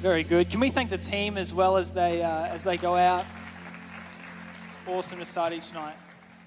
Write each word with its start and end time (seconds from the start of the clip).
Very 0.00 0.22
good. 0.22 0.48
Can 0.48 0.60
we 0.60 0.70
thank 0.70 0.90
the 0.90 0.98
team 0.98 1.36
as 1.36 1.52
well 1.52 1.76
as 1.76 1.92
they 1.92 2.22
uh, 2.22 2.46
as 2.46 2.62
they 2.62 2.76
go 2.76 2.94
out? 2.94 3.26
It's 4.68 4.78
awesome 4.86 5.18
to 5.18 5.24
start 5.24 5.52
each 5.52 5.74
night, 5.74 5.96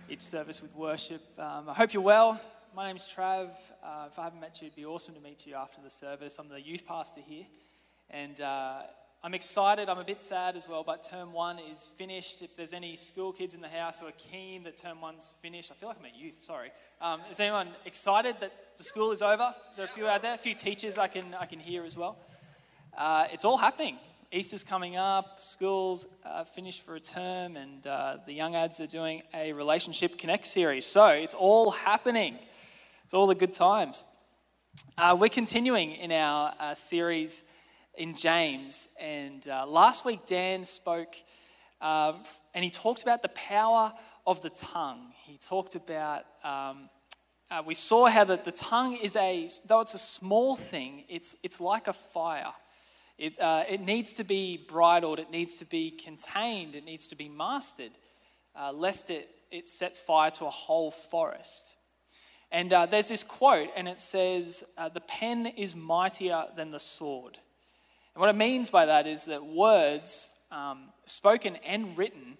each 0.07 0.21
service 0.21 0.61
with 0.61 0.73
worship. 0.73 1.21
Um, 1.37 1.67
I 1.67 1.73
hope 1.73 1.93
you're 1.93 2.01
well. 2.01 2.39
My 2.73 2.87
name's 2.87 3.13
Trav. 3.13 3.49
Uh, 3.83 4.07
if 4.09 4.17
I 4.17 4.23
haven't 4.23 4.39
met 4.39 4.61
you, 4.61 4.67
it'd 4.67 4.77
be 4.77 4.85
awesome 4.85 5.15
to 5.15 5.19
meet 5.19 5.45
you 5.45 5.55
after 5.55 5.81
the 5.81 5.89
service. 5.89 6.39
I'm 6.39 6.47
the 6.47 6.61
youth 6.61 6.87
pastor 6.87 7.19
here, 7.19 7.43
and 8.09 8.39
uh, 8.39 8.83
I'm 9.21 9.33
excited. 9.33 9.89
I'm 9.89 9.99
a 9.99 10.05
bit 10.05 10.21
sad 10.21 10.55
as 10.55 10.69
well, 10.69 10.85
but 10.85 11.03
term 11.03 11.33
one 11.33 11.59
is 11.59 11.89
finished. 11.97 12.41
If 12.41 12.55
there's 12.55 12.73
any 12.73 12.95
school 12.95 13.33
kids 13.33 13.53
in 13.53 13.59
the 13.59 13.67
house 13.67 13.99
who 13.99 14.07
are 14.07 14.13
keen 14.17 14.63
that 14.63 14.77
term 14.77 15.01
one's 15.01 15.33
finished, 15.41 15.71
I 15.71 15.75
feel 15.75 15.89
like 15.89 15.99
I'm 15.99 16.05
at 16.05 16.15
youth. 16.15 16.37
Sorry. 16.37 16.71
Um, 17.01 17.19
is 17.29 17.41
anyone 17.41 17.67
excited 17.85 18.37
that 18.39 18.77
the 18.77 18.85
school 18.85 19.11
is 19.11 19.21
over? 19.21 19.53
Is 19.71 19.75
there 19.75 19.85
a 19.85 19.89
few 19.89 20.07
out 20.07 20.21
there? 20.21 20.35
A 20.35 20.37
few 20.37 20.53
teachers 20.53 20.97
I 20.97 21.09
can 21.09 21.35
I 21.37 21.47
can 21.47 21.59
hear 21.59 21.83
as 21.83 21.97
well. 21.97 22.17
Uh, 22.97 23.25
it's 23.31 23.45
all 23.45 23.57
happening. 23.57 23.97
Easter's 24.33 24.65
coming 24.65 24.97
up, 24.97 25.41
schools 25.41 26.07
uh, 26.25 26.43
finished 26.43 26.85
for 26.85 26.95
a 26.95 26.99
term, 26.99 27.55
and 27.55 27.87
uh, 27.87 28.17
the 28.25 28.33
young 28.33 28.53
ads 28.53 28.81
are 28.81 28.87
doing 28.87 29.23
a 29.33 29.53
Relationship 29.53 30.17
Connect 30.17 30.45
series. 30.45 30.85
So 30.85 31.07
it's 31.07 31.33
all 31.33 31.71
happening. 31.71 32.37
It's 33.05 33.13
all 33.13 33.27
the 33.27 33.35
good 33.35 33.53
times. 33.53 34.03
Uh, 34.97 35.15
we're 35.17 35.29
continuing 35.29 35.91
in 35.93 36.11
our 36.11 36.53
uh, 36.59 36.75
series 36.75 37.43
in 37.95 38.13
James, 38.13 38.89
and 38.99 39.47
uh, 39.47 39.65
last 39.65 40.03
week 40.03 40.25
Dan 40.25 40.65
spoke 40.65 41.15
and 41.81 42.63
he 42.63 42.69
talked 42.69 43.03
about 43.03 43.21
the 43.21 43.29
power 43.29 43.93
of 44.27 44.41
the 44.41 44.49
tongue. 44.49 45.13
He 45.23 45.37
talked 45.37 45.75
about. 45.75 46.25
Um, 46.43 46.89
we 47.65 47.73
saw 47.73 48.07
how 48.07 48.23
that 48.23 48.45
the 48.45 48.51
tongue 48.51 48.95
is 48.95 49.17
a, 49.17 49.49
though 49.65 49.81
it's 49.81 49.93
a 49.93 49.99
small 49.99 50.55
thing, 50.55 51.03
it's, 51.09 51.35
it's 51.43 51.59
like 51.59 51.87
a 51.89 51.93
fire. 51.93 52.53
It, 53.21 53.39
uh, 53.39 53.65
it 53.69 53.81
needs 53.81 54.15
to 54.15 54.23
be 54.23 54.57
bridled, 54.57 55.19
it 55.19 55.29
needs 55.29 55.59
to 55.59 55.65
be 55.65 55.91
contained, 55.91 56.73
it 56.73 56.83
needs 56.83 57.07
to 57.09 57.15
be 57.15 57.29
mastered, 57.29 57.91
uh, 58.59 58.71
lest 58.73 59.11
it, 59.11 59.29
it 59.51 59.69
sets 59.69 59.99
fire 59.99 60.31
to 60.31 60.47
a 60.47 60.49
whole 60.49 60.89
forest. 60.89 61.77
And 62.51 62.73
uh, 62.73 62.87
there's 62.87 63.09
this 63.09 63.23
quote, 63.23 63.69
and 63.75 63.87
it 63.87 63.99
says, 63.99 64.63
uh, 64.75 64.89
The 64.89 65.01
pen 65.01 65.45
is 65.45 65.75
mightier 65.75 66.45
than 66.55 66.71
the 66.71 66.79
sword. 66.79 67.37
And 68.15 68.21
what 68.21 68.29
it 68.31 68.35
means 68.35 68.71
by 68.71 68.87
that 68.87 69.05
is 69.05 69.25
that 69.25 69.45
words, 69.45 70.31
um, 70.49 70.89
spoken 71.05 71.57
and 71.57 71.95
written, 71.95 72.39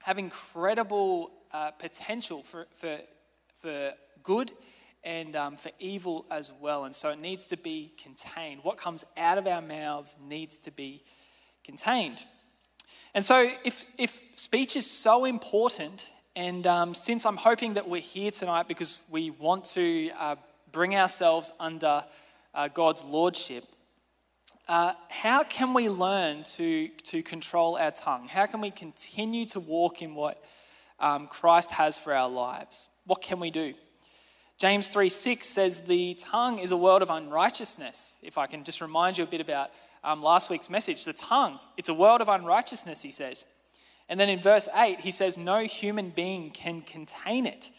have 0.00 0.18
incredible 0.18 1.32
uh, 1.50 1.70
potential 1.70 2.42
for, 2.42 2.66
for, 2.76 2.98
for 3.56 3.94
good 4.22 4.52
and 5.04 5.36
um, 5.36 5.56
for 5.56 5.70
evil 5.78 6.24
as 6.30 6.50
well. 6.60 6.84
And 6.84 6.94
so 6.94 7.10
it 7.10 7.18
needs 7.18 7.46
to 7.48 7.56
be 7.56 7.92
contained. 8.02 8.60
What 8.62 8.78
comes 8.78 9.04
out 9.16 9.38
of 9.38 9.46
our 9.46 9.62
mouths 9.62 10.16
needs 10.26 10.58
to 10.58 10.70
be 10.70 11.02
contained. 11.62 12.24
And 13.14 13.24
so, 13.24 13.50
if, 13.64 13.90
if 13.96 14.22
speech 14.34 14.76
is 14.76 14.90
so 14.90 15.24
important, 15.24 16.12
and 16.34 16.66
um, 16.66 16.94
since 16.94 17.24
I'm 17.26 17.36
hoping 17.36 17.74
that 17.74 17.88
we're 17.88 18.00
here 18.00 18.32
tonight 18.32 18.66
because 18.66 18.98
we 19.08 19.30
want 19.30 19.64
to 19.66 20.10
uh, 20.18 20.36
bring 20.72 20.96
ourselves 20.96 21.52
under 21.60 22.04
uh, 22.54 22.68
God's 22.68 23.04
lordship, 23.04 23.64
uh, 24.66 24.94
how 25.10 25.44
can 25.44 25.74
we 25.74 25.88
learn 25.88 26.42
to, 26.42 26.88
to 26.88 27.22
control 27.22 27.76
our 27.76 27.90
tongue? 27.90 28.26
How 28.26 28.46
can 28.46 28.60
we 28.60 28.70
continue 28.70 29.44
to 29.46 29.60
walk 29.60 30.02
in 30.02 30.14
what 30.14 30.42
um, 30.98 31.28
Christ 31.28 31.70
has 31.70 31.98
for 31.98 32.12
our 32.14 32.28
lives? 32.28 32.88
What 33.06 33.22
can 33.22 33.38
we 33.38 33.50
do? 33.50 33.74
James 34.64 34.88
3 34.88 35.10
6 35.10 35.46
says, 35.46 35.80
The 35.82 36.14
tongue 36.14 36.58
is 36.58 36.70
a 36.70 36.76
world 36.78 37.02
of 37.02 37.10
unrighteousness. 37.10 38.18
If 38.22 38.38
I 38.38 38.46
can 38.46 38.64
just 38.64 38.80
remind 38.80 39.18
you 39.18 39.24
a 39.24 39.26
bit 39.26 39.42
about 39.42 39.68
um, 40.02 40.22
last 40.22 40.48
week's 40.48 40.70
message, 40.70 41.04
the 41.04 41.12
tongue, 41.12 41.60
it's 41.76 41.90
a 41.90 41.94
world 41.94 42.22
of 42.22 42.30
unrighteousness, 42.30 43.02
he 43.02 43.10
says. 43.10 43.44
And 44.08 44.18
then 44.18 44.30
in 44.30 44.40
verse 44.40 44.66
8, 44.74 45.00
he 45.00 45.10
says, 45.10 45.36
No 45.36 45.64
human 45.64 46.08
being 46.08 46.50
can 46.50 46.80
contain 46.80 47.44
it. 47.44 47.72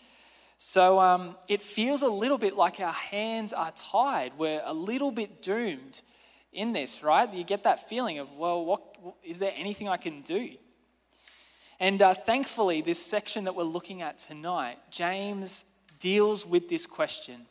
So 0.59 0.99
um, 0.99 1.35
it 1.47 1.63
feels 1.63 2.03
a 2.03 2.07
little 2.07 2.37
bit 2.37 2.53
like 2.53 2.79
our 2.79 2.93
hands 2.93 3.51
are 3.51 3.71
tied. 3.71 4.33
We're 4.37 4.61
a 4.63 4.75
little 4.75 5.09
bit 5.09 5.41
doomed 5.41 6.03
in 6.53 6.73
this, 6.73 7.01
right? 7.01 7.33
You 7.33 7.43
get 7.43 7.63
that 7.63 7.89
feeling 7.89 8.19
of, 8.19 8.31
well, 8.33 8.63
what, 8.63 8.95
is 9.23 9.39
there 9.39 9.53
anything 9.55 9.89
I 9.89 9.97
can 9.97 10.21
do? 10.21 10.51
And 11.79 11.99
uh, 12.03 12.13
thankfully, 12.13 12.81
this 12.81 13.03
section 13.03 13.45
that 13.45 13.55
we're 13.55 13.63
looking 13.63 14.03
at 14.03 14.19
tonight, 14.19 14.77
James 14.91 15.65
deals 15.99 16.45
with 16.45 16.69
this 16.69 16.85
question. 16.85 17.45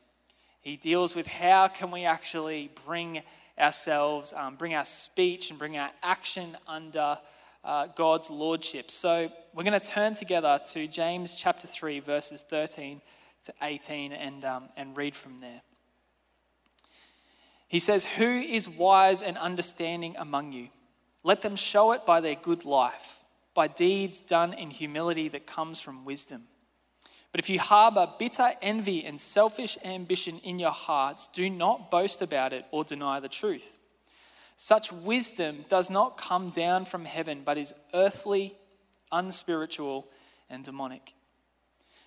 He 0.61 0.77
deals 0.77 1.15
with 1.15 1.27
how 1.27 1.69
can 1.69 1.91
we 1.91 2.05
actually 2.05 2.71
bring 2.87 3.23
ourselves, 3.59 4.33
um, 4.35 4.57
bring 4.57 4.75
our 4.75 4.85
speech, 4.85 5.51
and 5.51 5.59
bring 5.59 5.77
our 5.77 5.91
action 6.03 6.57
under 6.67 7.19
uh, 7.65 7.89
God's 7.95 8.31
lordship. 8.31 8.91
So 8.91 9.31
we're 9.55 9.65
going 9.65 9.79
to 9.79 9.89
turn 9.89 10.15
together 10.15 10.61
to 10.73 10.87
James 10.87 11.37
chapter 11.37 11.67
3, 11.67 12.01
verses 12.01 12.43
13 12.43 13.01
to 13.45 13.55
18, 13.63 14.13
and, 14.13 14.45
um, 14.45 14.69
and 14.77 14.97
read 14.97 15.15
from 15.15 15.39
there. 15.39 15.63
He 17.69 17.79
says, 17.79 18.05
Who 18.05 18.41
is 18.41 18.69
wise 18.69 19.23
and 19.23 19.37
understanding 19.37 20.15
among 20.19 20.53
you? 20.53 20.69
Let 21.23 21.43
them 21.43 21.57
show 21.57 21.93
it 21.93 22.05
by 22.05 22.21
their 22.21 22.35
good 22.35 22.65
life, 22.65 23.25
by 23.55 23.69
deeds 23.69 24.21
done 24.21 24.53
in 24.53 24.71
humility 24.71 25.29
that 25.29 25.47
comes 25.47 25.81
from 25.81 26.05
wisdom. 26.05 26.43
But 27.35 27.41
if 27.41 27.51
you 27.51 27.59
harbor 27.59 28.09
bitter 28.17 28.53
envy 28.63 29.05
and 29.05 29.21
selfish 29.21 29.77
ambition 29.85 30.39
in 30.45 30.61
your 30.61 30.71
hearts, 30.71 31.27
do 31.27 31.51
not 31.51 31.91
boast 31.91 32.23
about 32.23 32.53
it 32.53 32.65
or 32.71 32.85
deny 32.85 33.19
the 33.19 33.29
truth. 33.29 33.81
Such 34.55 34.93
wisdom 34.93 35.65
does 35.69 35.91
not 35.91 36.17
come 36.17 36.51
down 36.51 36.85
from 36.85 37.05
heaven, 37.05 37.43
but 37.45 37.59
is 37.59 37.75
earthly, 37.93 38.55
unspiritual, 39.11 40.07
and 40.49 40.63
demonic. 40.63 41.13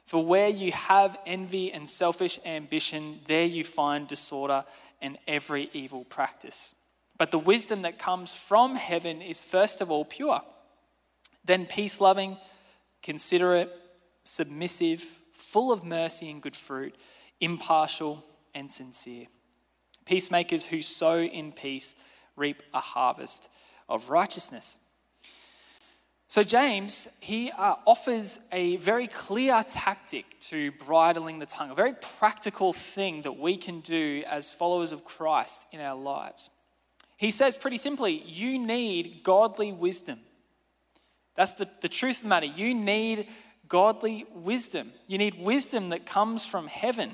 For 0.06 0.24
where 0.24 0.48
you 0.48 0.72
have 0.72 1.20
envy 1.26 1.74
and 1.74 1.90
selfish 1.90 2.40
ambition, 2.46 3.20
there 3.28 3.46
you 3.46 3.66
find 3.66 4.08
disorder 4.08 4.64
and 5.02 5.18
every 5.28 5.70
evil 5.74 6.06
practice. 6.06 6.74
But 7.18 7.32
the 7.32 7.38
wisdom 7.38 7.82
that 7.82 8.00
comes 8.00 8.32
from 8.32 8.78
heaven 8.78 9.22
is 9.22 9.44
first 9.44 9.82
of 9.82 9.92
all 9.92 10.06
pure, 10.06 10.42
then 11.44 11.66
peace 11.66 12.00
loving, 12.00 12.38
considerate 13.04 13.78
submissive, 14.28 15.02
full 15.32 15.72
of 15.72 15.84
mercy 15.84 16.30
and 16.30 16.42
good 16.42 16.56
fruit, 16.56 16.96
impartial 17.40 18.24
and 18.54 18.72
sincere. 18.72 19.28
Peacemakers 20.06 20.66
who 20.66 20.82
sow 20.82 21.20
in 21.20 21.52
peace 21.52 21.96
reap 22.36 22.64
a 22.74 22.80
harvest 22.80 23.50
of 23.90 24.10
righteousness. 24.10 24.78
So, 26.30 26.44
James, 26.44 27.08
he 27.22 27.52
uh, 27.52 27.76
offers 27.86 28.38
a 28.52 28.76
very 28.78 29.08
clear 29.08 29.64
tactic 29.66 30.38
to 30.42 30.72
bridling 30.74 31.40
the 31.40 31.46
tongue, 31.46 31.72
a 31.72 31.76
very 31.76 31.94
practical 31.94 32.74
thing 32.74 33.22
that 33.22 33.38
we 33.38 33.56
can 33.56 33.80
do 33.80 34.24
as 34.28 34.54
followers 34.54 34.92
of 34.92 35.06
Christ 35.06 35.66
in 35.72 35.80
our 35.80 35.96
lives. 35.96 36.50
He 37.16 37.32
says 37.32 37.56
pretty 37.56 37.78
simply, 37.78 38.22
you 38.26 38.60
need 38.60 39.22
godly 39.24 39.72
wisdom. 39.72 40.20
That's 41.36 41.54
the, 41.54 41.70
the 41.82 41.90
truth 41.90 42.18
of 42.18 42.24
the 42.24 42.30
matter. 42.30 42.46
You 42.46 42.76
need 42.76 43.28
godly 43.68 44.26
wisdom. 44.34 44.92
You 45.08 45.18
need 45.18 45.40
wisdom 45.40 45.90
that 45.90 46.06
comes 46.06 46.46
from 46.46 46.68
heaven. 46.68 47.14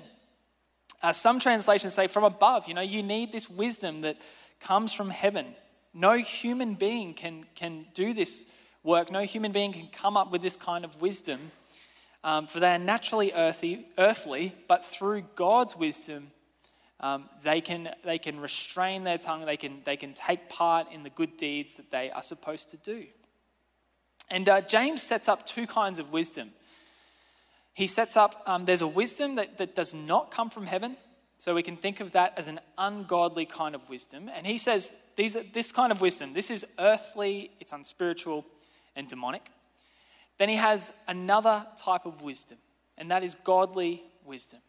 Uh, 1.02 1.14
some 1.14 1.40
translations 1.40 1.94
say 1.94 2.08
from 2.08 2.24
above. 2.24 2.68
You 2.68 2.74
know, 2.74 2.82
you 2.82 3.04
need 3.04 3.32
this 3.32 3.50
wisdom 3.50 4.02
that 4.02 4.18
comes 4.60 4.94
from 4.94 5.10
heaven. 5.10 5.48
No 5.94 6.14
human 6.14 6.76
being 6.76 7.14
can, 7.14 7.46
can 7.56 7.86
do 7.94 8.14
this 8.14 8.46
work. 8.84 9.12
No 9.12 9.22
human 9.22 9.52
being 9.52 9.74
can 9.74 9.88
come 9.88 10.18
up 10.18 10.32
with 10.32 10.42
this 10.42 10.56
kind 10.56 10.86
of 10.86 11.02
wisdom. 11.02 11.52
Um, 12.24 12.48
for 12.48 12.62
they 12.62 12.74
are 12.74 12.80
naturally 12.80 13.34
earthy, 13.34 13.86
earthly, 13.98 14.56
but 14.68 14.86
through 14.86 15.24
God's 15.36 15.76
wisdom, 15.76 16.32
um, 17.02 17.30
they, 17.44 17.60
can, 17.60 17.90
they 18.06 18.18
can 18.18 18.40
restrain 18.40 19.04
their 19.04 19.18
tongue, 19.18 19.46
they 19.46 19.58
can, 19.58 19.82
they 19.84 19.98
can 19.98 20.14
take 20.14 20.48
part 20.48 20.90
in 20.90 21.04
the 21.04 21.10
good 21.10 21.36
deeds 21.36 21.74
that 21.74 21.92
they 21.92 22.10
are 22.12 22.24
supposed 22.24 22.70
to 22.70 22.78
do. 22.78 23.06
And 24.34 24.50
uh, 24.50 24.62
James 24.62 25.04
sets 25.04 25.30
up 25.30 25.46
two 25.46 25.68
kinds 25.68 26.00
of 26.00 26.12
wisdom. 26.12 26.50
He 27.76 27.86
sets 27.86 28.18
up, 28.18 28.42
um, 28.48 28.66
there's 28.66 28.82
a 28.82 28.88
wisdom 28.88 29.36
that, 29.36 29.60
that 29.60 29.76
does 29.76 29.94
not 29.94 30.32
come 30.32 30.50
from 30.50 30.66
heaven. 30.66 30.98
So 31.38 31.54
we 31.54 31.62
can 31.62 31.76
think 31.76 32.00
of 32.00 32.14
that 32.14 32.34
as 32.36 32.48
an 32.48 32.60
ungodly 32.80 33.46
kind 33.46 33.76
of 33.76 33.88
wisdom. 33.90 34.32
And 34.36 34.48
he 34.48 34.58
says, 34.58 34.92
these 35.16 35.36
are, 35.36 35.44
this 35.54 35.72
kind 35.72 35.92
of 35.92 36.02
wisdom, 36.02 36.34
this 36.34 36.50
is 36.50 36.66
earthly, 36.80 37.52
it's 37.60 37.74
unspiritual, 37.74 38.44
and 38.96 39.08
demonic. 39.08 39.52
Then 40.40 40.50
he 40.50 40.56
has 40.56 40.92
another 41.08 41.68
type 41.78 42.08
of 42.08 42.24
wisdom, 42.24 42.58
and 42.98 43.12
that 43.12 43.24
is 43.24 43.36
godly 43.36 44.02
wisdom. 44.26 44.62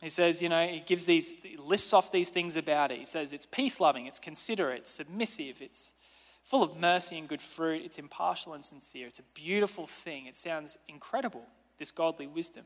He 0.00 0.08
says, 0.08 0.42
you 0.42 0.48
know, 0.48 0.66
he 0.66 0.80
gives 0.80 1.04
these, 1.04 1.34
he 1.42 1.58
lists 1.58 1.92
off 1.92 2.10
these 2.10 2.30
things 2.30 2.56
about 2.56 2.90
it. 2.90 2.98
He 2.98 3.04
says 3.04 3.34
it's 3.34 3.44
peace 3.46 3.80
loving, 3.80 4.06
it's 4.06 4.18
considerate, 4.18 4.80
it's 4.80 4.92
submissive, 4.92 5.60
it's 5.60 5.92
full 6.44 6.62
of 6.62 6.78
mercy 6.78 7.18
and 7.18 7.28
good 7.28 7.42
fruit. 7.42 7.82
It's 7.84 7.98
impartial 7.98 8.52
and 8.54 8.64
sincere. 8.64 9.06
It's 9.06 9.18
a 9.18 9.34
beautiful 9.34 9.86
thing. 9.86 10.26
It 10.26 10.36
sounds 10.36 10.78
incredible, 10.88 11.44
this 11.78 11.90
godly 11.90 12.26
wisdom. 12.26 12.64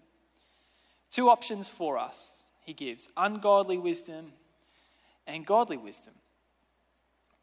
Two 1.10 1.30
options 1.30 1.68
for 1.68 1.96
us 1.96 2.44
he 2.64 2.74
gives 2.74 3.08
ungodly 3.16 3.78
wisdom 3.78 4.32
and 5.26 5.46
godly 5.46 5.76
wisdom. 5.78 6.14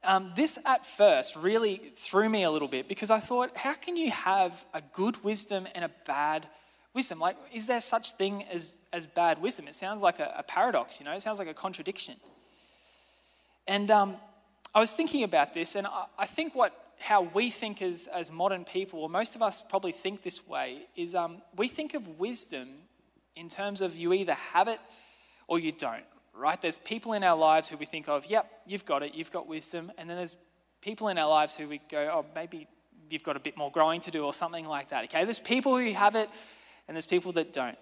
um, 0.05 0.31
this 0.35 0.59
at 0.65 0.85
first 0.85 1.35
really 1.35 1.81
threw 1.95 2.29
me 2.29 2.43
a 2.43 2.51
little 2.51 2.67
bit 2.67 2.87
because 2.87 3.09
I 3.09 3.19
thought, 3.19 3.55
how 3.57 3.73
can 3.73 3.97
you 3.97 4.11
have 4.11 4.65
a 4.73 4.81
good 4.93 5.21
wisdom 5.23 5.67
and 5.75 5.83
a 5.83 5.91
bad 6.05 6.47
wisdom? 6.93 7.19
Like, 7.19 7.37
is 7.53 7.67
there 7.67 7.79
such 7.79 8.13
thing 8.13 8.43
as, 8.51 8.75
as 8.93 9.05
bad 9.05 9.41
wisdom? 9.41 9.67
It 9.67 9.75
sounds 9.75 10.01
like 10.01 10.19
a, 10.19 10.33
a 10.37 10.43
paradox, 10.43 10.99
you 10.99 11.05
know, 11.05 11.13
it 11.13 11.21
sounds 11.21 11.39
like 11.39 11.47
a 11.47 11.53
contradiction. 11.53 12.15
And 13.67 13.89
um, 13.89 14.15
I 14.75 14.79
was 14.79 14.91
thinking 14.91 15.23
about 15.23 15.53
this, 15.53 15.75
and 15.75 15.87
I, 15.87 16.03
I, 16.19 16.25
think 16.25 16.53
what 16.53 16.73
how 16.99 17.21
we 17.33 17.49
think 17.49 17.81
as, 17.81 18.07
as 18.07 18.29
modern 18.29 18.65
people, 18.65 18.99
or 18.99 19.09
most 19.09 19.33
of 19.33 19.41
us 19.41 19.61
probably 19.61 19.93
think 19.93 20.21
this 20.21 20.45
way, 20.45 20.87
is 20.97 21.15
um, 21.15 21.41
we 21.55 21.69
think 21.69 21.93
of 21.93 22.19
wisdom 22.19 22.67
in 23.37 23.47
terms 23.47 23.79
of 23.79 23.95
you 23.95 24.11
either 24.11 24.33
have 24.33 24.67
it 24.67 24.79
or 25.47 25.59
you 25.59 25.71
don't, 25.71 26.03
right? 26.33 26.61
There's 26.61 26.75
people 26.77 27.13
in 27.13 27.23
our 27.23 27.37
lives 27.37 27.69
who 27.69 27.77
we 27.77 27.85
think 27.85 28.09
of, 28.09 28.25
yep, 28.25 28.49
you've 28.67 28.85
got 28.85 29.01
it, 29.01 29.15
you've 29.15 29.31
got 29.31 29.47
wisdom. 29.47 29.93
And 29.97 30.09
then 30.09 30.17
there's 30.17 30.35
people 30.81 31.07
in 31.07 31.17
our 31.17 31.29
lives 31.29 31.55
who 31.55 31.69
we 31.69 31.79
go, 31.89 32.09
oh, 32.11 32.25
maybe 32.35 32.67
you've 33.09 33.23
got 33.23 33.37
a 33.37 33.39
bit 33.39 33.55
more 33.55 33.71
growing 33.71 34.01
to 34.01 34.11
do 34.11 34.25
or 34.25 34.33
something 34.33 34.65
like 34.65 34.89
that, 34.89 35.05
okay? 35.05 35.23
There's 35.23 35.39
people 35.39 35.77
who 35.77 35.93
have 35.93 36.15
it 36.15 36.29
and 36.87 36.97
there's 36.97 37.05
people 37.05 37.31
that 37.33 37.53
don't. 37.53 37.77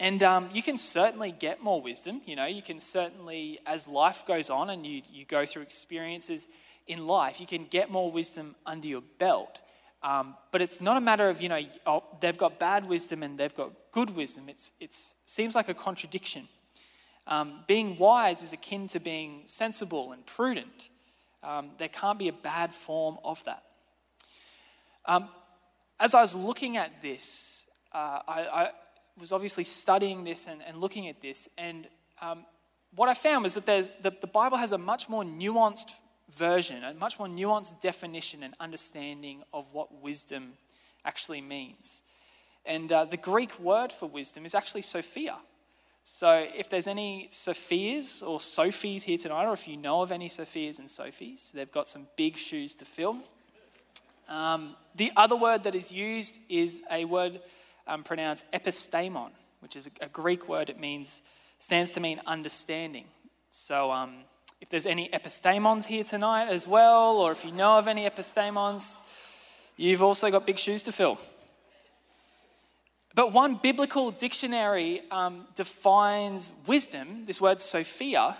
And 0.00 0.22
um, 0.22 0.48
you 0.54 0.62
can 0.62 0.78
certainly 0.78 1.30
get 1.30 1.62
more 1.62 1.82
wisdom. 1.82 2.22
You 2.24 2.34
know, 2.34 2.46
you 2.46 2.62
can 2.62 2.80
certainly, 2.80 3.58
as 3.66 3.86
life 3.86 4.24
goes 4.26 4.48
on 4.48 4.70
and 4.70 4.84
you, 4.84 5.02
you 5.12 5.26
go 5.26 5.44
through 5.44 5.60
experiences 5.60 6.46
in 6.86 7.06
life, 7.06 7.38
you 7.38 7.46
can 7.46 7.66
get 7.66 7.90
more 7.90 8.10
wisdom 8.10 8.56
under 8.64 8.88
your 8.88 9.02
belt. 9.18 9.60
Um, 10.02 10.34
but 10.52 10.62
it's 10.62 10.80
not 10.80 10.96
a 10.96 11.00
matter 11.00 11.28
of, 11.28 11.42
you 11.42 11.50
know, 11.50 11.60
oh, 11.84 12.02
they've 12.20 12.36
got 12.38 12.58
bad 12.58 12.88
wisdom 12.88 13.22
and 13.22 13.38
they've 13.38 13.54
got 13.54 13.72
good 13.92 14.16
wisdom. 14.16 14.48
It 14.48 14.72
it's, 14.80 15.14
seems 15.26 15.54
like 15.54 15.68
a 15.68 15.74
contradiction. 15.74 16.48
Um, 17.26 17.60
being 17.66 17.96
wise 17.98 18.42
is 18.42 18.54
akin 18.54 18.88
to 18.88 19.00
being 19.00 19.42
sensible 19.44 20.12
and 20.12 20.24
prudent. 20.24 20.88
Um, 21.42 21.72
there 21.76 21.88
can't 21.88 22.18
be 22.18 22.28
a 22.28 22.32
bad 22.32 22.74
form 22.74 23.18
of 23.22 23.44
that. 23.44 23.62
Um, 25.04 25.28
as 26.00 26.14
I 26.14 26.22
was 26.22 26.34
looking 26.34 26.78
at 26.78 27.02
this, 27.02 27.66
uh, 27.92 28.20
I, 28.26 28.40
I, 28.40 28.70
was 29.20 29.32
obviously 29.32 29.64
studying 29.64 30.24
this 30.24 30.46
and, 30.46 30.62
and 30.66 30.78
looking 30.78 31.08
at 31.08 31.20
this, 31.20 31.48
and 31.58 31.86
um, 32.20 32.44
what 32.94 33.08
I 33.08 33.14
found 33.14 33.44
was 33.44 33.54
that 33.54 33.66
there's, 33.66 33.92
the, 34.02 34.12
the 34.20 34.26
Bible 34.26 34.56
has 34.56 34.72
a 34.72 34.78
much 34.78 35.08
more 35.08 35.22
nuanced 35.22 35.92
version, 36.34 36.82
a 36.82 36.94
much 36.94 37.18
more 37.18 37.28
nuanced 37.28 37.80
definition 37.80 38.42
and 38.42 38.54
understanding 38.58 39.42
of 39.52 39.72
what 39.72 40.02
wisdom 40.02 40.52
actually 41.04 41.40
means. 41.40 42.02
And 42.66 42.90
uh, 42.90 43.04
the 43.04 43.16
Greek 43.16 43.58
word 43.60 43.92
for 43.92 44.06
wisdom 44.06 44.44
is 44.44 44.54
actually 44.54 44.82
Sophia. 44.82 45.36
So 46.02 46.46
if 46.54 46.68
there's 46.68 46.86
any 46.86 47.28
Sophias 47.30 48.22
or 48.22 48.38
Sophies 48.38 49.04
here 49.04 49.18
tonight, 49.18 49.46
or 49.46 49.52
if 49.52 49.68
you 49.68 49.76
know 49.76 50.02
of 50.02 50.12
any 50.12 50.28
Sophias 50.28 50.78
and 50.78 50.88
Sophies, 50.88 51.52
they've 51.52 51.70
got 51.70 51.88
some 51.88 52.06
big 52.16 52.36
shoes 52.36 52.74
to 52.76 52.84
fill. 52.84 53.18
Um, 54.28 54.76
the 54.94 55.12
other 55.16 55.36
word 55.36 55.64
that 55.64 55.74
is 55.74 55.92
used 55.92 56.38
is 56.48 56.82
a 56.90 57.04
word 57.04 57.40
um, 57.86 58.02
pronounced 58.02 58.44
epistemon, 58.52 59.30
which 59.60 59.76
is 59.76 59.90
a, 60.00 60.08
Greek 60.08 60.48
word. 60.48 60.70
It 60.70 60.78
means 60.78 61.22
stands 61.58 61.92
to 61.92 62.00
mean 62.00 62.20
understanding. 62.26 63.04
So 63.50 63.90
um, 63.90 64.16
if 64.60 64.68
there's 64.68 64.86
any 64.86 65.08
epistemons 65.08 65.86
here 65.86 66.04
tonight 66.04 66.48
as 66.48 66.66
well, 66.66 67.18
or 67.18 67.32
if 67.32 67.44
you 67.44 67.52
know 67.52 67.78
of 67.78 67.88
any 67.88 68.08
epistemons, 68.08 69.00
you've 69.76 70.02
also 70.02 70.30
got 70.30 70.46
big 70.46 70.58
shoes 70.58 70.82
to 70.84 70.92
fill. 70.92 71.18
But 73.14 73.32
one 73.32 73.56
biblical 73.56 74.12
dictionary 74.12 75.02
um, 75.10 75.46
defines 75.56 76.52
wisdom, 76.66 77.24
this 77.26 77.40
word 77.40 77.60
Sophia, 77.60 78.36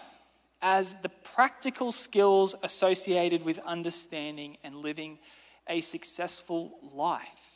as 0.62 0.94
the 0.96 1.08
practical 1.08 1.90
skills 1.90 2.54
associated 2.62 3.44
with 3.44 3.58
understanding 3.60 4.58
and 4.62 4.76
living 4.76 5.18
a 5.68 5.80
successful 5.80 6.78
life. 6.94 7.49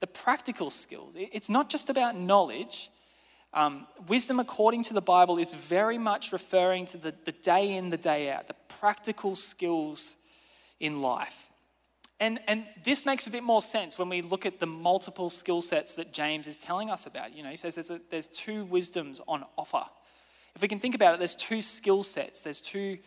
The 0.00 0.06
practical 0.06 0.70
skills. 0.70 1.14
It's 1.16 1.50
not 1.50 1.70
just 1.70 1.90
about 1.90 2.16
knowledge. 2.16 2.90
Um, 3.52 3.86
wisdom, 4.08 4.38
according 4.38 4.84
to 4.84 4.94
the 4.94 5.00
Bible, 5.00 5.38
is 5.38 5.54
very 5.54 5.98
much 5.98 6.32
referring 6.32 6.86
to 6.86 6.98
the, 6.98 7.14
the 7.24 7.32
day 7.32 7.76
in, 7.76 7.90
the 7.90 7.96
day 7.96 8.30
out, 8.30 8.46
the 8.46 8.54
practical 8.68 9.34
skills 9.34 10.16
in 10.78 11.00
life. 11.00 11.52
And, 12.20 12.40
and 12.48 12.64
this 12.84 13.06
makes 13.06 13.26
a 13.26 13.30
bit 13.30 13.42
more 13.42 13.62
sense 13.62 13.98
when 13.98 14.08
we 14.08 14.22
look 14.22 14.44
at 14.44 14.58
the 14.58 14.66
multiple 14.66 15.30
skill 15.30 15.60
sets 15.60 15.94
that 15.94 16.12
James 16.12 16.46
is 16.46 16.56
telling 16.56 16.90
us 16.90 17.06
about. 17.06 17.34
You 17.34 17.44
know, 17.44 17.50
he 17.50 17.56
says 17.56 17.76
there's, 17.76 17.90
a, 17.90 18.00
there's 18.10 18.26
two 18.26 18.64
wisdoms 18.64 19.20
on 19.28 19.44
offer. 19.56 19.84
If 20.56 20.62
we 20.62 20.68
can 20.68 20.80
think 20.80 20.96
about 20.96 21.14
it, 21.14 21.18
there's 21.18 21.36
two 21.36 21.62
skill 21.62 22.02
sets, 22.02 22.42
there's 22.42 22.60
two 22.60 22.98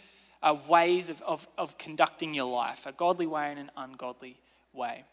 uh, 0.42 0.56
ways 0.68 1.10
of, 1.10 1.22
of, 1.24 1.48
of 1.58 1.78
conducting 1.78 2.34
your 2.34 2.50
life 2.50 2.86
a 2.86 2.94
godly 2.94 3.28
way 3.28 3.50
and 3.50 3.60
an 3.60 3.72
ungodly 3.76 4.40
way. 4.74 5.04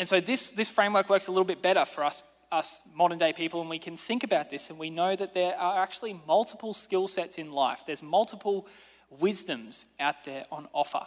And 0.00 0.08
so 0.08 0.18
this, 0.18 0.52
this 0.52 0.70
framework 0.70 1.10
works 1.10 1.26
a 1.26 1.30
little 1.30 1.44
bit 1.44 1.60
better 1.60 1.84
for 1.84 2.04
us, 2.04 2.22
us 2.50 2.80
modern 2.94 3.18
day 3.18 3.34
people, 3.34 3.60
and 3.60 3.68
we 3.68 3.78
can 3.78 3.98
think 3.98 4.24
about 4.24 4.48
this 4.48 4.70
and 4.70 4.78
we 4.78 4.88
know 4.88 5.14
that 5.14 5.34
there 5.34 5.54
are 5.58 5.82
actually 5.82 6.18
multiple 6.26 6.72
skill 6.72 7.06
sets 7.06 7.36
in 7.36 7.52
life, 7.52 7.82
there's 7.86 8.02
multiple 8.02 8.66
wisdoms 9.10 9.84
out 10.00 10.24
there 10.24 10.46
on 10.50 10.66
offer. 10.72 11.06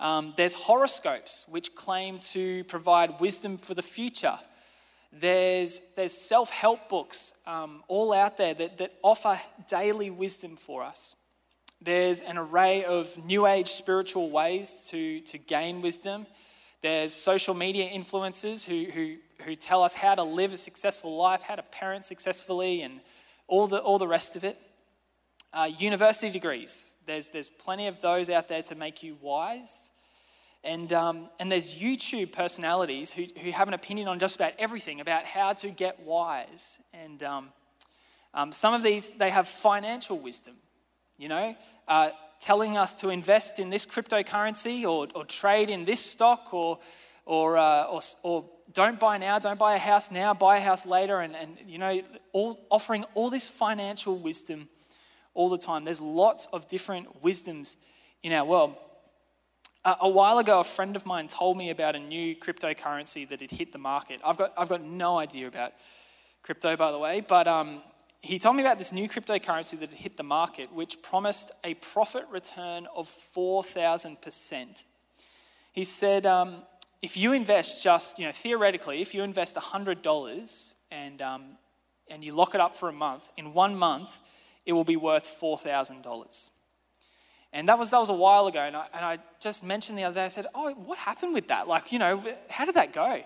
Um, 0.00 0.32
there's 0.38 0.54
horoscopes, 0.54 1.44
which 1.50 1.74
claim 1.74 2.18
to 2.32 2.64
provide 2.64 3.20
wisdom 3.20 3.58
for 3.58 3.74
the 3.74 3.82
future. 3.82 4.38
There's, 5.12 5.82
there's 5.94 6.12
self 6.14 6.48
help 6.48 6.88
books 6.88 7.34
um, 7.46 7.84
all 7.88 8.14
out 8.14 8.38
there 8.38 8.54
that, 8.54 8.78
that 8.78 8.94
offer 9.02 9.38
daily 9.68 10.08
wisdom 10.08 10.56
for 10.56 10.82
us. 10.82 11.14
There's 11.82 12.22
an 12.22 12.38
array 12.38 12.84
of 12.86 13.22
new 13.22 13.46
age 13.46 13.68
spiritual 13.68 14.30
ways 14.30 14.88
to, 14.92 15.20
to 15.20 15.36
gain 15.36 15.82
wisdom. 15.82 16.26
There's 16.80 17.12
social 17.12 17.54
media 17.54 17.88
influencers 17.90 18.64
who, 18.66 18.90
who, 18.92 19.16
who 19.44 19.54
tell 19.54 19.82
us 19.82 19.94
how 19.94 20.14
to 20.14 20.22
live 20.22 20.52
a 20.52 20.56
successful 20.56 21.16
life, 21.16 21.42
how 21.42 21.56
to 21.56 21.62
parent 21.62 22.04
successfully, 22.04 22.82
and 22.82 23.00
all 23.48 23.66
the, 23.66 23.78
all 23.78 23.98
the 23.98 24.06
rest 24.06 24.36
of 24.36 24.44
it. 24.44 24.58
Uh, 25.52 25.68
university 25.78 26.30
degrees, 26.30 26.96
there's, 27.06 27.30
there's 27.30 27.48
plenty 27.48 27.86
of 27.86 28.00
those 28.00 28.28
out 28.28 28.48
there 28.48 28.62
to 28.62 28.74
make 28.74 29.02
you 29.02 29.16
wise. 29.20 29.90
And, 30.62 30.92
um, 30.92 31.30
and 31.40 31.50
there's 31.50 31.74
YouTube 31.74 32.32
personalities 32.32 33.12
who, 33.12 33.26
who 33.40 33.50
have 33.52 33.68
an 33.68 33.74
opinion 33.74 34.08
on 34.08 34.18
just 34.18 34.36
about 34.36 34.52
everything 34.58 35.00
about 35.00 35.24
how 35.24 35.52
to 35.54 35.68
get 35.70 36.00
wise. 36.00 36.80
And 36.92 37.22
um, 37.22 37.48
um, 38.34 38.52
some 38.52 38.74
of 38.74 38.82
these, 38.82 39.08
they 39.10 39.30
have 39.30 39.48
financial 39.48 40.18
wisdom, 40.18 40.54
you 41.18 41.28
know, 41.28 41.54
uh, 41.88 42.10
telling 42.40 42.76
us 42.76 42.94
to 43.00 43.10
invest 43.10 43.58
in 43.58 43.68
this 43.68 43.84
cryptocurrency 43.84 44.84
or, 44.84 45.08
or 45.14 45.24
trade 45.24 45.68
in 45.68 45.84
this 45.84 46.00
stock 46.00 46.54
or, 46.54 46.78
or, 47.26 47.58
uh, 47.58 47.84
or, 47.84 48.00
or 48.22 48.50
don't 48.72 49.00
buy 49.00 49.18
now, 49.18 49.38
don't 49.38 49.58
buy 49.58 49.74
a 49.74 49.78
house 49.78 50.10
now, 50.10 50.32
buy 50.32 50.58
a 50.58 50.60
house 50.60 50.86
later, 50.86 51.20
and, 51.20 51.34
and 51.34 51.58
you 51.66 51.78
know, 51.78 52.00
all, 52.32 52.66
offering 52.70 53.04
all 53.14 53.30
this 53.30 53.48
financial 53.48 54.16
wisdom 54.16 54.68
all 55.34 55.48
the 55.48 55.58
time. 55.58 55.84
There's 55.84 56.00
lots 56.00 56.46
of 56.52 56.68
different 56.68 57.22
wisdoms 57.22 57.76
in 58.22 58.32
our 58.32 58.44
world. 58.44 58.76
Uh, 59.84 59.94
a 60.00 60.08
while 60.08 60.38
ago, 60.38 60.60
a 60.60 60.64
friend 60.64 60.96
of 60.96 61.06
mine 61.06 61.28
told 61.28 61.56
me 61.56 61.70
about 61.70 61.96
a 61.96 61.98
new 61.98 62.36
cryptocurrency 62.36 63.26
that 63.28 63.40
had 63.40 63.50
hit 63.50 63.72
the 63.72 63.78
market. 63.78 64.20
I've 64.24 64.36
got, 64.36 64.52
I've 64.56 64.68
got 64.68 64.82
no 64.82 65.18
idea 65.18 65.48
about 65.48 65.72
crypto, 66.42 66.76
by 66.76 66.92
the 66.92 66.98
way, 66.98 67.20
but 67.20 67.48
um, 67.48 67.80
he 68.20 68.38
told 68.38 68.56
me 68.56 68.62
about 68.62 68.78
this 68.78 68.92
new 68.92 69.08
cryptocurrency 69.08 69.78
that 69.78 69.90
had 69.90 69.98
hit 69.98 70.16
the 70.16 70.22
market, 70.22 70.72
which 70.72 71.00
promised 71.02 71.52
a 71.62 71.74
profit 71.74 72.24
return 72.30 72.86
of 72.94 73.08
4,000%. 73.08 74.84
He 75.72 75.84
said, 75.84 76.26
um, 76.26 76.62
if 77.00 77.16
you 77.16 77.32
invest 77.32 77.82
just, 77.82 78.18
you 78.18 78.26
know, 78.26 78.32
theoretically, 78.32 79.00
if 79.00 79.14
you 79.14 79.22
invest 79.22 79.56
$100 79.56 80.74
and, 80.90 81.22
um, 81.22 81.44
and 82.08 82.24
you 82.24 82.32
lock 82.32 82.54
it 82.54 82.60
up 82.60 82.76
for 82.76 82.88
a 82.88 82.92
month, 82.92 83.30
in 83.36 83.52
one 83.52 83.76
month, 83.76 84.18
it 84.66 84.72
will 84.72 84.84
be 84.84 84.96
worth 84.96 85.38
$4,000. 85.40 86.50
And 87.52 87.68
that 87.68 87.78
was, 87.78 87.90
that 87.90 87.98
was 87.98 88.10
a 88.10 88.14
while 88.14 88.46
ago. 88.48 88.60
And 88.60 88.76
I, 88.76 88.86
and 88.92 89.04
I 89.04 89.18
just 89.40 89.62
mentioned 89.62 89.96
the 89.96 90.04
other 90.04 90.16
day, 90.16 90.24
I 90.24 90.28
said, 90.28 90.46
Oh, 90.54 90.72
what 90.72 90.98
happened 90.98 91.32
with 91.34 91.48
that? 91.48 91.66
Like, 91.66 91.92
you 91.92 91.98
know, 91.98 92.22
how 92.50 92.64
did 92.64 92.74
that 92.74 92.92
go? 92.92 93.22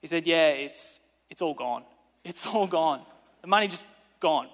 He 0.00 0.06
said, 0.06 0.26
Yeah, 0.26 0.50
it's, 0.50 1.00
it's 1.28 1.42
all 1.42 1.54
gone. 1.54 1.84
It's 2.24 2.46
all 2.46 2.66
gone. 2.66 3.02
The 3.42 3.48
money 3.48 3.66
just 3.66 3.84
gone. 4.20 4.48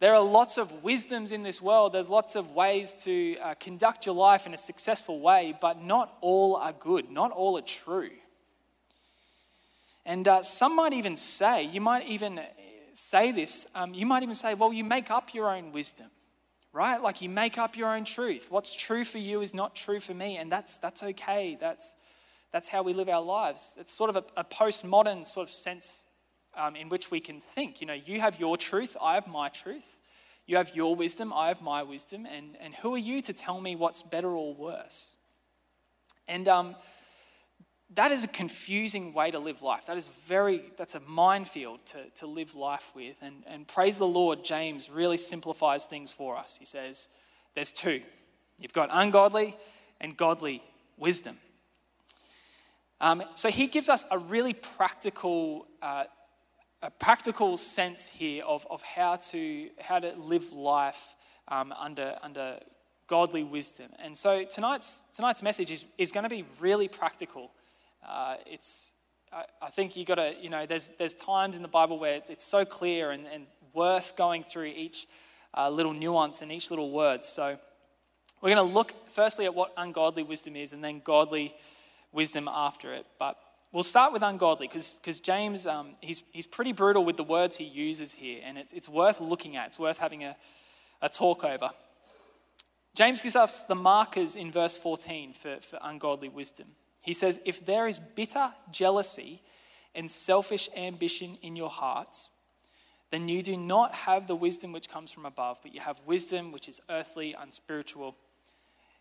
There 0.00 0.14
are 0.14 0.22
lots 0.22 0.58
of 0.58 0.84
wisdoms 0.84 1.32
in 1.32 1.42
this 1.42 1.60
world. 1.60 1.92
There's 1.92 2.08
lots 2.08 2.36
of 2.36 2.52
ways 2.52 2.92
to 3.04 3.36
uh, 3.38 3.54
conduct 3.54 4.06
your 4.06 4.14
life 4.14 4.46
in 4.46 4.54
a 4.54 4.58
successful 4.58 5.20
way, 5.20 5.56
but 5.60 5.82
not 5.82 6.16
all 6.20 6.54
are 6.56 6.72
good. 6.72 7.10
Not 7.10 7.32
all 7.32 7.58
are 7.58 7.62
true. 7.62 8.10
And 10.06 10.26
uh, 10.26 10.42
some 10.42 10.76
might 10.76 10.92
even 10.92 11.16
say, 11.16 11.64
you 11.64 11.80
might 11.80 12.06
even 12.06 12.40
say 12.92 13.32
this, 13.32 13.66
um, 13.74 13.92
you 13.92 14.06
might 14.06 14.22
even 14.22 14.34
say, 14.34 14.54
well, 14.54 14.72
you 14.72 14.84
make 14.84 15.10
up 15.10 15.34
your 15.34 15.54
own 15.54 15.72
wisdom, 15.72 16.06
right? 16.72 17.02
Like 17.02 17.20
you 17.20 17.28
make 17.28 17.58
up 17.58 17.76
your 17.76 17.94
own 17.94 18.04
truth. 18.04 18.46
What's 18.50 18.72
true 18.74 19.04
for 19.04 19.18
you 19.18 19.40
is 19.40 19.52
not 19.52 19.74
true 19.74 20.00
for 20.00 20.14
me, 20.14 20.36
and 20.36 20.50
that's, 20.50 20.78
that's 20.78 21.02
okay. 21.02 21.58
That's, 21.60 21.94
that's 22.52 22.68
how 22.68 22.82
we 22.82 22.92
live 22.92 23.08
our 23.08 23.20
lives. 23.20 23.74
It's 23.76 23.92
sort 23.92 24.10
of 24.10 24.16
a, 24.16 24.40
a 24.40 24.44
postmodern 24.44 25.26
sort 25.26 25.48
of 25.48 25.50
sense 25.50 26.04
um, 26.58 26.76
in 26.76 26.88
which 26.90 27.10
we 27.10 27.20
can 27.20 27.40
think. 27.40 27.80
You 27.80 27.86
know, 27.86 27.94
you 27.94 28.20
have 28.20 28.38
your 28.38 28.56
truth, 28.56 28.96
I 29.00 29.14
have 29.14 29.26
my 29.26 29.48
truth. 29.48 29.86
You 30.46 30.56
have 30.56 30.74
your 30.74 30.96
wisdom, 30.96 31.30
I 31.34 31.48
have 31.48 31.60
my 31.60 31.82
wisdom, 31.82 32.24
and, 32.24 32.56
and 32.58 32.74
who 32.74 32.94
are 32.94 32.98
you 32.98 33.20
to 33.20 33.34
tell 33.34 33.60
me 33.60 33.76
what's 33.76 34.02
better 34.02 34.30
or 34.30 34.54
worse? 34.54 35.18
And 36.26 36.48
um, 36.48 36.74
that 37.94 38.12
is 38.12 38.24
a 38.24 38.28
confusing 38.28 39.12
way 39.12 39.30
to 39.30 39.38
live 39.38 39.60
life. 39.60 39.86
That 39.86 39.98
is 39.98 40.06
very, 40.06 40.62
that's 40.78 40.94
a 40.94 41.00
minefield 41.00 41.84
to, 41.86 41.98
to 42.16 42.26
live 42.26 42.54
life 42.54 42.92
with. 42.94 43.16
And, 43.20 43.44
and 43.46 43.68
praise 43.68 43.98
the 43.98 44.06
Lord, 44.06 44.42
James 44.42 44.88
really 44.88 45.18
simplifies 45.18 45.84
things 45.84 46.12
for 46.12 46.36
us. 46.38 46.56
He 46.58 46.64
says, 46.64 47.10
there's 47.54 47.72
two. 47.72 48.00
You've 48.58 48.72
got 48.72 48.88
ungodly 48.90 49.54
and 50.00 50.16
godly 50.16 50.62
wisdom. 50.96 51.36
Um, 53.00 53.22
so 53.34 53.50
he 53.50 53.66
gives 53.66 53.88
us 53.88 54.06
a 54.10 54.18
really 54.18 54.54
practical, 54.54 55.66
uh, 55.82 56.04
a 56.82 56.90
practical 56.90 57.56
sense 57.56 58.08
here 58.08 58.44
of, 58.44 58.66
of 58.70 58.82
how, 58.82 59.16
to, 59.16 59.68
how 59.80 59.98
to 59.98 60.12
live 60.16 60.52
life 60.52 61.16
um, 61.48 61.72
under, 61.72 62.16
under 62.22 62.58
godly 63.08 63.42
wisdom. 63.42 63.88
And 63.98 64.16
so 64.16 64.44
tonight's, 64.44 65.02
tonight's 65.12 65.42
message 65.42 65.70
is, 65.70 65.86
is 65.96 66.12
going 66.12 66.24
to 66.24 66.30
be 66.30 66.44
really 66.60 66.86
practical. 66.86 67.50
Uh, 68.06 68.36
it's, 68.46 68.92
I, 69.32 69.44
I 69.60 69.70
think 69.70 69.96
you 69.96 70.04
got 70.04 70.16
to, 70.16 70.34
you 70.40 70.50
know, 70.50 70.66
there's, 70.66 70.88
there's 70.98 71.14
times 71.14 71.56
in 71.56 71.62
the 71.62 71.68
Bible 71.68 71.98
where 71.98 72.20
it's 72.28 72.44
so 72.44 72.64
clear 72.64 73.10
and, 73.10 73.26
and 73.32 73.46
worth 73.74 74.14
going 74.16 74.44
through 74.44 74.66
each 74.66 75.06
uh, 75.56 75.68
little 75.68 75.92
nuance 75.92 76.42
and 76.42 76.52
each 76.52 76.70
little 76.70 76.90
word. 76.90 77.24
So 77.24 77.58
we're 78.40 78.54
going 78.54 78.68
to 78.68 78.74
look 78.74 78.92
firstly 79.08 79.46
at 79.46 79.54
what 79.54 79.72
ungodly 79.76 80.22
wisdom 80.22 80.54
is 80.54 80.72
and 80.72 80.84
then 80.84 81.00
godly 81.04 81.56
wisdom 82.12 82.48
after 82.48 82.92
it. 82.92 83.06
But 83.18 83.36
we'll 83.72 83.82
start 83.82 84.12
with 84.12 84.22
ungodly 84.22 84.68
because 84.68 85.20
James, 85.20 85.66
um, 85.66 85.90
he's, 86.00 86.22
he's 86.32 86.46
pretty 86.46 86.72
brutal 86.72 87.04
with 87.04 87.16
the 87.16 87.24
words 87.24 87.56
he 87.56 87.64
uses 87.64 88.12
here, 88.12 88.40
and 88.44 88.58
it's, 88.58 88.72
it's 88.72 88.88
worth 88.88 89.20
looking 89.20 89.56
at. 89.56 89.68
It's 89.68 89.78
worth 89.78 89.98
having 89.98 90.24
a, 90.24 90.36
a 91.02 91.08
talk 91.08 91.44
over. 91.44 91.70
James 92.94 93.22
gives 93.22 93.36
us 93.36 93.64
the 93.64 93.74
markers 93.74 94.36
in 94.36 94.50
verse 94.50 94.76
14 94.76 95.32
for, 95.32 95.56
for 95.60 95.78
ungodly 95.82 96.28
wisdom. 96.28 96.66
He 97.04 97.14
says, 97.14 97.40
If 97.44 97.64
there 97.64 97.86
is 97.86 97.98
bitter 97.98 98.52
jealousy 98.72 99.42
and 99.94 100.10
selfish 100.10 100.68
ambition 100.76 101.38
in 101.42 101.54
your 101.54 101.70
hearts, 101.70 102.30
then 103.10 103.28
you 103.28 103.42
do 103.42 103.56
not 103.56 103.94
have 103.94 104.26
the 104.26 104.36
wisdom 104.36 104.72
which 104.72 104.88
comes 104.88 105.10
from 105.10 105.24
above, 105.24 105.60
but 105.62 105.72
you 105.72 105.80
have 105.80 106.00
wisdom 106.04 106.52
which 106.52 106.68
is 106.68 106.80
earthly, 106.90 107.34
unspiritual, 107.38 108.16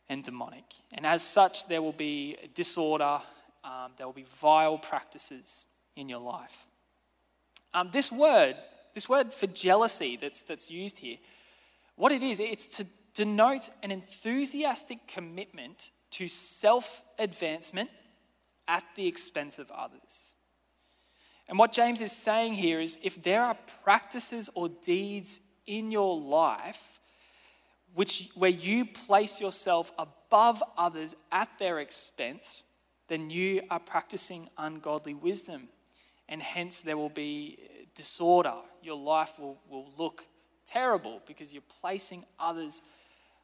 and 0.09 0.23
demonic. 0.23 0.63
And 0.93 1.05
as 1.05 1.21
such, 1.21 1.67
there 1.67 1.81
will 1.81 1.91
be 1.91 2.37
disorder, 2.53 3.19
um, 3.67 3.91
there 3.97 4.05
will 4.05 4.13
be 4.13 4.25
vile 4.39 4.77
practices 4.77 5.65
in 5.95 6.07
your 6.07 6.19
life. 6.19 6.67
Um, 7.73 7.89
this 7.91 8.11
word, 8.11 8.55
this 8.93 9.09
word 9.09 9.33
for 9.33 9.47
jealousy 9.47 10.17
that's, 10.19 10.41
that's 10.43 10.71
used 10.71 10.97
here, 10.99 11.17
what 11.95 12.11
it 12.11 12.23
is, 12.23 12.39
it's 12.39 12.67
to 12.69 12.85
denote 13.13 13.69
an 13.83 13.91
enthusiastic 13.91 14.99
commitment 15.07 15.91
to 16.11 16.27
self 16.27 17.03
advancement 17.19 17.89
at 18.67 18.83
the 18.95 19.07
expense 19.07 19.59
of 19.59 19.69
others. 19.71 20.35
And 21.49 21.57
what 21.57 21.71
James 21.71 22.01
is 22.01 22.11
saying 22.11 22.53
here 22.53 22.79
is 22.79 22.97
if 23.01 23.21
there 23.21 23.43
are 23.43 23.57
practices 23.83 24.49
or 24.53 24.69
deeds 24.69 25.41
in 25.65 25.91
your 25.91 26.19
life 26.19 26.99
which, 27.95 28.29
where 28.35 28.49
you 28.49 28.85
place 28.85 29.41
yourself 29.41 29.91
above 29.97 30.61
others 30.77 31.15
at 31.31 31.49
their 31.57 31.79
expense, 31.79 32.63
then 33.07 33.29
you 33.29 33.61
are 33.69 33.79
practicing 33.79 34.49
ungodly 34.57 35.13
wisdom. 35.13 35.69
And 36.29 36.41
hence 36.41 36.81
there 36.81 36.97
will 36.97 37.09
be 37.09 37.57
disorder. 37.95 38.55
Your 38.83 38.97
life 38.97 39.39
will, 39.39 39.57
will 39.69 39.89
look 39.97 40.27
terrible 40.65 41.21
because 41.25 41.53
you're 41.53 41.63
placing 41.81 42.25
others 42.39 42.81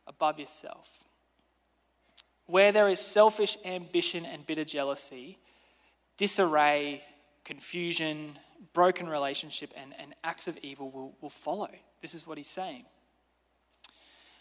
above 0.05 0.39
yourself. 0.39 1.05
Where 2.45 2.71
there 2.71 2.89
is 2.89 2.99
selfish 2.99 3.57
ambition 3.63 4.25
and 4.25 4.45
bitter 4.45 4.65
jealousy, 4.65 5.39
disarray, 6.17 7.01
confusion, 7.45 8.37
broken 8.73 9.07
relationship, 9.07 9.73
and, 9.77 9.93
and 9.97 10.13
acts 10.23 10.47
of 10.47 10.57
evil 10.61 10.89
will, 10.91 11.15
will 11.21 11.29
follow. 11.29 11.69
This 12.01 12.13
is 12.13 12.27
what 12.27 12.37
he's 12.37 12.49
saying. 12.49 12.85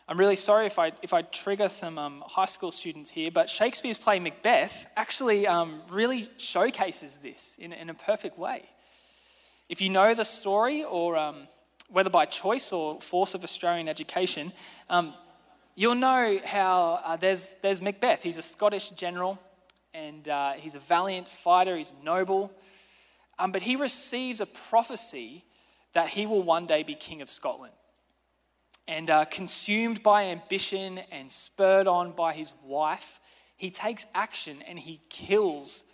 I'm 0.09 0.19
really 0.19 0.37
sorry 0.37 0.67
if 0.67 0.79
I, 0.79 0.93
if 1.01 1.15
I 1.15 1.23
trigger 1.23 1.69
some 1.69 1.97
um, 1.97 2.25
high 2.27 2.47
school 2.47 2.73
students 2.73 3.09
here, 3.09 3.31
but 3.31 3.49
Shakespeare's 3.49 3.97
play 3.97 4.19
Macbeth 4.19 4.87
actually 4.97 5.47
um, 5.47 5.81
really 5.91 6.29
showcases 6.39 7.19
this 7.19 7.57
in, 7.61 7.73
in 7.73 7.89
a 7.89 7.95
perfect 7.95 8.37
way. 8.39 8.69
If 9.69 9.81
you 9.81 9.91
know 9.91 10.15
the 10.15 10.25
story, 10.25 10.83
or 10.83 11.17
um, 11.17 11.47
whether 11.89 12.11
by 12.11 12.27
choice 12.27 12.73
or 12.73 13.01
force 13.01 13.35
of 13.35 13.45
Australian 13.45 13.89
education, 13.89 14.53
um, 14.91 15.15
you'll 15.77 15.95
know 15.95 16.41
how 16.45 17.01
uh, 17.05 17.17
there's, 17.17 17.55
there's 17.63 17.81
Macbeth. 17.81 18.25
He's 18.25 18.39
a 18.39 18.43
Scottish 18.43 18.91
general, 18.91 19.41
and 19.95 20.29
uh, 20.29 20.53
he's 20.55 20.75
a 20.75 20.81
valiant 20.81 21.29
fighter, 21.29 21.77
he's 21.77 21.95
noble, 22.03 22.53
um, 23.39 23.53
but 23.53 23.63
he 23.63 23.77
receives 23.77 24.41
a 24.41 24.47
prophecy 24.47 25.45
that 25.93 26.09
he 26.09 26.27
will 26.27 26.43
one 26.43 26.67
day 26.67 26.83
be 26.83 26.95
king 26.95 27.23
of 27.23 27.31
Scotland. 27.31 27.73
And 28.89 29.11
uh, 29.11 29.25
consumed 29.27 30.03
by 30.03 30.25
ambition 30.25 31.01
and 31.11 31.31
spurred 31.31 31.87
on 31.87 32.13
by 32.13 32.33
his 32.33 32.53
wife, 32.65 33.21
he 33.57 33.71
takes 33.71 34.07
action 34.15 34.63
and 34.67 34.79
he 34.79 35.01
kills 35.09 35.85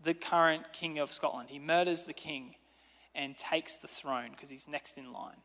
the 0.00 0.14
current 0.14 0.72
king 0.72 0.98
of 0.98 1.12
Scotland. 1.12 1.50
He 1.50 1.58
murders 1.58 2.04
the 2.04 2.12
king 2.12 2.54
and 3.14 3.36
takes 3.36 3.76
the 3.78 3.88
throne 3.88 4.30
because 4.30 4.50
he's 4.50 4.68
next 4.68 4.98
in 4.98 5.12
line. 5.12 5.36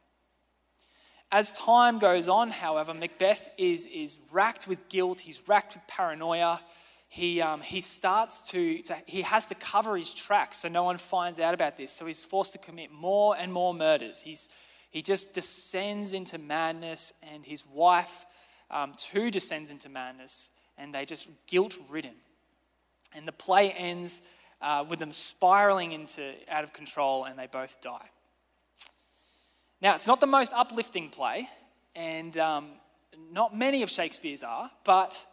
As 1.31 1.51
time 1.53 1.97
goes 1.97 2.27
on, 2.27 2.51
however, 2.51 2.93
Macbeth 2.93 3.49
is, 3.57 3.87
is 3.87 4.19
racked 4.31 4.67
with 4.67 4.87
guilt, 4.87 5.19
he's 5.19 5.47
racked 5.47 5.73
with 5.73 5.87
paranoia. 5.87 6.61
He, 7.09 7.41
um, 7.41 7.61
he 7.61 7.81
starts 7.81 8.49
to, 8.49 8.81
to, 8.83 8.95
he 9.05 9.21
has 9.21 9.47
to 9.47 9.55
cover 9.55 9.97
his 9.97 10.13
tracks 10.13 10.57
so 10.57 10.67
no 10.67 10.83
one 10.83 10.97
finds 10.97 11.39
out 11.39 11.53
about 11.53 11.77
this. 11.77 11.91
So 11.91 12.05
he's 12.05 12.23
forced 12.23 12.53
to 12.53 12.59
commit 12.59 12.91
more 12.91 13.35
and 13.37 13.53
more 13.53 13.73
murders. 13.73 14.21
He's, 14.21 14.49
he 14.93 15.01
just 15.01 15.33
descends 15.33 16.13
into 16.13 16.37
madness, 16.37 17.13
and 17.33 17.43
his 17.43 17.65
wife 17.65 18.27
um, 18.69 18.93
too 18.95 19.31
descends 19.31 19.71
into 19.71 19.89
madness, 19.89 20.51
and 20.77 20.93
they 20.93 21.03
just 21.03 21.27
guilt 21.47 21.75
ridden. 21.89 22.13
And 23.15 23.27
the 23.27 23.31
play 23.31 23.71
ends 23.71 24.21
uh, 24.61 24.85
with 24.87 24.99
them 24.99 25.11
spiraling 25.11 25.93
into 25.93 26.35
out 26.47 26.63
of 26.63 26.73
control, 26.73 27.23
and 27.23 27.39
they 27.39 27.47
both 27.47 27.81
die. 27.81 28.07
Now, 29.81 29.95
it's 29.95 30.05
not 30.05 30.21
the 30.21 30.27
most 30.27 30.53
uplifting 30.53 31.09
play, 31.09 31.49
and 31.95 32.37
um, 32.37 32.67
not 33.31 33.57
many 33.57 33.81
of 33.81 33.89
Shakespeare's 33.89 34.43
are, 34.43 34.69
but 34.83 35.25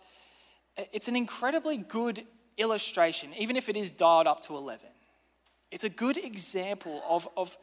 it's 0.91 1.09
an 1.09 1.17
incredibly 1.17 1.77
good 1.77 2.25
illustration, 2.57 3.35
even 3.37 3.57
if 3.57 3.69
it 3.69 3.77
is 3.77 3.91
dialed 3.91 4.27
up 4.27 4.41
to 4.45 4.57
11. 4.57 4.89
It's 5.71 5.85
a 5.85 5.91
good 5.91 6.17
example 6.17 7.03
of, 7.07 7.29
of 7.37 7.59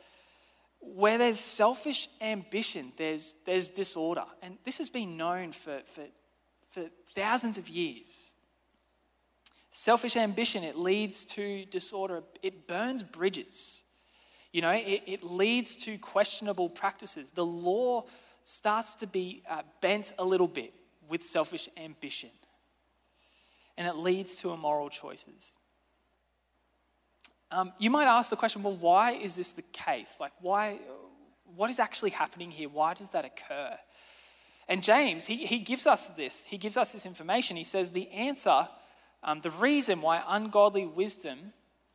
where 0.79 1.17
there's 1.17 1.39
selfish 1.39 2.07
ambition, 2.21 2.93
there's, 2.97 3.35
there's 3.45 3.69
disorder. 3.69 4.25
And 4.41 4.57
this 4.63 4.77
has 4.77 4.89
been 4.89 5.17
known 5.17 5.51
for, 5.51 5.81
for, 5.85 6.03
for 6.69 6.85
thousands 7.13 7.57
of 7.57 7.67
years. 7.69 8.33
Selfish 9.71 10.15
ambition, 10.15 10.63
it 10.63 10.75
leads 10.75 11.25
to 11.25 11.65
disorder, 11.65 12.23
it 12.41 12.67
burns 12.67 13.03
bridges. 13.03 13.83
You 14.51 14.61
know, 14.61 14.71
it, 14.71 15.03
it 15.05 15.23
leads 15.23 15.75
to 15.77 15.97
questionable 15.99 16.69
practices. 16.69 17.31
The 17.31 17.45
law 17.45 18.05
starts 18.43 18.95
to 18.95 19.07
be 19.07 19.43
uh, 19.49 19.61
bent 19.81 20.13
a 20.17 20.25
little 20.25 20.47
bit 20.47 20.73
with 21.09 21.25
selfish 21.25 21.69
ambition, 21.77 22.29
and 23.77 23.87
it 23.87 23.95
leads 23.97 24.39
to 24.41 24.51
immoral 24.51 24.89
choices. 24.89 25.53
Um, 27.51 27.71
you 27.79 27.89
might 27.89 28.07
ask 28.07 28.29
the 28.29 28.35
question 28.35 28.63
well, 28.63 28.75
why 28.75 29.11
is 29.11 29.35
this 29.35 29.51
the 29.51 29.61
case? 29.73 30.17
Like, 30.19 30.33
why, 30.41 30.79
what 31.55 31.69
is 31.69 31.79
actually 31.79 32.09
happening 32.11 32.51
here? 32.51 32.69
Why 32.69 32.93
does 32.93 33.09
that 33.11 33.25
occur? 33.25 33.77
And 34.67 34.83
James, 34.83 35.25
he, 35.25 35.45
he 35.45 35.59
gives 35.59 35.87
us 35.87 36.09
this. 36.09 36.45
He 36.45 36.57
gives 36.57 36.75
us 36.75 36.91
this 36.91 37.05
information. 37.05 37.55
He 37.55 37.63
says 37.63 37.91
the 37.91 38.09
answer, 38.09 38.67
um, 39.23 39.39
the 39.41 39.49
reason 39.51 40.01
why 40.01 40.21
ungodly 40.27 40.85
wisdom 40.85 41.53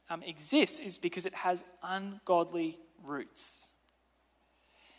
um, 0.09 0.23
exists 0.23 0.78
is 0.78 0.97
because 0.97 1.26
it 1.26 1.35
has 1.35 1.64
ungodly 1.82 2.78
roots. 3.04 3.71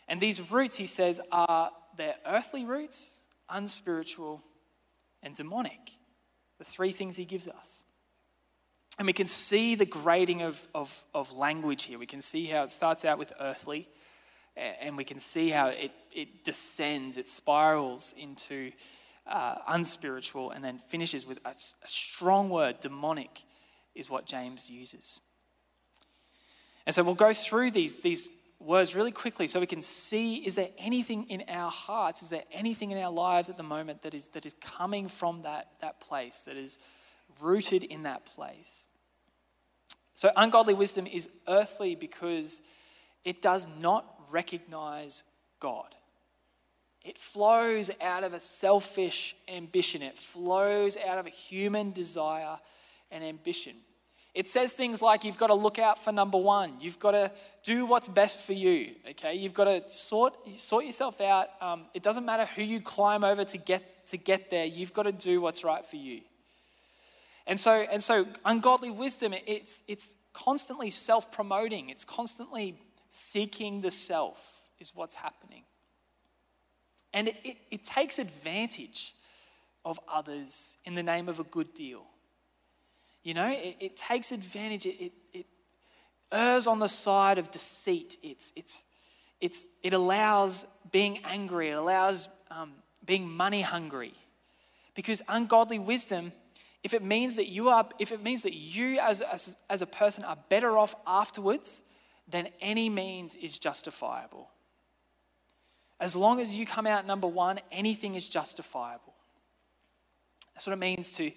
And 0.06 0.20
these 0.20 0.52
roots, 0.52 0.76
he 0.76 0.86
says, 0.86 1.20
are 1.32 1.70
their 1.96 2.14
earthly 2.26 2.64
roots, 2.64 3.22
unspiritual, 3.48 4.42
and 5.22 5.34
demonic. 5.34 5.92
The 6.58 6.64
three 6.64 6.92
things 6.92 7.16
he 7.16 7.24
gives 7.24 7.48
us. 7.48 7.82
And 8.98 9.06
we 9.06 9.12
can 9.12 9.26
see 9.26 9.74
the 9.74 9.86
grading 9.86 10.42
of, 10.42 10.68
of, 10.74 11.04
of 11.14 11.32
language 11.32 11.84
here. 11.84 11.98
We 11.98 12.06
can 12.06 12.22
see 12.22 12.46
how 12.46 12.62
it 12.62 12.70
starts 12.70 13.04
out 13.04 13.18
with 13.18 13.32
earthly, 13.40 13.88
and 14.56 14.96
we 14.96 15.04
can 15.04 15.18
see 15.18 15.50
how 15.50 15.68
it, 15.68 15.90
it 16.12 16.44
descends, 16.44 17.18
it 17.18 17.28
spirals 17.28 18.14
into 18.16 18.70
uh, 19.26 19.56
unspiritual, 19.66 20.52
and 20.52 20.64
then 20.64 20.78
finishes 20.78 21.26
with 21.26 21.40
a, 21.44 21.50
a 21.50 21.88
strong 21.88 22.50
word, 22.50 22.78
demonic, 22.80 23.42
is 23.94 24.08
what 24.08 24.26
James 24.26 24.70
uses. 24.70 25.20
And 26.86 26.94
so 26.94 27.02
we'll 27.02 27.14
go 27.14 27.32
through 27.32 27.70
these, 27.70 27.98
these 27.98 28.30
words 28.60 28.94
really 28.94 29.10
quickly 29.10 29.46
so 29.46 29.60
we 29.60 29.66
can 29.66 29.82
see 29.82 30.36
is 30.36 30.54
there 30.54 30.68
anything 30.78 31.24
in 31.28 31.44
our 31.48 31.70
hearts, 31.70 32.22
is 32.22 32.28
there 32.28 32.44
anything 32.52 32.90
in 32.90 32.98
our 32.98 33.10
lives 33.10 33.48
at 33.48 33.56
the 33.56 33.62
moment 33.62 34.02
that 34.02 34.14
is, 34.14 34.28
that 34.28 34.46
is 34.46 34.54
coming 34.60 35.08
from 35.08 35.42
that, 35.42 35.66
that 35.80 36.00
place, 36.00 36.44
that 36.44 36.56
is 36.56 36.78
rooted 37.40 37.84
in 37.84 38.04
that 38.04 38.26
place? 38.26 38.86
So, 40.14 40.30
ungodly 40.36 40.74
wisdom 40.74 41.06
is 41.06 41.28
earthly 41.48 41.94
because 41.94 42.62
it 43.24 43.42
does 43.42 43.66
not 43.80 44.06
recognize 44.30 45.24
God. 45.60 45.94
It 47.04 47.18
flows 47.18 47.90
out 48.00 48.24
of 48.24 48.32
a 48.32 48.40
selfish 48.40 49.36
ambition, 49.48 50.02
it 50.02 50.16
flows 50.16 50.96
out 50.96 51.18
of 51.18 51.26
a 51.26 51.30
human 51.30 51.92
desire 51.92 52.58
and 53.10 53.22
ambition. 53.22 53.74
It 54.34 54.48
says 54.48 54.72
things 54.72 55.00
like 55.00 55.22
you've 55.22 55.38
got 55.38 55.46
to 55.46 55.54
look 55.54 55.78
out 55.78 56.02
for 56.02 56.10
number 56.10 56.38
one. 56.38 56.72
You've 56.80 56.98
got 56.98 57.12
to 57.12 57.30
do 57.62 57.86
what's 57.86 58.08
best 58.08 58.44
for 58.44 58.52
you. 58.52 58.96
Okay, 59.10 59.34
you've 59.34 59.54
got 59.54 59.64
to 59.64 59.88
sort 59.88 60.50
sort 60.50 60.84
yourself 60.84 61.20
out. 61.20 61.50
Um, 61.60 61.84
it 61.94 62.02
doesn't 62.02 62.24
matter 62.24 62.44
who 62.44 62.62
you 62.62 62.80
climb 62.80 63.22
over 63.22 63.44
to 63.44 63.58
get 63.58 64.06
to 64.08 64.16
get 64.16 64.50
there. 64.50 64.64
You've 64.64 64.92
got 64.92 65.04
to 65.04 65.12
do 65.12 65.40
what's 65.40 65.62
right 65.62 65.86
for 65.86 65.96
you. 65.96 66.22
And 67.46 67.60
so 67.60 67.86
and 67.90 68.02
so, 68.02 68.26
ungodly 68.44 68.90
wisdom. 68.90 69.34
It's 69.46 69.82
it's 69.86 70.16
constantly 70.32 70.90
self-promoting. 70.90 71.90
It's 71.90 72.04
constantly 72.04 72.78
seeking 73.10 73.80
the 73.80 73.90
self. 73.90 74.50
Is 74.80 74.92
what's 74.92 75.14
happening. 75.14 75.62
And 77.12 77.28
it, 77.28 77.36
it, 77.44 77.56
it 77.70 77.84
takes 77.84 78.18
advantage 78.18 79.14
of 79.84 80.00
others 80.08 80.76
in 80.84 80.94
the 80.94 81.02
name 81.02 81.28
of 81.28 81.38
a 81.38 81.44
good 81.44 81.72
deal. 81.74 82.02
You 83.22 83.34
know, 83.34 83.46
it, 83.46 83.76
it 83.78 83.96
takes 83.96 84.32
advantage, 84.32 84.84
it, 84.84 85.12
it 85.32 85.46
errs 86.32 86.66
on 86.66 86.80
the 86.80 86.88
side 86.88 87.38
of 87.38 87.50
deceit. 87.52 88.18
It's, 88.22 88.52
it's, 88.56 88.84
it's, 89.40 89.64
it 89.82 89.92
allows 89.92 90.66
being 90.90 91.20
angry, 91.24 91.68
it 91.68 91.78
allows 91.78 92.28
um, 92.50 92.72
being 93.06 93.30
money 93.30 93.62
hungry. 93.62 94.12
Because 94.94 95.22
ungodly 95.28 95.78
wisdom, 95.78 96.32
if 96.84 96.94
it 96.94 97.02
means 97.02 97.36
that 97.36 97.48
you 97.48 97.70
are, 97.70 97.88
if 97.98 98.12
it 98.12 98.22
means 98.22 98.44
that 98.44 98.54
you 98.54 99.00
as, 99.00 99.20
as, 99.22 99.58
as 99.68 99.82
a 99.82 99.86
person 99.86 100.22
are 100.22 100.38
better 100.48 100.78
off 100.78 100.94
afterwards, 101.06 101.82
then 102.28 102.48
any 102.60 102.88
means 102.88 103.34
is 103.34 103.58
justifiable. 103.58 104.50
As 105.98 106.14
long 106.14 106.40
as 106.40 106.56
you 106.56 106.66
come 106.66 106.86
out 106.86 107.06
number 107.06 107.26
one, 107.26 107.58
anything 107.72 108.14
is 108.14 108.28
justifiable. 108.28 109.14
That's 110.54 110.66
what 110.66 110.74
it 110.74 110.78
means 110.78 111.16
to 111.16 111.32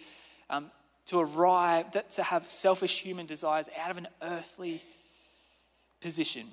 um, 0.50 0.72
to 1.08 1.20
arrive, 1.20 1.92
that, 1.94 2.12
to 2.12 2.24
have 2.24 2.50
selfish 2.50 3.00
human 3.00 3.25
desires 3.25 3.70
out 3.80 3.89
of 3.89 3.98
an 3.98 4.08
earthly 4.22 4.82
position. 6.01 6.48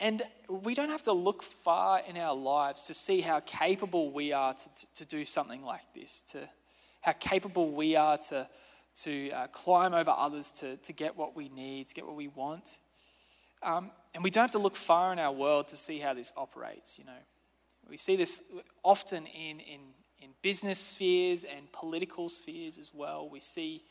And 0.00 0.22
we 0.48 0.74
don't 0.74 0.90
have 0.90 1.02
to 1.04 1.12
look 1.12 1.42
far 1.42 2.00
in 2.08 2.16
our 2.16 2.34
lives 2.34 2.84
to 2.84 2.94
see 2.94 3.20
how 3.20 3.40
capable 3.40 4.10
we 4.12 4.32
are 4.32 4.54
to, 4.54 4.68
to, 4.74 4.94
to 4.94 5.04
do 5.04 5.24
something 5.24 5.62
like 5.62 5.92
this, 5.94 6.22
to 6.30 6.48
how 7.04 7.12
capable 7.12 7.70
we 7.70 7.96
are 7.96 8.18
to, 8.18 8.48
to 9.02 9.30
uh, 9.30 9.46
climb 9.48 9.94
over 9.94 10.12
others 10.16 10.50
to, 10.52 10.76
to 10.78 10.92
get 10.92 11.16
what 11.16 11.36
we 11.36 11.48
need, 11.48 11.88
to 11.88 11.94
get 11.94 12.06
what 12.06 12.16
we 12.16 12.28
want. 12.28 12.78
Um, 13.62 13.90
and 14.14 14.24
we 14.24 14.30
don't 14.30 14.42
have 14.42 14.52
to 14.52 14.58
look 14.58 14.76
far 14.76 15.12
in 15.12 15.18
our 15.18 15.32
world 15.32 15.68
to 15.68 15.76
see 15.76 15.98
how 15.98 16.14
this 16.14 16.32
operates, 16.36 16.98
you 16.98 17.04
know. 17.04 17.22
We 17.88 17.98
see 17.98 18.16
this 18.16 18.42
often 18.82 19.26
in, 19.26 19.60
in 19.60 19.80
in 20.24 20.30
business 20.40 20.78
spheres 20.78 21.44
and 21.44 21.70
political 21.70 22.30
spheres 22.30 22.78
as 22.78 22.92
well. 22.94 23.28
We 23.28 23.40
see 23.40 23.82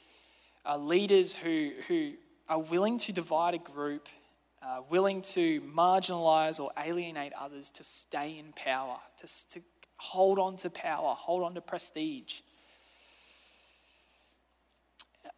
uh, 0.65 0.77
leaders 0.77 1.35
who, 1.35 1.71
who 1.87 2.13
are 2.49 2.59
willing 2.59 2.97
to 2.99 3.13
divide 3.13 3.53
a 3.53 3.59
group, 3.59 4.09
uh, 4.63 4.81
willing 4.89 5.21
to 5.21 5.61
marginalize 5.61 6.59
or 6.59 6.71
alienate 6.83 7.33
others 7.39 7.69
to 7.71 7.83
stay 7.83 8.39
in 8.39 8.51
power, 8.53 8.97
to, 9.17 9.49
to 9.49 9.61
hold 9.97 10.39
on 10.39 10.57
to 10.57 10.71
power, 10.71 11.13
hold 11.13 11.43
on 11.43 11.53
to 11.53 11.61
prestige. 11.61 12.41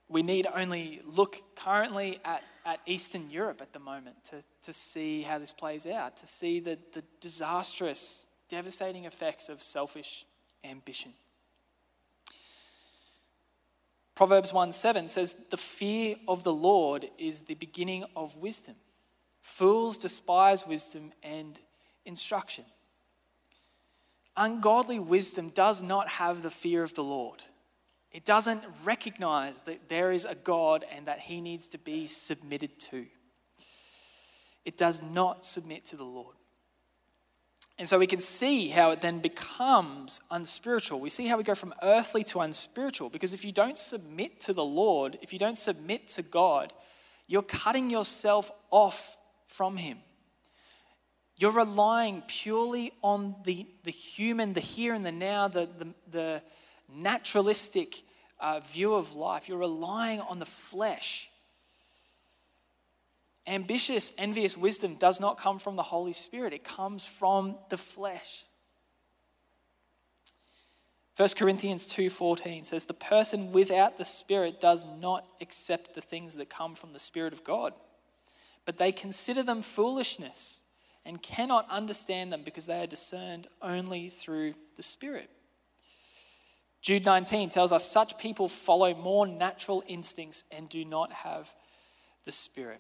We 0.08 0.22
need 0.22 0.48
only 0.54 1.02
look 1.04 1.42
currently 1.56 2.20
at, 2.24 2.44
at 2.66 2.80
Eastern 2.86 3.30
Europe 3.30 3.62
at 3.62 3.74
the 3.74 3.80
moment 3.80 4.16
to, 4.26 4.42
to 4.64 4.74
see 4.74 5.24
how 5.24 5.40
this 5.40 5.52
plays 5.52 5.88
out, 5.88 6.18
to 6.18 6.28
see 6.28 6.60
the, 6.60 6.78
the 6.94 7.04
disastrous, 7.20 8.30
devastating 8.48 9.06
effects 9.06 9.50
of 9.50 9.64
selfish 9.64 10.26
ambition. 10.64 11.14
Proverbs 14.16 14.54
1 14.54 14.72
7 14.72 15.08
says, 15.08 15.36
The 15.50 15.58
fear 15.58 16.16
of 16.28 16.44
the 16.44 16.54
Lord 16.54 17.10
is 17.18 17.42
the 17.42 17.56
beginning 17.56 18.06
of 18.16 18.38
wisdom. 18.38 18.76
Fools 19.42 19.98
despise 19.98 20.66
wisdom 20.66 21.12
and 21.22 21.60
instruction. 22.06 22.66
Ungodly 24.38 25.00
wisdom 25.00 25.50
does 25.50 25.84
not 25.84 26.08
have 26.10 26.44
the 26.44 26.50
fear 26.50 26.84
of 26.84 26.94
the 26.94 27.04
Lord. 27.04 27.44
It 28.16 28.24
doesn't 28.24 28.64
recognize 28.86 29.60
that 29.64 29.90
there 29.90 30.14
is 30.14 30.24
a 30.24 30.36
God 30.36 30.86
and 30.90 31.06
that 31.08 31.20
he 31.20 31.42
needs 31.42 31.68
to 31.68 31.78
be 31.78 32.08
submitted 32.08 32.80
to. 32.80 33.06
It 34.64 34.78
does 34.78 35.04
not 35.04 35.44
submit 35.44 35.84
to 35.88 35.98
the 35.98 36.06
Lord. 36.06 36.38
And 37.78 37.86
so 37.86 38.00
we 38.00 38.08
can 38.08 38.20
see 38.20 38.70
how 38.70 38.92
it 38.92 39.02
then 39.02 39.20
becomes 39.20 40.22
unspiritual. 40.32 41.02
We 41.02 41.10
see 41.10 41.28
how 41.28 41.36
we 41.36 41.44
go 41.44 41.56
from 41.56 41.74
earthly 41.84 42.24
to 42.24 42.40
unspiritual 42.40 43.10
because 43.10 43.34
if 43.34 43.44
you 43.44 43.52
don't 43.52 43.78
submit 43.78 44.40
to 44.44 44.54
the 44.54 44.64
Lord, 44.64 45.18
if 45.22 45.34
you 45.34 45.40
don't 45.40 45.58
submit 45.58 46.08
to 46.08 46.22
God, 46.22 46.72
you're 47.28 47.42
cutting 47.42 47.90
yourself 47.90 48.50
off 48.72 49.18
from 49.46 49.76
Him. 49.76 49.98
You're 51.36 51.52
relying 51.52 52.24
purely 52.28 52.94
on 53.04 53.36
the, 53.44 53.68
the 53.84 53.92
human, 53.92 54.54
the 54.54 54.62
here 54.62 54.94
and 54.94 55.06
the 55.06 55.12
now, 55.12 55.50
the, 55.50 55.68
the, 55.78 55.88
the 56.10 56.42
naturalistic 56.94 58.04
uh, 58.40 58.60
view 58.60 58.96
of 58.96 59.14
life. 59.14 59.48
You're 59.48 59.58
relying 59.58 60.20
on 60.22 60.40
the 60.40 60.46
flesh. 60.46 61.30
Ambitious, 63.48 64.12
envious 64.18 64.58
wisdom 64.58 64.96
does 64.96 65.20
not 65.20 65.38
come 65.38 65.60
from 65.60 65.76
the 65.76 65.84
Holy 65.84 66.14
Spirit, 66.14 66.54
it 66.54 66.64
comes 66.64 67.06
from 67.06 67.56
the 67.70 67.78
flesh. 67.78 68.44
1 71.16 71.30
Corinthians 71.38 71.88
2:14 71.88 72.66
says 72.66 72.86
the 72.86 72.94
person 72.94 73.54
without 73.54 73.98
the 73.98 74.04
spirit 74.04 74.60
does 74.60 74.86
not 75.00 75.32
accept 75.40 75.94
the 75.94 76.02
things 76.02 76.36
that 76.36 76.50
come 76.50 76.76
from 76.76 76.92
the 76.92 77.00
spirit 77.00 77.32
of 77.32 77.44
God 77.44 77.80
but 78.66 78.78
they 78.78 78.92
consider 78.92 79.44
them 79.44 79.62
foolishness 79.62 80.64
and 81.06 81.22
cannot 81.22 81.70
understand 81.70 82.34
them 82.34 82.42
because 82.44 82.66
they 82.66 82.84
are 82.84 82.88
discerned 82.88 83.48
only 83.62 84.10
through 84.10 84.56
the 84.76 84.84
spirit. 84.84 85.30
Jude 86.86 87.04
19 87.04 87.50
tells 87.50 87.72
us 87.72 87.90
such 87.90 88.18
people 88.18 88.48
follow 88.48 88.94
more 88.94 89.26
natural 89.26 89.84
instincts 89.88 90.46
and 90.52 90.70
do 90.70 90.86
not 90.86 91.12
have 91.12 91.52
the 92.26 92.32
spirit 92.32 92.80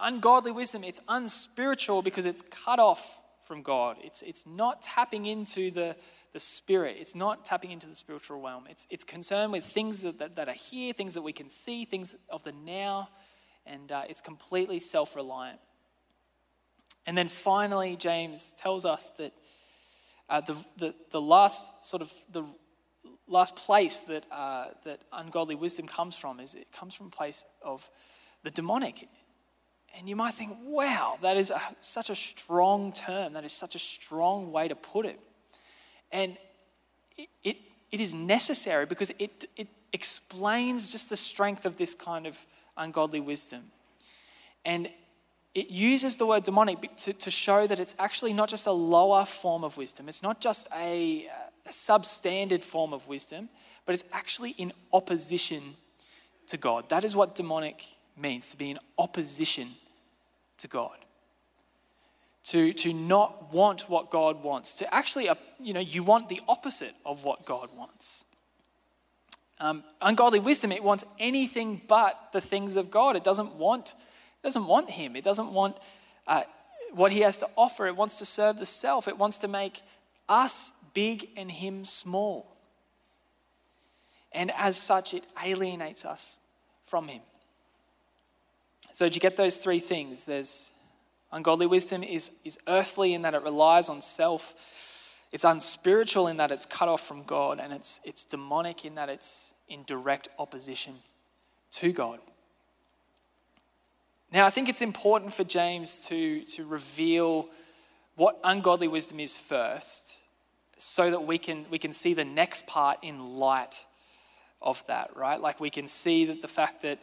ungodly 0.00 0.52
wisdom, 0.52 0.84
it's 0.84 1.00
unspiritual 1.08 2.02
because 2.02 2.26
it's 2.26 2.42
cut 2.42 2.78
off 2.78 3.22
from 3.44 3.62
God. 3.62 3.96
It's, 4.02 4.22
it's 4.22 4.46
not 4.46 4.82
tapping 4.82 5.24
into 5.24 5.70
the, 5.70 5.96
the 6.32 6.40
spirit, 6.40 6.96
it's 7.00 7.14
not 7.14 7.44
tapping 7.44 7.70
into 7.70 7.86
the 7.86 7.94
spiritual 7.94 8.40
realm. 8.40 8.66
It's, 8.68 8.86
it's 8.90 9.04
concerned 9.04 9.52
with 9.52 9.64
things 9.64 10.02
that, 10.02 10.36
that 10.36 10.48
are 10.48 10.52
here, 10.52 10.92
things 10.92 11.14
that 11.14 11.22
we 11.22 11.32
can 11.32 11.48
see, 11.48 11.84
things 11.84 12.16
of 12.28 12.42
the 12.44 12.52
now, 12.52 13.08
and 13.66 13.90
uh, 13.90 14.02
it's 14.08 14.20
completely 14.20 14.78
self 14.78 15.16
reliant. 15.16 15.58
And 17.06 17.16
then 17.16 17.28
finally, 17.28 17.96
James 17.96 18.54
tells 18.58 18.84
us 18.84 19.10
that 19.18 19.32
uh, 20.28 20.42
the, 20.42 20.64
the, 20.76 20.94
the 21.10 21.20
last 21.20 21.84
sort 21.84 22.02
of 22.02 22.12
the 22.30 22.44
last 23.28 23.56
place 23.56 24.02
that, 24.04 24.24
uh, 24.30 24.66
that 24.84 25.00
ungodly 25.12 25.54
wisdom 25.54 25.86
comes 25.86 26.16
from 26.16 26.40
is 26.40 26.54
it 26.54 26.72
comes 26.72 26.94
from 26.94 27.06
a 27.06 27.10
place 27.10 27.44
of 27.62 27.88
the 28.42 28.50
demonic. 28.50 29.08
And 29.96 30.08
you 30.08 30.16
might 30.16 30.34
think, 30.34 30.56
wow, 30.64 31.18
that 31.22 31.36
is 31.36 31.50
a, 31.50 31.60
such 31.80 32.10
a 32.10 32.14
strong 32.14 32.92
term. 32.92 33.32
That 33.32 33.44
is 33.44 33.52
such 33.52 33.74
a 33.74 33.78
strong 33.78 34.52
way 34.52 34.68
to 34.68 34.74
put 34.74 35.06
it. 35.06 35.20
And 36.12 36.36
it, 37.16 37.28
it, 37.42 37.56
it 37.90 38.00
is 38.00 38.14
necessary 38.14 38.86
because 38.86 39.10
it, 39.18 39.44
it 39.56 39.68
explains 39.92 40.92
just 40.92 41.10
the 41.10 41.16
strength 41.16 41.64
of 41.64 41.76
this 41.76 41.94
kind 41.94 42.26
of 42.26 42.44
ungodly 42.76 43.20
wisdom. 43.20 43.62
And 44.64 44.88
it 45.54 45.70
uses 45.70 46.16
the 46.16 46.26
word 46.26 46.44
demonic 46.44 46.96
to, 46.98 47.12
to 47.12 47.30
show 47.30 47.66
that 47.66 47.80
it's 47.80 47.96
actually 47.98 48.32
not 48.32 48.48
just 48.48 48.66
a 48.66 48.72
lower 48.72 49.24
form 49.24 49.64
of 49.64 49.76
wisdom, 49.76 50.08
it's 50.08 50.22
not 50.22 50.40
just 50.40 50.68
a, 50.76 51.28
a 51.68 51.72
substandard 51.72 52.64
form 52.64 52.92
of 52.92 53.06
wisdom, 53.08 53.48
but 53.84 53.94
it's 53.94 54.04
actually 54.12 54.50
in 54.50 54.72
opposition 54.92 55.76
to 56.46 56.56
God. 56.56 56.88
That 56.88 57.04
is 57.04 57.14
what 57.14 57.34
demonic 57.34 57.84
means 58.16 58.48
to 58.48 58.56
be 58.56 58.70
in 58.70 58.78
opposition 58.98 59.68
to 60.58 60.68
God. 60.68 60.96
To, 62.44 62.72
to 62.72 62.94
not 62.94 63.52
want 63.52 63.90
what 63.90 64.10
God 64.10 64.42
wants. 64.42 64.76
To 64.76 64.94
actually, 64.94 65.28
uh, 65.28 65.34
you 65.60 65.74
know, 65.74 65.80
you 65.80 66.02
want 66.02 66.28
the 66.28 66.40
opposite 66.48 66.94
of 67.04 67.24
what 67.24 67.44
God 67.44 67.68
wants. 67.76 68.24
Um, 69.60 69.84
ungodly 70.00 70.38
wisdom, 70.38 70.72
it 70.72 70.82
wants 70.82 71.04
anything 71.18 71.82
but 71.88 72.30
the 72.32 72.40
things 72.40 72.76
of 72.76 72.90
God. 72.90 73.16
It 73.16 73.24
doesn't 73.24 73.54
want, 73.54 73.94
it 74.42 74.46
doesn't 74.46 74.66
want 74.66 74.88
Him. 74.88 75.16
It 75.16 75.24
doesn't 75.24 75.52
want 75.52 75.76
uh, 76.26 76.44
what 76.92 77.12
he 77.12 77.20
has 77.20 77.38
to 77.38 77.48
offer. 77.56 77.86
It 77.86 77.96
wants 77.96 78.18
to 78.18 78.24
serve 78.24 78.58
the 78.58 78.66
self. 78.66 79.08
It 79.08 79.18
wants 79.18 79.38
to 79.38 79.48
make 79.48 79.82
us 80.28 80.72
big 80.98 81.28
and 81.36 81.48
him 81.48 81.84
small. 81.84 82.56
And 84.32 84.50
as 84.58 84.76
such, 84.76 85.14
it 85.14 85.22
alienates 85.44 86.04
us 86.04 86.40
from 86.86 87.06
him. 87.06 87.22
So, 88.94 89.04
did 89.06 89.14
you 89.14 89.20
get 89.20 89.36
those 89.36 89.58
three 89.58 89.78
things? 89.78 90.24
There's 90.24 90.72
ungodly 91.30 91.68
wisdom 91.68 92.02
is, 92.02 92.32
is 92.44 92.58
earthly 92.66 93.14
in 93.14 93.22
that 93.22 93.34
it 93.34 93.44
relies 93.44 93.88
on 93.88 94.02
self. 94.02 94.56
It's 95.30 95.44
unspiritual 95.44 96.26
in 96.26 96.38
that 96.38 96.50
it's 96.50 96.66
cut 96.66 96.88
off 96.88 97.06
from 97.06 97.22
God, 97.22 97.60
and 97.60 97.72
it's, 97.72 98.00
it's 98.02 98.24
demonic 98.24 98.84
in 98.84 98.96
that 98.96 99.08
it's 99.08 99.54
in 99.68 99.84
direct 99.84 100.26
opposition 100.36 100.94
to 101.78 101.92
God. 101.92 102.18
Now, 104.32 104.46
I 104.46 104.50
think 104.50 104.68
it's 104.68 104.82
important 104.82 105.32
for 105.32 105.44
James 105.44 106.08
to, 106.08 106.42
to 106.56 106.66
reveal 106.66 107.50
what 108.16 108.36
ungodly 108.42 108.88
wisdom 108.88 109.20
is 109.20 109.38
first 109.38 110.24
so 110.78 111.10
that 111.10 111.20
we 111.20 111.38
can, 111.38 111.66
we 111.70 111.78
can 111.78 111.92
see 111.92 112.14
the 112.14 112.24
next 112.24 112.66
part 112.66 112.98
in 113.02 113.36
light 113.36 113.86
of 114.62 114.84
that, 114.86 115.16
right? 115.16 115.40
Like 115.40 115.60
we 115.60 115.70
can 115.70 115.86
see 115.86 116.26
that 116.26 116.42
the 116.42 116.48
fact 116.48 116.82
that 116.82 117.00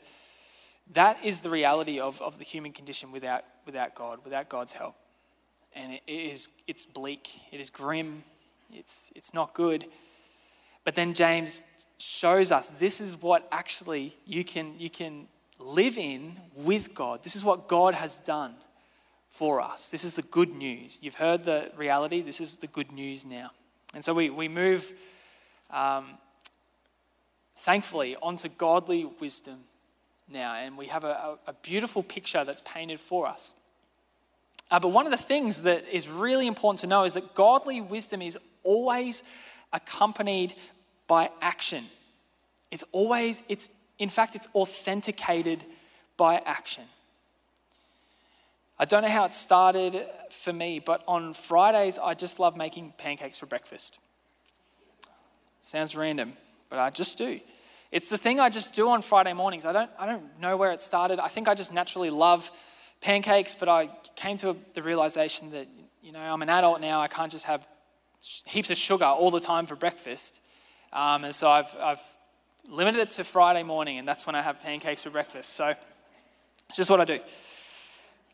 that 0.93 1.23
is 1.23 1.41
the 1.41 1.49
reality 1.49 1.99
of, 1.99 2.21
of 2.21 2.38
the 2.38 2.43
human 2.43 2.71
condition 2.71 3.11
without, 3.11 3.43
without 3.65 3.95
God, 3.95 4.19
without 4.23 4.49
God's 4.49 4.73
help. 4.73 4.95
And 5.73 5.93
it 5.93 6.01
is, 6.07 6.47
it's 6.67 6.85
bleak, 6.85 7.29
it 7.51 7.59
is 7.59 7.69
grim, 7.69 8.23
it's, 8.71 9.11
it's 9.15 9.33
not 9.33 9.53
good. 9.53 9.85
But 10.83 10.95
then 10.95 11.13
James 11.13 11.63
shows 11.97 12.51
us 12.51 12.69
this 12.71 13.01
is 13.01 13.21
what 13.21 13.47
actually 13.51 14.15
you 14.25 14.43
can, 14.43 14.79
you 14.79 14.89
can 14.89 15.27
live 15.59 15.97
in 15.97 16.39
with 16.55 16.93
God. 16.93 17.23
This 17.23 17.35
is 17.35 17.43
what 17.43 17.67
God 17.67 17.93
has 17.93 18.19
done 18.19 18.55
for 19.29 19.59
us. 19.59 19.89
This 19.89 20.03
is 20.03 20.15
the 20.15 20.21
good 20.21 20.53
news. 20.53 21.01
You've 21.01 21.15
heard 21.15 21.43
the 21.43 21.71
reality, 21.75 22.21
this 22.21 22.39
is 22.39 22.57
the 22.57 22.67
good 22.67 22.91
news 22.91 23.25
now. 23.25 23.51
And 23.95 24.03
so 24.03 24.13
we, 24.13 24.29
we 24.29 24.49
move, 24.49 24.91
um, 25.71 26.05
thankfully, 27.60 28.17
onto 28.21 28.49
godly 28.49 29.05
wisdom 29.19 29.60
now, 30.29 30.53
and 30.55 30.77
we 30.77 30.88
have 30.88 31.05
a, 31.05 31.38
a 31.47 31.53
beautiful 31.53 32.03
picture 32.03 32.43
that's 32.43 32.62
painted 32.65 32.99
for 32.99 33.25
us. 33.25 33.53
Uh, 34.69 34.79
but 34.79 34.89
one 34.89 35.05
of 35.05 35.12
the 35.12 35.17
things 35.17 35.62
that 35.62 35.88
is 35.89 36.10
really 36.10 36.45
important 36.45 36.79
to 36.79 36.88
know 36.88 37.05
is 37.05 37.13
that 37.13 37.36
godly 37.36 37.79
wisdom 37.79 38.21
is 38.21 38.38
always 38.63 39.23
accompanied 39.71 40.53
by 41.08 41.29
action. 41.41 41.86
It's 42.71 42.84
always, 42.91 43.43
it's 43.47 43.69
in 43.97 44.10
fact, 44.10 44.36
it's 44.36 44.49
authenticated 44.53 45.63
by 46.17 46.41
action. 46.45 46.84
I 48.77 48.85
don't 48.85 49.03
know 49.03 49.09
how 49.09 49.25
it 49.25 49.33
started 49.33 50.05
for 50.31 50.51
me, 50.51 50.79
but 50.79 51.03
on 51.07 51.33
Fridays, 51.33 51.97
I 51.97 52.13
just 52.13 52.39
love 52.39 52.57
making 52.57 52.93
pancakes 52.97 53.38
for 53.38 53.45
breakfast. 53.45 53.99
Sounds 55.61 55.95
random, 55.95 56.33
but 56.69 56.79
I 56.79 56.89
just 56.89 57.17
do. 57.17 57.39
It's 57.91 58.09
the 58.09 58.17
thing 58.17 58.39
I 58.39 58.49
just 58.49 58.73
do 58.73 58.89
on 58.89 59.01
Friday 59.01 59.31
mornings. 59.31 59.65
I 59.65 59.71
don't, 59.71 59.89
I 59.97 60.05
don't 60.05 60.39
know 60.41 60.57
where 60.57 60.71
it 60.71 60.81
started. 60.81 61.19
I 61.19 61.29
think 61.29 61.47
I 61.47 61.53
just 61.53 61.71
naturally 61.71 62.09
love 62.09 62.51
pancakes, 62.99 63.55
but 63.55 63.69
I 63.69 63.89
came 64.15 64.35
to 64.38 64.57
the 64.73 64.81
realization 64.81 65.51
that, 65.51 65.67
you 66.03 66.11
know, 66.11 66.19
I'm 66.19 66.41
an 66.41 66.49
adult 66.49 66.81
now. 66.81 67.01
I 67.01 67.07
can't 67.07 67.31
just 67.31 67.45
have 67.45 67.65
heaps 68.45 68.69
of 68.71 68.77
sugar 68.77 69.05
all 69.05 69.31
the 69.31 69.39
time 69.39 69.65
for 69.65 69.75
breakfast. 69.75 70.41
Um, 70.91 71.23
and 71.23 71.33
so 71.33 71.49
I've, 71.49 71.73
I've 71.79 72.01
limited 72.69 72.99
it 72.99 73.11
to 73.11 73.23
Friday 73.23 73.63
morning, 73.63 73.99
and 73.99 74.07
that's 74.07 74.25
when 74.25 74.35
I 74.35 74.41
have 74.41 74.59
pancakes 74.59 75.03
for 75.03 75.11
breakfast. 75.11 75.53
So 75.53 75.73
it's 76.67 76.77
just 76.77 76.89
what 76.89 76.99
I 76.99 77.05
do. 77.05 77.19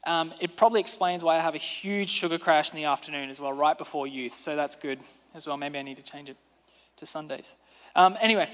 Um, 0.06 0.34
it 0.40 0.58
probably 0.58 0.80
explains 0.80 1.24
why 1.24 1.36
I 1.36 1.40
have 1.40 1.54
a 1.54 1.60
huge 1.60 2.10
sugar 2.10 2.40
crash 2.40 2.72
in 2.72 2.78
the 2.78 2.86
afternoon 2.86 3.30
as 3.30 3.40
well, 3.40 3.54
right 3.54 3.78
before 3.78 4.08
youth. 4.08 4.36
So 4.36 4.56
that's 4.56 4.76
good 4.76 5.00
as 5.36 5.46
well. 5.46 5.58
Maybe 5.58 5.78
I 5.78 5.84
need 5.84 5.98
to 5.98 6.04
change 6.04 6.30
it 6.30 6.38
to 6.98 7.06
Sundays. 7.06 7.56
Um, 7.96 8.18
anyway, 8.20 8.50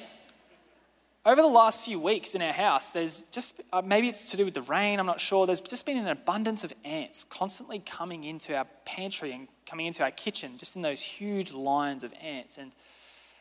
over 1.26 1.42
the 1.42 1.48
last 1.48 1.82
few 1.82 2.00
weeks 2.00 2.36
in 2.36 2.42
our 2.42 2.54
house, 2.54 2.90
there's 2.90 3.22
just, 3.32 3.62
uh, 3.74 3.82
maybe 3.86 4.08
it's 4.08 4.32
to 4.32 4.38
do 4.38 4.46
with 4.46 4.54
the 4.54 4.62
rain, 4.64 5.00
I'm 5.00 5.06
not 5.06 5.20
sure. 5.20 5.46
There's 5.46 5.60
just 5.60 5.86
been 5.86 5.98
an 5.98 6.08
abundance 6.08 6.64
of 6.64 6.74
ants 6.86 7.26
constantly 7.26 7.80
coming 7.80 8.24
into 8.24 8.56
our 8.56 8.66
pantry 8.86 9.34
and 9.34 9.48
coming 9.66 9.88
into 9.88 10.04
our 10.04 10.12
kitchen, 10.12 10.58
just 10.58 10.76
in 10.78 10.82
those 10.82 11.02
huge 11.02 11.52
lines 11.52 12.04
of 12.04 12.14
ants. 12.22 12.58
And 12.58 12.72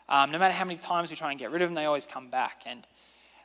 um, 0.09 0.33
no 0.33 0.39
matter 0.39 0.53
how 0.55 0.65
many 0.65 0.79
times 0.79 1.11
we 1.11 1.17
try 1.17 1.31
and 1.31 1.39
get 1.39 1.51
rid 1.51 1.63
of 1.63 1.69
them, 1.69 1.75
they 1.75 1.85
always 1.85 2.07
come 2.07 2.29
back. 2.29 2.63
And 2.67 2.85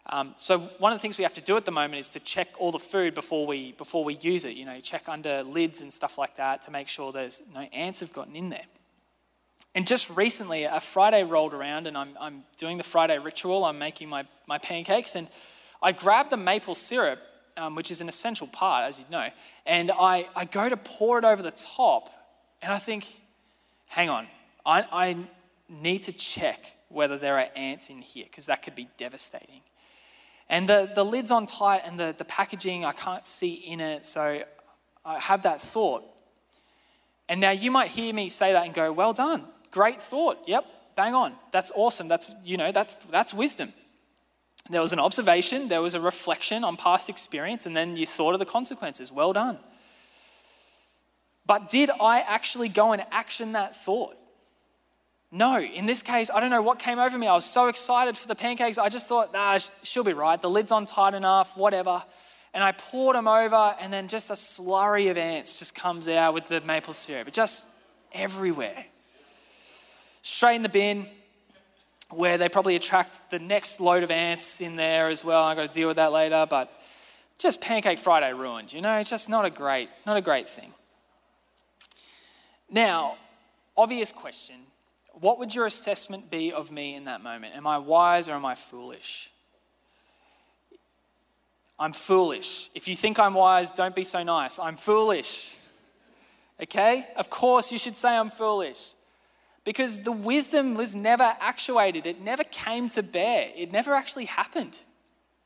um, 0.07 0.33
so 0.35 0.59
one 0.59 0.91
of 0.91 0.97
the 0.97 1.01
things 1.01 1.17
we 1.17 1.23
have 1.23 1.33
to 1.35 1.41
do 1.41 1.55
at 1.57 1.65
the 1.65 1.71
moment 1.71 1.99
is 1.99 2.09
to 2.09 2.19
check 2.19 2.49
all 2.57 2.71
the 2.71 2.79
food 2.79 3.13
before 3.13 3.45
we, 3.45 3.73
before 3.73 4.03
we 4.03 4.15
use 4.15 4.45
it. 4.45 4.55
You 4.55 4.65
know, 4.65 4.79
check 4.79 5.07
under 5.07 5.43
lids 5.43 5.81
and 5.81 5.93
stuff 5.93 6.17
like 6.17 6.37
that 6.37 6.63
to 6.63 6.71
make 6.71 6.87
sure 6.87 7.11
there's 7.11 7.43
no 7.53 7.61
ants 7.71 7.99
have 7.99 8.11
gotten 8.11 8.35
in 8.35 8.49
there. 8.49 8.65
And 9.73 9.87
just 9.87 10.09
recently, 10.09 10.65
a 10.65 10.81
Friday 10.81 11.23
rolled 11.23 11.53
around, 11.53 11.87
and 11.87 11.97
I'm, 11.97 12.09
I'm 12.19 12.43
doing 12.57 12.77
the 12.77 12.83
Friday 12.83 13.17
ritual. 13.19 13.63
I'm 13.63 13.79
making 13.79 14.09
my, 14.09 14.25
my 14.45 14.57
pancakes, 14.57 15.15
and 15.15 15.29
I 15.81 15.93
grab 15.93 16.29
the 16.29 16.37
maple 16.37 16.75
syrup, 16.75 17.19
um, 17.55 17.75
which 17.75 17.89
is 17.89 18.01
an 18.01 18.09
essential 18.09 18.47
part, 18.47 18.87
as 18.87 18.99
you 18.99 19.05
know, 19.09 19.29
and 19.65 19.91
I, 19.91 20.27
I 20.35 20.45
go 20.45 20.67
to 20.67 20.77
pour 20.77 21.19
it 21.19 21.25
over 21.25 21.41
the 21.41 21.51
top, 21.51 22.09
and 22.61 22.71
I 22.73 22.79
think, 22.79 23.07
hang 23.87 24.09
on, 24.09 24.27
I, 24.65 24.85
I 24.91 25.17
need 25.69 26.03
to 26.03 26.11
check 26.11 26.75
whether 26.89 27.17
there 27.17 27.37
are 27.37 27.47
ants 27.55 27.89
in 27.89 27.99
here, 27.99 28.25
because 28.25 28.47
that 28.47 28.63
could 28.63 28.75
be 28.75 28.89
devastating. 28.97 29.61
And 30.51 30.67
the, 30.67 30.91
the 30.93 31.03
lid's 31.03 31.31
on 31.31 31.45
tight, 31.45 31.81
and 31.85 31.97
the, 31.97 32.13
the 32.15 32.25
packaging, 32.25 32.83
I 32.83 32.91
can't 32.91 33.25
see 33.25 33.53
in 33.53 33.79
it, 33.79 34.05
so 34.05 34.43
I 35.05 35.19
have 35.19 35.43
that 35.43 35.61
thought. 35.61 36.03
And 37.29 37.39
now 37.39 37.51
you 37.51 37.71
might 37.71 37.89
hear 37.89 38.13
me 38.13 38.27
say 38.27 38.51
that 38.51 38.65
and 38.65 38.73
go, 38.73 38.91
well 38.91 39.13
done. 39.13 39.45
Great 39.71 40.01
thought. 40.01 40.39
Yep, 40.47 40.65
bang 40.97 41.13
on. 41.13 41.33
That's 41.51 41.71
awesome. 41.73 42.09
That's, 42.09 42.35
you 42.43 42.57
know, 42.57 42.73
that's, 42.73 42.95
that's 42.95 43.33
wisdom. 43.33 43.71
There 44.69 44.81
was 44.81 44.91
an 44.91 44.99
observation, 44.99 45.69
there 45.69 45.81
was 45.81 45.95
a 45.95 46.01
reflection 46.01 46.65
on 46.65 46.75
past 46.75 47.09
experience, 47.09 47.65
and 47.65 47.75
then 47.75 47.95
you 47.95 48.05
thought 48.05 48.33
of 48.33 48.39
the 48.39 48.45
consequences. 48.45 49.09
Well 49.09 49.31
done. 49.31 49.57
But 51.45 51.69
did 51.69 51.89
I 51.89 52.19
actually 52.19 52.67
go 52.67 52.91
and 52.91 53.03
action 53.11 53.53
that 53.53 53.75
thought? 53.75 54.17
No, 55.31 55.61
in 55.61 55.85
this 55.85 56.03
case, 56.03 56.29
I 56.29 56.39
don't 56.39 56.49
know 56.49 56.61
what 56.61 56.77
came 56.77 56.99
over 56.99 57.17
me. 57.17 57.27
I 57.27 57.33
was 57.33 57.45
so 57.45 57.67
excited 57.67 58.17
for 58.17 58.27
the 58.27 58.35
pancakes. 58.35 58.77
I 58.77 58.89
just 58.89 59.07
thought, 59.07 59.31
ah, 59.33 59.57
she'll 59.81 60.03
be 60.03 60.13
right. 60.13 60.41
The 60.41 60.49
lid's 60.49 60.73
on 60.73 60.85
tight 60.85 61.13
enough, 61.13 61.55
whatever. 61.55 62.03
And 62.53 62.61
I 62.63 62.73
poured 62.73 63.15
them 63.15 63.29
over, 63.29 63.75
and 63.79 63.93
then 63.93 64.09
just 64.09 64.29
a 64.29 64.33
slurry 64.33 65.09
of 65.09 65.17
ants 65.17 65.57
just 65.57 65.73
comes 65.73 66.09
out 66.09 66.33
with 66.33 66.47
the 66.47 66.59
maple 66.61 66.93
syrup, 66.93 67.31
just 67.31 67.69
everywhere 68.11 68.85
straight 70.21 70.55
in 70.55 70.63
the 70.63 70.69
bin 70.69 71.05
where 72.09 72.37
they 72.37 72.49
probably 72.49 72.75
attract 72.75 73.29
the 73.31 73.39
next 73.39 73.79
load 73.79 74.03
of 74.03 74.11
ants 74.11 74.61
in 74.61 74.75
there 74.75 75.07
as 75.07 75.23
well. 75.23 75.43
I've 75.43 75.55
got 75.55 75.71
to 75.71 75.79
deal 75.79 75.87
with 75.87 75.97
that 75.97 76.11
later, 76.11 76.45
but 76.49 76.71
just 77.37 77.61
Pancake 77.61 77.99
Friday 77.99 78.33
ruined, 78.33 78.73
you 78.73 78.81
know, 78.81 78.97
it's 78.97 79.09
just 79.09 79.29
not 79.29 79.45
a 79.45 79.49
great, 79.49 79.89
not 80.05 80.17
a 80.17 80.21
great 80.21 80.49
thing. 80.49 80.73
Now, 82.69 83.15
obvious 83.77 84.11
question. 84.11 84.57
What 85.13 85.39
would 85.39 85.53
your 85.53 85.65
assessment 85.65 86.29
be 86.31 86.51
of 86.51 86.71
me 86.71 86.95
in 86.95 87.05
that 87.05 87.21
moment? 87.21 87.55
Am 87.55 87.67
I 87.67 87.77
wise 87.77 88.27
or 88.27 88.33
am 88.33 88.45
I 88.45 88.55
foolish? 88.55 89.29
I'm 91.77 91.93
foolish. 91.93 92.69
If 92.75 92.87
you 92.87 92.95
think 92.95 93.19
I'm 93.19 93.33
wise, 93.33 93.71
don't 93.71 93.95
be 93.95 94.03
so 94.03 94.23
nice. 94.23 94.59
I'm 94.59 94.77
foolish. 94.77 95.57
Okay? 96.61 97.07
Of 97.15 97.29
course, 97.29 97.71
you 97.71 97.77
should 97.77 97.97
say 97.97 98.15
I'm 98.15 98.29
foolish 98.29 98.93
because 99.63 99.99
the 99.99 100.11
wisdom 100.11 100.75
was 100.75 100.95
never 100.95 101.35
actuated, 101.39 102.05
it 102.05 102.21
never 102.21 102.43
came 102.43 102.89
to 102.89 103.03
bear, 103.03 103.49
it 103.55 103.71
never 103.71 103.93
actually 103.93 104.25
happened. 104.25 104.79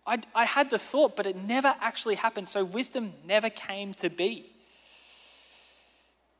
I, 0.07 0.19
I 0.33 0.45
had 0.45 0.69
the 0.69 0.79
thought, 0.79 1.15
but 1.15 1.25
it 1.25 1.35
never 1.35 1.73
actually 1.81 2.15
happened, 2.15 2.47
so 2.47 2.63
wisdom 2.63 3.13
never 3.25 3.49
came 3.49 3.93
to 3.95 4.09
be. 4.09 4.45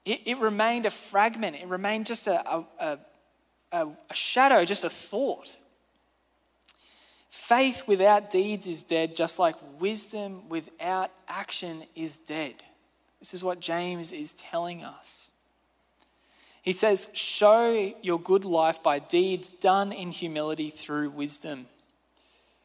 It, 0.05 0.21
it 0.25 0.37
remained 0.37 0.85
a 0.85 0.91
fragment, 0.91 1.57
it 1.57 1.67
remained 1.67 2.05
just 2.05 2.27
a, 2.27 2.47
a, 2.49 2.65
a, 2.79 2.99
a 3.71 3.87
shadow, 4.13 4.63
just 4.65 4.83
a 4.83 4.89
thought. 4.89 5.59
Faith 7.29 7.83
without 7.85 8.31
deeds 8.31 8.67
is 8.67 8.81
dead, 8.81 9.15
just 9.15 9.37
like 9.39 9.55
wisdom 9.79 10.47
without 10.49 11.11
action 11.27 11.83
is 11.95 12.17
dead. 12.17 12.63
This 13.19 13.33
is 13.33 13.43
what 13.43 13.59
James 13.59 14.11
is 14.11 14.33
telling 14.33 14.83
us. 14.83 15.31
He 16.61 16.71
says, 16.71 17.09
Show 17.13 17.93
your 18.01 18.19
good 18.19 18.45
life 18.45 18.81
by 18.81 18.99
deeds 18.99 19.51
done 19.51 19.91
in 19.91 20.11
humility 20.11 20.69
through 20.69 21.11
wisdom. 21.11 21.67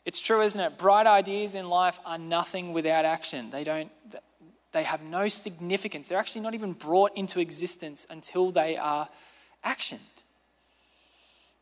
It's 0.06 0.20
true, 0.20 0.40
isn't 0.42 0.60
it? 0.60 0.78
Bright 0.78 1.06
ideas 1.06 1.54
in 1.54 1.68
life 1.68 2.00
are 2.06 2.16
nothing 2.16 2.72
without 2.72 3.04
action. 3.04 3.50
They 3.50 3.64
don't 3.64 3.90
they 4.72 4.84
have 4.84 5.02
no 5.02 5.28
significance. 5.28 6.08
They're 6.08 6.18
actually 6.18 6.42
not 6.42 6.54
even 6.54 6.72
brought 6.72 7.16
into 7.16 7.40
existence 7.40 8.06
until 8.08 8.50
they 8.50 8.76
are 8.76 9.08
actioned. 9.64 9.98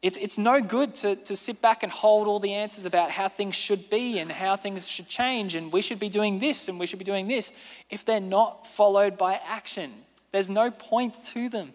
It's, 0.01 0.17
it's 0.19 0.39
no 0.39 0.61
good 0.61 0.95
to, 0.97 1.17
to 1.17 1.35
sit 1.35 1.61
back 1.61 1.83
and 1.83 1.91
hold 1.91 2.29
all 2.29 2.39
the 2.39 2.55
answers 2.55 2.87
about 2.87 3.11
how 3.11 3.29
things 3.29 3.57
should 3.57 3.91
be 3.91 4.21
and 4.21 4.31
how 4.31 4.57
things 4.57 4.87
should 4.87 5.09
change 5.09 5.57
and 5.57 5.73
we 5.73 5.81
should 5.81 5.99
be 5.99 6.09
doing 6.09 6.39
this 6.39 6.69
and 6.69 6.79
we 6.79 6.87
should 6.87 7.01
be 7.01 7.05
doing 7.05 7.27
this 7.27 7.53
if 7.91 8.05
they're 8.05 8.21
not 8.21 8.67
followed 8.67 9.19
by 9.19 9.41
action. 9.49 9.93
There's 10.31 10.51
no 10.51 10.71
point 10.71 11.21
to 11.25 11.49
them. 11.49 11.73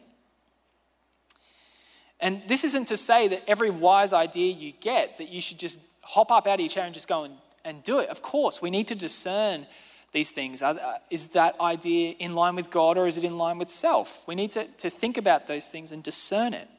And 2.22 2.42
this 2.48 2.64
isn't 2.64 2.88
to 2.88 2.98
say 2.98 3.28
that 3.28 3.44
every 3.46 3.70
wise 3.70 4.14
idea 4.14 4.54
you 4.54 4.72
get, 4.72 5.18
that 5.18 5.28
you 5.28 5.42
should 5.42 5.60
just 5.60 5.80
hop 6.02 6.32
up 6.32 6.48
out 6.48 6.56
of 6.56 6.60
your 6.62 6.70
chair 6.70 6.86
and 6.86 6.94
just 6.94 7.10
go 7.10 7.26
and, 7.26 7.34
and 7.66 7.84
do 7.84 8.00
it. 8.00 8.08
Of 8.08 8.22
course, 8.22 8.62
we 8.62 8.70
need 8.70 8.88
to 8.88 8.96
discern 8.96 9.66
these 10.14 10.32
things. 10.32 10.64
Is 11.10 11.30
that 11.30 11.60
idea 11.60 12.12
in 12.20 12.36
line 12.36 12.56
with 12.56 12.70
God 12.70 12.98
or 12.98 13.08
is 13.08 13.18
it 13.18 13.26
in 13.26 13.38
line 13.38 13.58
with 13.58 13.70
self? 13.70 14.26
We 14.26 14.36
need 14.36 14.52
to, 14.52 14.64
to 14.66 14.90
think 14.90 15.18
about 15.18 15.48
those 15.48 15.68
things 15.68 15.92
and 15.92 16.02
discern 16.02 16.54
it. 16.54 16.70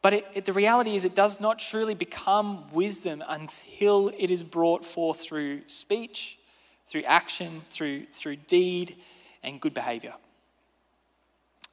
But 0.00 0.12
it, 0.12 0.26
it, 0.34 0.44
the 0.44 0.52
reality 0.52 0.94
is, 0.94 1.04
it 1.04 1.14
does 1.14 1.40
not 1.40 1.58
truly 1.58 1.94
become 1.94 2.70
wisdom 2.72 3.22
until 3.26 4.12
it 4.16 4.30
is 4.30 4.42
brought 4.42 4.84
forth 4.84 5.20
through 5.20 5.62
speech, 5.66 6.38
through 6.86 7.02
action, 7.02 7.62
through, 7.70 8.06
through 8.12 8.36
deed, 8.36 8.96
and 9.42 9.60
good 9.60 9.74
behavior. 9.74 10.14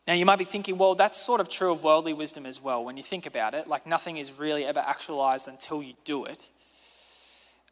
Now, 0.07 0.13
you 0.13 0.25
might 0.25 0.38
be 0.38 0.45
thinking, 0.45 0.77
well, 0.77 0.93
that's 0.93 1.19
sort 1.19 1.41
of 1.41 1.49
true 1.49 1.71
of 1.71 1.83
worldly 1.83 2.13
wisdom 2.13 2.45
as 2.45 2.61
well. 2.61 2.83
When 2.83 2.95
you 2.95 3.03
think 3.03 3.25
about 3.25 3.53
it, 3.53 3.67
like 3.67 3.88
nothing 3.88 4.17
is 4.17 4.38
really 4.38 4.65
ever 4.65 4.79
actualized 4.79 5.47
until 5.47 5.81
you 5.81 5.93
do 6.03 6.25
it. 6.25 6.49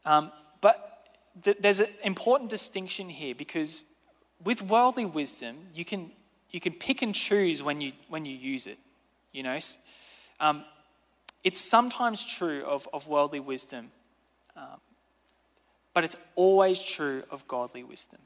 Um, 0.05 0.31
but 0.61 1.07
th- 1.43 1.57
there's 1.59 1.79
an 1.79 1.89
important 2.03 2.49
distinction 2.49 3.07
here 3.07 3.35
because 3.35 3.85
with 4.43 4.63
worldly 4.63 5.05
wisdom, 5.05 5.57
you 5.75 5.85
can, 5.85 6.11
you 6.49 6.59
can 6.59 6.73
pick 6.73 7.03
and 7.03 7.13
choose 7.13 7.61
when 7.61 7.81
you, 7.81 7.91
when 8.09 8.25
you 8.25 8.35
use 8.35 8.65
it. 8.65 8.77
You 9.31 9.43
know, 9.43 9.59
um, 10.43 10.65
it's 11.45 11.61
sometimes 11.61 12.25
true 12.25 12.63
of, 12.65 12.85
of 12.91 13.07
worldly 13.07 13.39
wisdom, 13.39 13.89
um, 14.57 14.81
but 15.93 16.03
it's 16.03 16.17
always 16.35 16.83
true 16.83 17.23
of 17.31 17.47
godly 17.47 17.83
wisdom. 17.85 18.19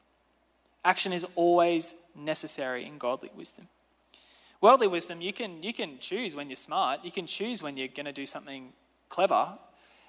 Action 0.84 1.14
is 1.14 1.28
always 1.36 1.96
necessary 2.16 2.86
in 2.86 2.98
godly 2.98 3.30
wisdom. 3.36 3.68
Worldly 4.62 4.88
wisdom, 4.88 5.22
you 5.22 5.32
can, 5.32 5.62
you 5.62 5.74
can 5.74 6.00
choose 6.00 6.34
when 6.34 6.50
you're 6.50 6.56
smart, 6.56 7.02
you 7.04 7.12
can 7.12 7.28
choose 7.28 7.62
when 7.62 7.78
you're 7.78 7.88
going 7.88 8.08
to 8.08 8.12
do 8.12 8.26
something 8.26 8.74
clever, 9.10 9.54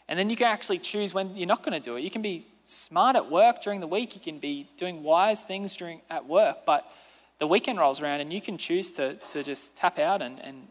and 0.09 0.19
then 0.19 0.31
you 0.31 0.37
can 0.37 0.47
actually 0.47 0.79
choose 0.79 1.13
when 1.13 1.37
you're 1.37 1.47
not 1.47 1.63
going 1.63 1.79
to 1.79 1.85
do 1.85 1.97
it. 1.97 2.01
You 2.01 2.11
can 2.11 2.23
be 2.23 2.47
smart 2.65 3.17
at 3.17 3.31
work 3.31 3.61
during 3.61 3.81
the 3.81 3.87
week, 3.87 4.15
you 4.15 4.21
can 4.23 4.39
be 4.39 4.67
doing 4.79 5.03
wise 5.03 5.43
things 5.43 5.77
during, 5.77 6.01
at 6.09 6.25
work, 6.25 6.65
but 6.65 6.91
the 7.39 7.47
weekend 7.47 7.79
rolls 7.79 8.01
around 8.01 8.21
and 8.21 8.33
you 8.33 8.41
can 8.41 8.57
choose 8.57 8.91
to, 8.93 9.17
to 9.29 9.43
just 9.43 9.77
tap 9.77 9.99
out 9.99 10.23
and, 10.23 10.41
and, 10.43 10.69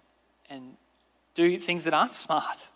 and 0.50 0.78
do 1.38 1.58
things 1.58 1.84
that 1.84 1.94
aren't 1.94 2.16
smart. 2.16 2.68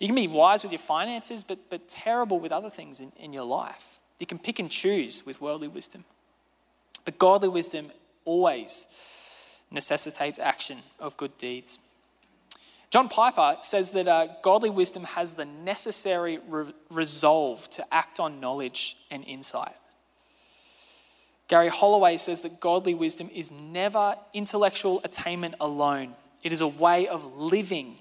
You 0.00 0.08
can 0.08 0.16
be 0.16 0.26
wise 0.26 0.62
with 0.64 0.72
your 0.72 0.80
finances, 0.80 1.42
but, 1.42 1.70
but 1.70 1.88
terrible 1.88 2.40
with 2.40 2.52
other 2.52 2.68
things 2.68 3.00
in, 3.00 3.12
in 3.18 3.32
your 3.32 3.44
life. 3.44 4.00
You 4.18 4.26
can 4.26 4.38
pick 4.38 4.58
and 4.58 4.68
choose 4.68 5.24
with 5.24 5.40
worldly 5.40 5.68
wisdom. 5.68 6.04
But 7.04 7.18
godly 7.18 7.48
wisdom 7.48 7.92
always 8.24 8.88
necessitates 9.70 10.38
action 10.38 10.78
of 10.98 11.16
good 11.16 11.38
deeds. 11.38 11.78
John 12.90 13.08
Piper 13.08 13.56
says 13.62 13.92
that 13.92 14.08
uh, 14.08 14.28
godly 14.42 14.70
wisdom 14.70 15.04
has 15.04 15.34
the 15.34 15.44
necessary 15.44 16.38
re- 16.48 16.72
resolve 16.90 17.70
to 17.70 17.94
act 17.94 18.18
on 18.18 18.40
knowledge 18.40 18.96
and 19.10 19.24
insight. 19.24 19.74
Gary 21.48 21.68
Holloway 21.68 22.16
says 22.16 22.42
that 22.42 22.58
godly 22.58 22.94
wisdom 22.94 23.30
is 23.32 23.52
never 23.52 24.16
intellectual 24.34 25.00
attainment 25.04 25.54
alone, 25.60 26.14
it 26.46 26.52
is 26.52 26.60
a 26.60 26.68
way 26.68 27.08
of 27.08 27.36
living 27.36 27.96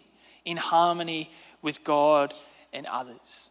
in 0.45 0.55
harmony 0.55 1.31
with 1.63 1.83
God 1.83 2.31
and 2.71 2.85
others. 2.85 3.49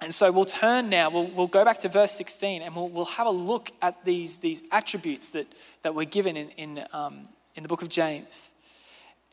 And 0.00 0.12
so 0.12 0.32
we'll 0.32 0.44
turn 0.44 0.90
now, 0.90 1.08
we'll, 1.08 1.28
we'll 1.28 1.46
go 1.46 1.64
back 1.64 1.78
to 1.78 1.88
verse 1.88 2.10
16 2.10 2.62
and 2.62 2.74
we'll, 2.74 2.88
we'll 2.88 3.04
have 3.04 3.28
a 3.28 3.30
look 3.30 3.70
at 3.80 4.04
these, 4.04 4.38
these 4.38 4.64
attributes 4.72 5.28
that, 5.30 5.46
that 5.82 5.94
were 5.94 6.04
given 6.04 6.36
in, 6.36 6.48
in, 6.56 6.84
um, 6.92 7.28
in 7.54 7.62
the 7.62 7.68
book 7.68 7.80
of 7.80 7.88
James. 7.88 8.54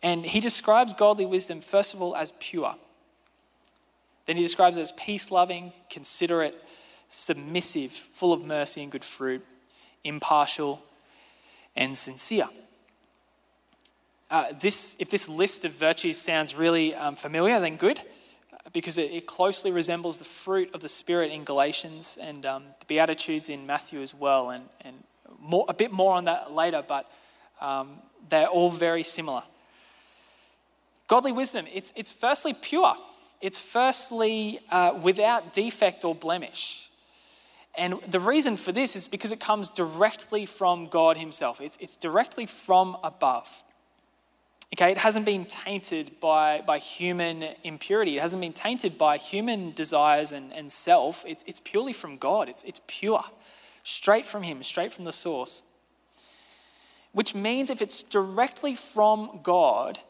And 0.03 0.23
he 0.23 0.39
describes 0.39 0.93
godly 0.93 1.25
wisdom, 1.25 1.59
first 1.59 1.95
of 1.95 2.01
all, 2.03 2.15
as 2.15 2.31
pure. 2.39 2.75
Then 4.27 4.35
he 4.35 4.43
describes 4.43 4.77
it 4.77 4.81
as 4.81 4.91
peace 4.91 5.31
loving, 5.31 5.73
considerate, 5.89 6.53
submissive, 7.09 7.89
full 7.91 8.33
of 8.33 8.45
mercy 8.45 8.83
and 8.83 8.91
good 8.91 9.03
fruit, 9.03 9.43
impartial, 10.03 10.83
and 11.75 11.97
sincere. 11.97 12.49
Uh, 14.29 14.51
this, 14.59 14.97
if 14.99 15.09
this 15.09 15.29
list 15.29 15.63
of 15.63 15.71
virtues 15.71 16.17
sounds 16.17 16.53
really 16.53 16.93
um, 16.95 17.15
familiar, 17.15 17.59
then 17.59 17.77
good 17.77 18.01
because 18.73 18.97
it, 18.97 19.11
it, 19.11 19.25
closely 19.25 19.71
resembles 19.71 20.17
the 20.17 20.25
fruit 20.25 20.69
of 20.73 20.81
the 20.81 20.89
Spirit 20.89 21.31
in 21.31 21.43
Galatians 21.43 22.17
and 22.19 22.45
um, 22.45 22.63
the 22.79 22.85
Beatitudes 22.85 23.49
in 23.49 23.65
Matthew 23.65 24.01
as 24.01 24.13
well. 24.13 24.49
And, 24.49 24.63
and 24.81 24.95
more, 25.39 25.65
a 25.69 25.73
bit 25.73 25.91
more 25.91 26.13
on 26.13 26.25
that 26.25 26.51
later, 26.51 26.83
but 26.85 27.09
um, 27.61 27.99
they're 28.29 28.47
all 28.47 28.69
very 28.69 29.03
similar. 29.03 29.43
Godly 31.07 31.31
wisdom, 31.31 31.65
it's, 31.73 31.93
it's 31.95 32.11
firstly 32.11 32.53
pure, 32.53 32.95
it's 33.41 33.57
firstly 33.57 34.59
uh, 34.69 34.99
without 35.01 35.53
defect 35.53 36.03
or 36.03 36.13
blemish. 36.13 36.89
And 37.75 37.95
the 38.07 38.19
reason 38.19 38.57
for 38.57 38.71
this 38.71 38.95
is 38.95 39.07
because 39.07 39.31
it 39.31 39.39
comes 39.39 39.69
directly 39.69 40.45
from 40.45 40.87
God 40.87 41.15
Himself, 41.17 41.61
it's, 41.61 41.77
it's 41.79 41.95
directly 41.95 42.45
from 42.45 42.97
above. 43.03 43.63
Okay, 44.73 44.91
it 44.91 44.97
hasn't 44.97 45.25
been 45.25 45.45
tainted 45.45 46.19
by, 46.19 46.61
by 46.61 46.77
human 46.77 47.55
impurity. 47.63 48.17
It 48.17 48.21
hasn't 48.21 48.41
been 48.41 48.53
tainted 48.53 48.97
by 48.97 49.17
human 49.17 49.71
desires 49.71 50.33
and, 50.33 50.51
and 50.53 50.69
self. 50.71 51.23
It's, 51.25 51.43
it's 51.47 51.61
purely 51.61 51.93
from 51.93 52.17
God. 52.17 52.49
It's, 52.49 52.63
it's 52.63 52.81
pure, 52.85 53.23
straight 53.83 54.25
from 54.25 54.43
Him, 54.43 54.61
straight 54.63 54.91
from 54.91 55.05
the 55.05 55.13
source. 55.13 55.61
Which 57.13 57.33
means 57.33 57.69
if 57.69 57.81
it's 57.81 58.03
directly 58.03 58.75
from 58.75 59.39
God, 59.41 60.01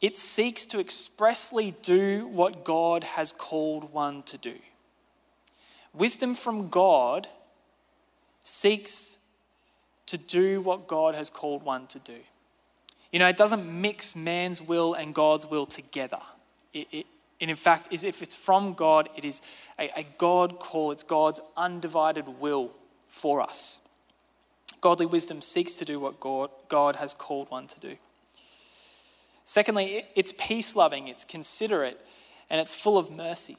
it 0.00 0.16
seeks 0.16 0.66
to 0.68 0.80
expressly 0.80 1.74
do 1.82 2.26
what 2.26 2.64
God 2.64 3.04
has 3.04 3.32
called 3.32 3.92
one 3.92 4.22
to 4.24 4.38
do. 4.38 4.54
Wisdom 5.92 6.34
from 6.34 6.70
God 6.70 7.28
seeks 8.42 9.18
to 10.06 10.16
do 10.16 10.62
what 10.62 10.88
God 10.88 11.14
has 11.14 11.28
called 11.28 11.62
one 11.62 11.86
to 11.88 11.98
do. 11.98 12.16
You 13.12 13.18
know, 13.18 13.28
it 13.28 13.36
doesn't 13.36 13.64
mix 13.80 14.16
man's 14.16 14.60
will 14.60 14.94
and 14.94 15.14
God's 15.14 15.46
will 15.46 15.66
together. 15.66 16.18
It, 16.72 16.88
it, 16.90 17.06
and 17.40 17.50
in 17.50 17.56
fact, 17.56 17.88
is 17.90 18.04
if 18.04 18.22
it's 18.22 18.34
from 18.34 18.72
God, 18.72 19.08
it 19.16 19.24
is 19.24 19.42
a, 19.78 19.90
a 20.00 20.06
God 20.16 20.58
call, 20.58 20.92
it's 20.92 21.02
God's 21.02 21.40
undivided 21.56 22.26
will 22.40 22.72
for 23.08 23.42
us. 23.42 23.80
Godly 24.80 25.06
wisdom 25.06 25.42
seeks 25.42 25.74
to 25.76 25.84
do 25.84 26.00
what 26.00 26.18
God, 26.20 26.50
God 26.68 26.96
has 26.96 27.14
called 27.14 27.50
one 27.50 27.66
to 27.68 27.80
do. 27.80 27.96
Secondly, 29.44 30.06
it's 30.14 30.32
peace 30.38 30.74
loving, 30.74 31.08
it's 31.08 31.24
considerate, 31.24 32.00
and 32.48 32.60
it's 32.60 32.72
full 32.72 32.96
of 32.96 33.10
mercy. 33.10 33.58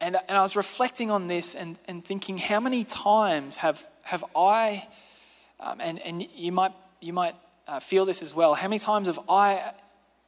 And, 0.00 0.16
and 0.28 0.38
I 0.38 0.42
was 0.42 0.56
reflecting 0.56 1.10
on 1.10 1.26
this 1.26 1.54
and, 1.54 1.76
and 1.86 2.04
thinking, 2.04 2.38
how 2.38 2.60
many 2.60 2.84
times 2.84 3.56
have, 3.56 3.86
have 4.04 4.24
I, 4.34 4.86
um, 5.60 5.80
and, 5.80 5.98
and 6.00 6.26
you 6.34 6.52
might, 6.52 6.72
you 7.00 7.12
might 7.12 7.34
uh, 7.68 7.78
feel 7.78 8.04
this 8.04 8.22
as 8.22 8.34
well. 8.34 8.54
How 8.54 8.66
many 8.66 8.78
times 8.78 9.06
have 9.06 9.20
I, 9.28 9.72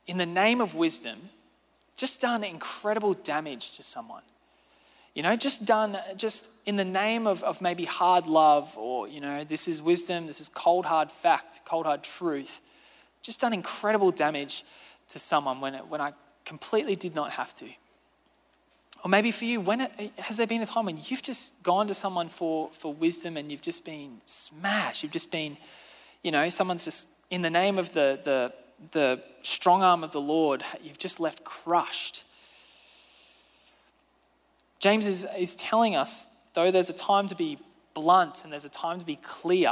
in 0.06 0.18
the 0.18 0.26
name 0.26 0.60
of 0.60 0.74
wisdom, 0.74 1.18
just 1.96 2.20
done 2.20 2.44
incredible 2.44 3.14
damage 3.14 3.76
to 3.78 3.82
someone? 3.82 4.22
You 5.14 5.24
know, 5.24 5.34
just 5.34 5.64
done, 5.64 5.98
just 6.16 6.50
in 6.66 6.76
the 6.76 6.84
name 6.84 7.26
of, 7.26 7.42
of 7.42 7.60
maybe 7.60 7.84
hard 7.84 8.26
love 8.26 8.78
or, 8.78 9.08
you 9.08 9.20
know, 9.20 9.42
this 9.42 9.66
is 9.66 9.82
wisdom, 9.82 10.26
this 10.28 10.40
is 10.40 10.48
cold 10.48 10.86
hard 10.86 11.10
fact, 11.10 11.62
cold 11.64 11.86
hard 11.86 12.04
truth. 12.04 12.60
Just 13.22 13.40
done 13.40 13.52
incredible 13.52 14.12
damage 14.12 14.64
to 15.08 15.18
someone 15.18 15.60
when, 15.60 15.74
it, 15.74 15.86
when 15.88 16.00
I 16.00 16.12
completely 16.44 16.94
did 16.94 17.14
not 17.14 17.32
have 17.32 17.54
to. 17.56 17.66
Or 19.02 19.08
maybe 19.08 19.30
for 19.30 19.46
you, 19.46 19.60
when 19.60 19.80
it, 19.80 20.12
has 20.18 20.36
there 20.36 20.46
been 20.46 20.62
a 20.62 20.66
time 20.66 20.86
when 20.86 20.98
you've 21.06 21.22
just 21.22 21.60
gone 21.62 21.88
to 21.88 21.94
someone 21.94 22.28
for, 22.28 22.70
for 22.72 22.92
wisdom 22.92 23.36
and 23.36 23.50
you've 23.50 23.62
just 23.62 23.84
been 23.84 24.20
smashed? 24.26 25.02
You've 25.02 25.12
just 25.12 25.32
been, 25.32 25.56
you 26.22 26.30
know, 26.30 26.48
someone's 26.50 26.84
just 26.84 27.08
in 27.30 27.42
the 27.42 27.50
name 27.50 27.78
of 27.78 27.92
the, 27.92 28.20
the, 28.24 28.52
the 28.90 29.22
strong 29.42 29.82
arm 29.82 30.04
of 30.04 30.12
the 30.12 30.20
Lord, 30.20 30.62
you've 30.82 30.98
just 30.98 31.20
left 31.20 31.44
crushed. 31.44 32.24
James 34.80 35.06
is, 35.06 35.26
is 35.38 35.54
telling 35.54 35.94
us, 35.94 36.26
though 36.54 36.70
there's 36.70 36.90
a 36.90 36.94
time 36.94 37.26
to 37.28 37.34
be 37.34 37.58
blunt 37.94 38.44
and 38.44 38.52
there's 38.52 38.64
a 38.64 38.70
time 38.70 38.98
to 38.98 39.04
be 39.04 39.16
clear 39.16 39.70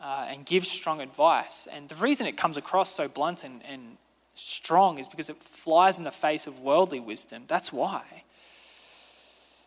uh, 0.00 0.26
and 0.28 0.44
give 0.44 0.66
strong 0.66 1.00
advice, 1.00 1.66
and 1.72 1.88
the 1.88 1.94
reason 1.94 2.26
it 2.26 2.36
comes 2.36 2.58
across 2.58 2.90
so 2.90 3.08
blunt 3.08 3.44
and, 3.44 3.62
and 3.70 3.96
strong 4.34 4.98
is 4.98 5.06
because 5.06 5.30
it 5.30 5.36
flies 5.36 5.96
in 5.96 6.04
the 6.04 6.10
face 6.10 6.46
of 6.46 6.60
worldly 6.60 7.00
wisdom. 7.00 7.44
That's 7.46 7.72
why. 7.72 8.02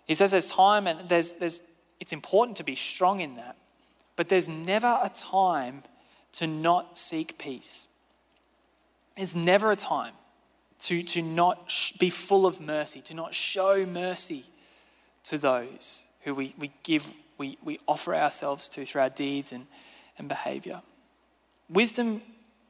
He 0.06 0.14
says 0.14 0.32
there's 0.32 0.48
time 0.48 0.86
and 0.86 1.10
there's, 1.10 1.34
there's, 1.34 1.62
it's 2.00 2.14
important 2.14 2.58
to 2.58 2.64
be 2.64 2.76
strong 2.76 3.22
in 3.22 3.36
that, 3.36 3.56
but 4.16 4.30
there's 4.30 4.50
never 4.50 5.00
a 5.02 5.10
time 5.10 5.84
to 6.38 6.46
not 6.46 6.98
seek 6.98 7.38
peace. 7.40 7.88
there's 9.16 9.36
never 9.36 9.72
a 9.72 9.76
time 9.76 10.14
to, 10.80 11.02
to 11.02 11.24
not 11.24 11.72
sh- 11.72 11.94
be 11.94 12.12
full 12.12 12.46
of 12.46 12.62
mercy, 12.62 13.02
to 13.02 13.16
not 13.16 13.34
show 13.34 13.88
mercy 13.88 14.44
to 15.24 15.40
those 15.40 16.06
who 16.22 16.36
we, 16.36 16.54
we 16.60 16.72
give, 16.84 17.12
we, 17.40 17.58
we 17.64 17.80
offer 17.88 18.14
ourselves 18.14 18.70
to 18.70 18.86
through 18.86 19.02
our 19.02 19.10
deeds 19.10 19.52
and, 19.52 19.66
and 20.20 20.28
behavior. 20.28 20.84
Wisdom, 21.70 22.22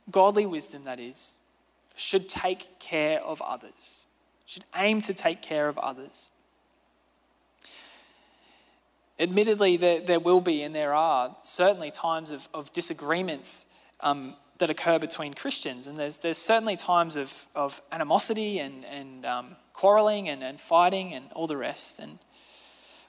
godly 0.10 0.46
wisdom, 0.46 0.86
that 0.86 1.02
is, 1.02 1.40
should 1.96 2.30
take 2.30 2.80
care 2.80 3.20
of 3.20 3.42
others, 3.42 4.08
should 4.46 4.64
aim 4.78 5.02
to 5.02 5.14
take 5.14 5.42
care 5.42 5.68
of 5.68 5.78
others. 5.78 6.30
Admittedly, 9.20 9.78
there, 9.78 10.00
there 10.00 10.20
will 10.20 10.42
be 10.42 10.62
and 10.62 10.76
there 10.76 10.94
are 10.94 11.36
certainly 11.42 11.90
times 11.90 12.32
of, 12.32 12.48
of 12.54 12.72
disagreements 12.74 13.66
um, 14.02 14.36
that 14.60 14.70
occur 14.70 15.00
between 15.00 15.34
Christians. 15.34 15.88
And 15.88 15.98
there's, 15.98 16.18
there's 16.18 16.38
certainly 16.38 16.76
times 16.76 17.16
of, 17.16 17.48
of 17.56 17.82
animosity 17.92 18.60
and, 18.60 18.86
and 18.86 19.26
um, 19.26 19.56
quarreling 19.74 20.30
and, 20.30 20.44
and 20.44 20.60
fighting 20.60 21.14
and 21.14 21.32
all 21.34 21.48
the 21.48 21.58
rest. 21.58 22.00
And 22.00 22.20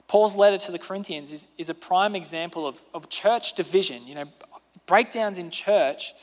Paul's 0.07 0.35
letter 0.35 0.57
to 0.57 0.71
the 0.71 0.79
Corinthians 0.79 1.31
is, 1.31 1.47
is 1.57 1.69
a 1.69 1.75
prime 1.75 2.15
example 2.15 2.65
of, 2.65 2.83
of 2.93 3.09
church 3.09 3.53
division, 3.53 4.07
you 4.07 4.15
know, 4.15 4.25
breakdowns 4.87 5.37
in 5.37 5.51
church 5.51 6.13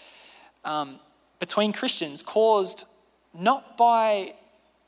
um, 0.64 0.98
between 1.38 1.72
Christians 1.72 2.22
caused 2.22 2.84
not 3.32 3.76
by 3.76 4.34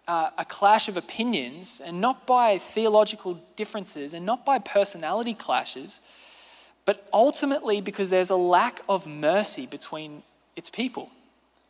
uh, 0.08 0.30
a 0.38 0.44
clash 0.44 0.88
of 0.88 0.96
opinions 0.96 1.80
and 1.84 2.00
not 2.00 2.26
by 2.26 2.56
theological 2.58 3.40
differences 3.56 4.14
and 4.14 4.24
not 4.24 4.44
by 4.44 4.58
personality 4.58 5.34
clashes, 5.34 6.00
but 6.86 7.06
ultimately 7.12 7.82
because 7.82 8.08
there's 8.08 8.30
a 8.30 8.36
lack 8.36 8.80
of 8.88 9.06
mercy 9.06 9.66
between 9.66 10.22
its 10.56 10.70
people. 10.70 11.10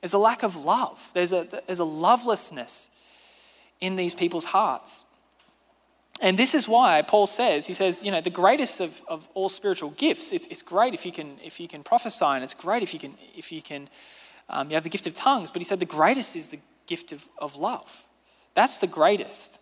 There's 0.01 0.15
a 0.15 0.19
lack 0.19 0.45
of 0.45 0.55
love, 0.57 1.11
there's 1.13 1.33
a, 1.33 1.47
there's 1.67 1.81
a 1.81 1.85
lovelessness 1.85 2.91
in 3.81 3.97
these 3.97 4.15
people's 4.15 4.45
hearts. 4.45 5.05
And 6.21 6.37
this 6.37 6.55
is 6.55 6.67
why 6.67 7.03
Paul 7.03 7.27
says, 7.27 7.67
he 7.67 7.75
says, 7.75 8.05
you 8.05 8.11
know, 8.11 8.21
the 8.21 8.31
greatest 8.31 8.81
of, 8.81 9.03
of 9.09 9.29
all 9.35 9.49
spiritual 9.49 9.91
gifts, 9.91 10.33
it's, 10.33 10.47
it's 10.47 10.63
great 10.63 10.95
if 10.95 11.07
you, 11.07 11.13
can, 11.13 11.37
if 11.45 11.61
you 11.61 11.69
can 11.69 11.83
prophesy, 11.85 12.25
and 12.25 12.43
it's 12.43 12.55
great 12.55 12.83
if 12.83 12.93
you 12.93 13.01
can, 13.01 13.15
if 13.37 13.53
you 13.53 13.63
can, 13.63 13.89
um, 14.49 14.69
you 14.69 14.75
have 14.75 14.83
the 14.83 14.91
gift 14.91 15.07
of 15.07 15.15
tongues, 15.15 15.51
but 15.51 15.61
he 15.61 15.65
said 15.65 15.79
the 15.79 15.85
greatest 15.87 16.35
is 16.35 16.49
the 16.49 16.59
gift 16.87 17.13
of, 17.13 17.29
of 17.39 17.57
love. 17.57 18.08
That's 18.59 18.79
the 18.79 18.89
greatest. 18.89 19.57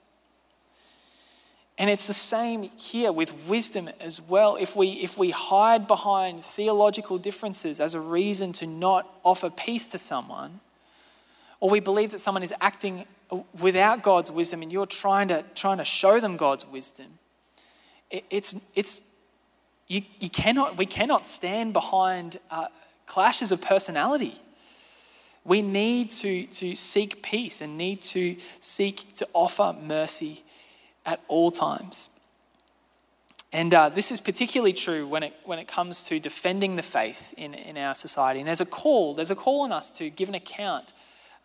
And 1.76 1.90
it's 1.90 2.06
the 2.06 2.14
same 2.14 2.62
here 2.78 3.12
with 3.12 3.46
wisdom 3.46 3.90
as 4.00 4.22
well. 4.22 4.56
If 4.58 4.74
we, 4.74 4.88
if 4.92 5.18
we 5.18 5.32
hide 5.32 5.86
behind 5.86 6.42
theological 6.42 7.18
differences 7.18 7.78
as 7.78 7.92
a 7.92 8.00
reason 8.00 8.54
to 8.54 8.66
not 8.66 9.06
offer 9.22 9.50
peace 9.50 9.86
to 9.88 9.98
someone, 9.98 10.60
or 11.60 11.68
we 11.68 11.78
believe 11.78 12.12
that 12.12 12.20
someone 12.20 12.42
is 12.42 12.54
acting 12.62 13.04
without 13.60 14.02
God's 14.02 14.30
wisdom 14.32 14.62
and 14.62 14.72
you're 14.72 14.86
trying 14.86 15.28
to, 15.28 15.44
trying 15.54 15.76
to 15.76 15.84
show 15.84 16.18
them 16.18 16.38
God's 16.38 16.66
wisdom, 16.66 17.18
it, 18.10 18.24
it's, 18.30 18.56
it's, 18.74 19.02
you, 19.88 20.00
you 20.20 20.30
cannot, 20.30 20.78
we 20.78 20.86
cannot 20.86 21.26
stand 21.26 21.74
behind 21.74 22.38
uh, 22.50 22.68
clashes 23.04 23.52
of 23.52 23.60
personality. 23.60 24.36
We 25.46 25.62
need 25.62 26.10
to, 26.10 26.46
to 26.46 26.74
seek 26.74 27.22
peace 27.22 27.60
and 27.60 27.78
need 27.78 28.02
to 28.02 28.36
seek 28.58 29.14
to 29.14 29.28
offer 29.32 29.76
mercy 29.80 30.42
at 31.04 31.20
all 31.28 31.52
times. 31.52 32.08
And 33.52 33.72
uh, 33.72 33.90
this 33.90 34.10
is 34.10 34.20
particularly 34.20 34.72
true 34.72 35.06
when 35.06 35.22
it, 35.22 35.34
when 35.44 35.60
it 35.60 35.68
comes 35.68 36.02
to 36.08 36.18
defending 36.18 36.74
the 36.74 36.82
faith 36.82 37.32
in, 37.36 37.54
in 37.54 37.78
our 37.78 37.94
society. 37.94 38.40
And 38.40 38.48
there's 38.48 38.60
a 38.60 38.66
call, 38.66 39.14
there's 39.14 39.30
a 39.30 39.36
call 39.36 39.62
on 39.62 39.70
us 39.70 39.92
to 39.92 40.10
give 40.10 40.28
an 40.28 40.34
account, 40.34 40.92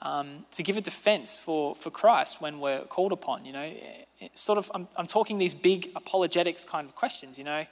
um, 0.02 0.46
to 0.54 0.64
give 0.64 0.78
a 0.78 0.82
defense 0.82 1.38
for, 1.38 1.76
for 1.76 1.92
Christ 1.92 2.42
when 2.42 2.60
we're 2.60 2.82
called 2.86 3.12
upon. 3.12 3.46
You 3.46 3.54
know, 3.54 3.72
it's 4.20 4.42
sort 4.42 4.58
of, 4.58 4.72
I'm, 4.74 4.88
I'm 4.98 5.06
talking 5.06 5.38
these 5.38 5.54
big 5.54 5.92
apologetics 5.96 6.66
kind 6.66 6.88
of 6.88 6.96
questions, 6.96 7.38
you 7.38 7.46
know. 7.46 7.66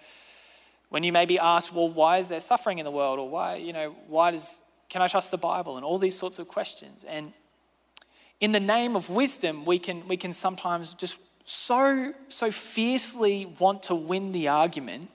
When 0.90 1.02
you 1.02 1.12
may 1.12 1.26
be 1.26 1.40
asked, 1.40 1.74
well, 1.74 1.90
why 1.90 2.20
is 2.20 2.28
there 2.28 2.40
suffering 2.40 2.78
in 2.78 2.86
the 2.86 2.92
world? 2.92 3.18
Or 3.18 3.28
why, 3.28 3.56
you 3.56 3.74
know, 3.74 3.96
why 4.08 4.30
does 4.32 4.62
can 4.90 5.02
I 5.02 5.08
trust 5.08 5.32
the 5.32 5.38
Bible? 5.38 5.76
And 5.76 5.86
all 5.86 5.98
these 5.98 6.18
sorts 6.18 6.40
of 6.40 6.48
questions. 6.48 7.04
And 7.04 7.34
in 8.42 8.52
the 8.52 8.60
name 8.60 8.96
of 8.96 9.10
wisdom, 9.10 9.66
we 9.66 9.80
can, 9.80 10.08
we 10.08 10.18
can 10.18 10.34
sometimes 10.34 10.94
just 10.94 11.20
so, 11.46 12.14
so 12.28 12.52
fiercely 12.52 13.46
want 13.60 13.84
to 13.84 13.96
win 13.96 14.32
the 14.32 14.48
argument, 14.48 15.10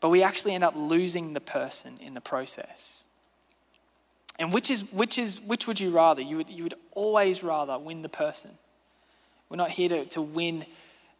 but 0.00 0.08
we 0.08 0.22
actually 0.22 0.54
end 0.54 0.64
up 0.64 0.74
losing 0.76 1.32
the 1.32 1.40
person 1.40 1.98
in 2.00 2.14
the 2.14 2.20
process. 2.20 3.04
And 4.38 4.52
which 4.52 4.70
is 4.70 4.92
which 4.92 5.18
is 5.18 5.40
which 5.40 5.66
would 5.66 5.80
you 5.80 5.90
rather? 5.90 6.22
You 6.22 6.36
would 6.36 6.48
you 6.48 6.62
would 6.62 6.74
always 6.92 7.42
rather 7.42 7.76
win 7.76 8.02
the 8.02 8.08
person. 8.08 8.52
We're 9.48 9.56
not 9.56 9.70
here 9.70 9.88
to, 9.88 10.04
to 10.06 10.22
win, 10.22 10.64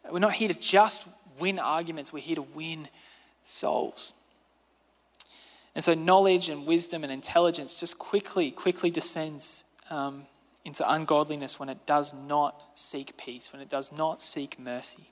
we're 0.09 0.19
not 0.19 0.33
here 0.33 0.47
to 0.47 0.53
just 0.53 1.07
win 1.39 1.59
arguments, 1.59 2.13
we're 2.13 2.19
here 2.19 2.35
to 2.35 2.43
win 2.43 2.87
souls. 3.43 4.13
And 5.75 5.83
so, 5.83 5.93
knowledge 5.93 6.49
and 6.49 6.65
wisdom 6.65 7.03
and 7.03 7.11
intelligence 7.11 7.79
just 7.79 7.99
quickly, 7.99 8.51
quickly 8.51 8.89
descends 8.89 9.63
um, 9.89 10.25
into 10.65 10.89
ungodliness 10.91 11.59
when 11.59 11.69
it 11.69 11.85
does 11.85 12.13
not 12.13 12.61
seek 12.73 13.17
peace, 13.17 13.53
when 13.53 13.61
it 13.61 13.69
does 13.69 13.91
not 13.91 14.21
seek 14.21 14.59
mercy. 14.59 15.03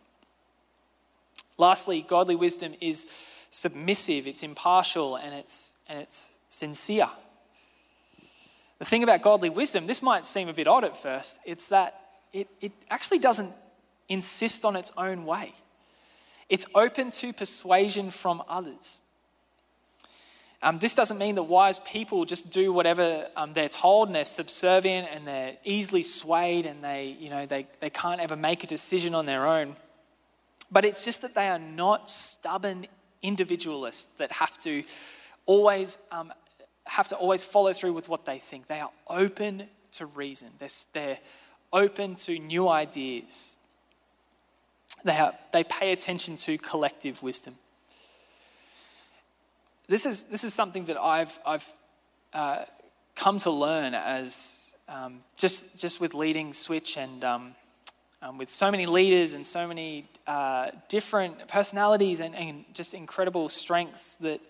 Lastly, 1.58 2.06
godly 2.08 2.36
wisdom 2.36 2.74
is 2.82 3.08
submissive, 3.50 4.28
it's 4.28 4.44
impartial, 4.44 5.16
and 5.16 5.34
it's, 5.34 5.76
and 5.88 6.00
it's 6.00 6.38
sincere. 6.50 7.10
The 8.80 8.86
thing 8.86 9.04
about 9.04 9.22
godly 9.22 9.50
wisdom, 9.50 9.88
this 9.88 10.02
might 10.02 10.24
seem 10.24 10.50
a 10.50 10.54
bit 10.54 10.68
odd 10.68 10.84
at 10.84 10.96
first, 10.96 11.40
it's 11.46 11.70
that 11.70 12.00
it, 12.34 12.48
it 12.62 12.72
actually 12.90 13.20
doesn't 13.20 13.52
insist 14.10 14.66
on 14.66 14.76
its 14.76 14.92
own 14.98 15.26
way. 15.26 15.54
It's 16.50 16.66
open 16.76 17.12
to 17.12 17.34
persuasion 17.34 18.12
from 18.12 18.44
others. 18.48 19.00
Um, 20.64 20.80
this 20.80 20.96
doesn't 20.96 21.20
mean 21.20 21.36
that 21.36 21.44
wise 21.44 21.78
people 21.80 22.26
just 22.26 22.50
do 22.50 22.74
whatever 22.74 23.28
um, 23.36 23.54
they're 23.54 23.70
told 23.70 24.08
and 24.08 24.16
they're 24.16 24.26
subservient 24.26 25.08
and 25.12 25.28
they're 25.28 25.56
easily 25.64 26.02
swayed 26.02 26.66
and 26.66 26.84
they, 26.84 27.16
you 27.20 27.30
know, 27.30 27.46
they, 27.46 27.68
they 27.80 27.92
can't 27.92 28.20
ever 28.20 28.36
make 28.36 28.64
a 28.64 28.68
decision 28.68 29.14
on 29.14 29.28
their 29.28 29.46
own. 29.46 29.76
But 30.72 30.84
it's 30.84 31.06
just 31.06 31.22
that 31.22 31.36
they 31.36 31.48
are 31.48 31.60
not 31.60 32.10
stubborn 32.10 32.88
individualists 33.22 34.06
that 34.18 34.32
have 34.32 34.58
to 34.60 34.84
always 35.46 36.00
um, 36.12 36.34
have 36.86 37.08
to 37.10 37.16
always 37.16 37.44
follow 37.44 37.74
through 37.74 37.94
with 37.94 38.10
what 38.10 38.26
they 38.26 38.40
think. 38.40 38.68
They 38.68 38.80
are 38.80 38.92
open 39.08 39.64
to 39.94 40.06
reason. 40.08 40.50
They're, 40.58 40.70
they're 40.94 41.20
open 41.72 42.16
to 42.16 42.40
new 42.40 42.68
ideas. 42.68 43.58
They, 45.04 45.18
are, 45.18 45.34
they 45.52 45.64
pay 45.66 45.92
attention 45.92 46.38
to 46.38 46.58
collective 46.58 47.22
wisdom 47.22 47.56
this 49.88 50.06
is, 50.06 50.26
this 50.26 50.44
is 50.44 50.54
something 50.54 50.86
that 50.86 50.98
I've, 50.98 51.40
I've 51.46 51.74
uh, 52.34 52.66
come 53.16 53.40
to 53.40 53.52
learn 53.52 53.94
as 53.94 54.76
um, 54.90 55.22
just, 55.38 55.78
just 55.78 56.02
with 56.02 56.14
leading 56.14 56.54
Switch 56.54 56.98
and 56.98 57.24
um, 57.24 57.56
um, 58.22 58.38
with 58.38 58.50
so 58.50 58.72
many 58.72 58.86
leaders 58.86 59.34
and 59.34 59.46
so 59.46 59.68
many 59.68 60.06
uh, 60.26 60.72
different 60.90 61.48
personalities 61.48 62.20
and, 62.20 62.36
and 62.36 62.66
just 62.74 62.94
incredible 62.94 63.48
strengths 63.48 64.18
that 64.18 64.42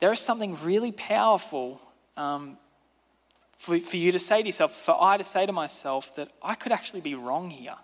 there 0.00 0.12
is 0.12 0.20
something 0.20 0.56
really 0.62 0.92
powerful 0.92 1.80
um, 2.16 2.56
for, 3.56 3.78
for 3.80 3.96
you 3.96 4.12
to 4.12 4.18
say 4.18 4.42
to 4.42 4.46
yourself, 4.46 4.72
for 4.72 4.96
I 5.00 5.16
to 5.16 5.24
say 5.24 5.46
to 5.46 5.52
myself 5.52 6.14
that 6.16 6.30
I 6.42 6.54
could 6.54 6.70
actually 6.70 7.00
be 7.00 7.14
wrong 7.14 7.50
here. 7.50 7.74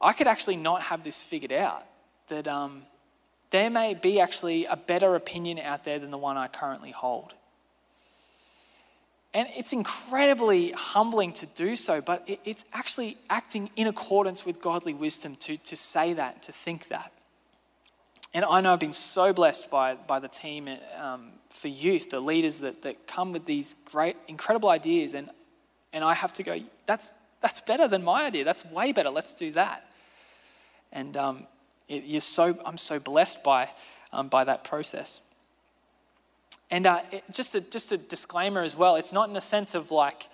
I 0.00 0.12
could 0.12 0.28
actually 0.28 0.56
not 0.56 0.82
have 0.82 1.02
this 1.02 1.20
figured 1.22 1.52
out. 1.52 1.84
That, 2.28 2.46
um, 2.46 2.82
there 3.56 3.70
may 3.70 3.94
be 3.94 4.20
actually 4.20 4.66
a 4.66 4.76
better 4.76 5.14
opinion 5.14 5.58
out 5.58 5.82
there 5.82 5.98
than 5.98 6.10
the 6.10 6.18
one 6.18 6.36
I 6.36 6.46
currently 6.46 6.90
hold. 6.90 7.32
And 9.32 9.48
it's 9.56 9.72
incredibly 9.72 10.72
humbling 10.72 11.32
to 11.34 11.46
do 11.46 11.74
so, 11.74 12.02
but 12.02 12.28
it's 12.44 12.66
actually 12.74 13.16
acting 13.30 13.70
in 13.74 13.86
accordance 13.86 14.44
with 14.44 14.60
godly 14.60 14.92
wisdom 14.92 15.36
to, 15.36 15.56
to 15.56 15.74
say 15.74 16.12
that, 16.12 16.42
to 16.42 16.52
think 16.52 16.88
that. 16.88 17.12
And 18.34 18.44
I 18.44 18.60
know 18.60 18.74
I've 18.74 18.80
been 18.80 18.92
so 18.92 19.32
blessed 19.32 19.70
by, 19.70 19.94
by 19.94 20.18
the 20.18 20.28
team 20.28 20.68
um, 21.00 21.30
for 21.48 21.68
youth, 21.68 22.10
the 22.10 22.20
leaders 22.20 22.60
that, 22.60 22.82
that 22.82 23.06
come 23.06 23.32
with 23.32 23.46
these 23.46 23.74
great, 23.86 24.16
incredible 24.28 24.68
ideas. 24.68 25.14
And, 25.14 25.30
and 25.94 26.04
I 26.04 26.12
have 26.12 26.34
to 26.34 26.42
go, 26.42 26.60
that's, 26.84 27.14
that's 27.40 27.62
better 27.62 27.88
than 27.88 28.04
my 28.04 28.26
idea. 28.26 28.44
That's 28.44 28.66
way 28.66 28.92
better. 28.92 29.08
Let's 29.08 29.32
do 29.32 29.50
that. 29.52 29.90
And 30.92 31.16
um, 31.16 31.46
it, 31.88 32.04
you're 32.04 32.20
so, 32.20 32.58
I'm 32.64 32.78
so 32.78 32.98
blessed 32.98 33.42
by, 33.42 33.68
um, 34.12 34.28
by 34.28 34.44
that 34.44 34.64
process. 34.64 35.20
And 36.70 36.86
uh, 36.86 37.02
it, 37.12 37.24
just, 37.32 37.54
a, 37.54 37.60
just 37.60 37.92
a 37.92 37.96
disclaimer 37.96 38.62
as 38.62 38.76
well 38.76 38.96
it's 38.96 39.12
not 39.12 39.28
in 39.28 39.36
a 39.36 39.40
sense 39.40 39.74
of 39.74 39.90
like, 39.90 40.28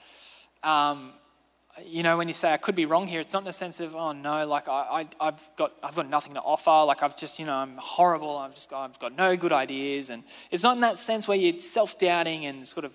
um, 0.63 1.13
you 1.87 2.03
know, 2.03 2.17
when 2.19 2.29
you 2.29 2.35
say 2.35 2.53
I 2.53 2.59
could 2.59 2.75
be 2.75 2.85
wrong 2.85 3.07
here, 3.07 3.21
it's 3.21 3.33
not 3.33 3.43
in 3.43 3.49
a 3.49 3.53
sense 3.53 3.81
of, 3.81 3.95
oh 3.95 4.13
no, 4.13 4.47
like 4.47 4.69
I, 4.69 5.07
I, 5.21 5.25
have 5.25 5.51
got, 5.57 5.73
I've 5.83 5.97
got 5.97 6.09
nothing 6.09 6.35
to 6.35 6.41
offer. 6.41 6.85
Like 6.87 7.03
I've 7.03 7.17
just, 7.17 7.39
you 7.39 7.47
know, 7.47 7.55
I'm 7.55 7.77
horrible. 7.79 8.37
I've 8.37 8.55
just 8.55 8.69
got, 8.69 8.91
I've 8.91 8.99
got 8.99 9.17
no 9.17 9.37
good 9.37 9.53
ideas. 9.53 10.11
And 10.11 10.23
it's 10.51 10.63
not 10.63 10.77
in 10.77 10.83
that 10.83 10.99
sense 10.99 11.27
where 11.27 11.37
you're 11.37 11.59
self 11.59 11.99
doubting 11.99 12.45
and 12.45 12.69
sort 12.69 12.85
of 12.85 12.95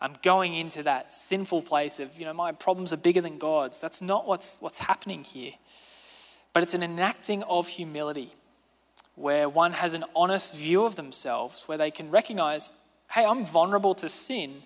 um, 0.00 0.14
going 0.22 0.54
into 0.54 0.82
that 0.82 1.12
sinful 1.12 1.62
place 1.62 2.00
of, 2.00 2.18
you 2.18 2.24
know, 2.24 2.32
my 2.32 2.52
problems 2.52 2.92
are 2.92 2.96
bigger 2.96 3.20
than 3.20 3.38
God's. 3.38 3.80
That's 3.80 4.02
not 4.02 4.26
what's, 4.26 4.60
what's 4.60 4.78
happening 4.78 5.22
here. 5.22 5.52
But 6.52 6.62
it's 6.62 6.74
an 6.74 6.82
enacting 6.82 7.42
of 7.44 7.68
humility 7.68 8.32
where 9.14 9.48
one 9.48 9.72
has 9.72 9.92
an 9.92 10.04
honest 10.16 10.56
view 10.56 10.84
of 10.84 10.96
themselves, 10.96 11.68
where 11.68 11.78
they 11.78 11.90
can 11.90 12.10
recognize, 12.10 12.72
hey, 13.10 13.24
I'm 13.24 13.44
vulnerable 13.44 13.94
to 13.96 14.08
sin, 14.08 14.62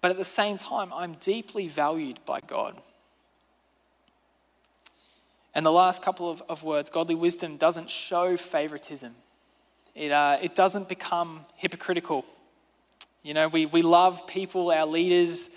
but 0.00 0.10
at 0.10 0.16
the 0.16 0.24
same 0.24 0.58
time, 0.58 0.92
I'm 0.92 1.14
deeply 1.14 1.68
valued 1.68 2.20
by 2.24 2.40
God. 2.40 2.76
And 5.54 5.64
the 5.64 5.72
last 5.72 6.02
couple 6.02 6.30
of, 6.30 6.42
of 6.48 6.64
words 6.64 6.90
godly 6.90 7.14
wisdom 7.14 7.56
doesn't 7.56 7.90
show 7.90 8.36
favoritism, 8.36 9.14
it, 9.94 10.10
uh, 10.10 10.38
it 10.42 10.54
doesn't 10.54 10.88
become 10.88 11.44
hypocritical. 11.56 12.24
You 13.22 13.32
know, 13.32 13.48
we, 13.48 13.66
we 13.66 13.80
love 13.80 14.26
people, 14.26 14.70
our 14.70 14.86
leaders 14.86 15.48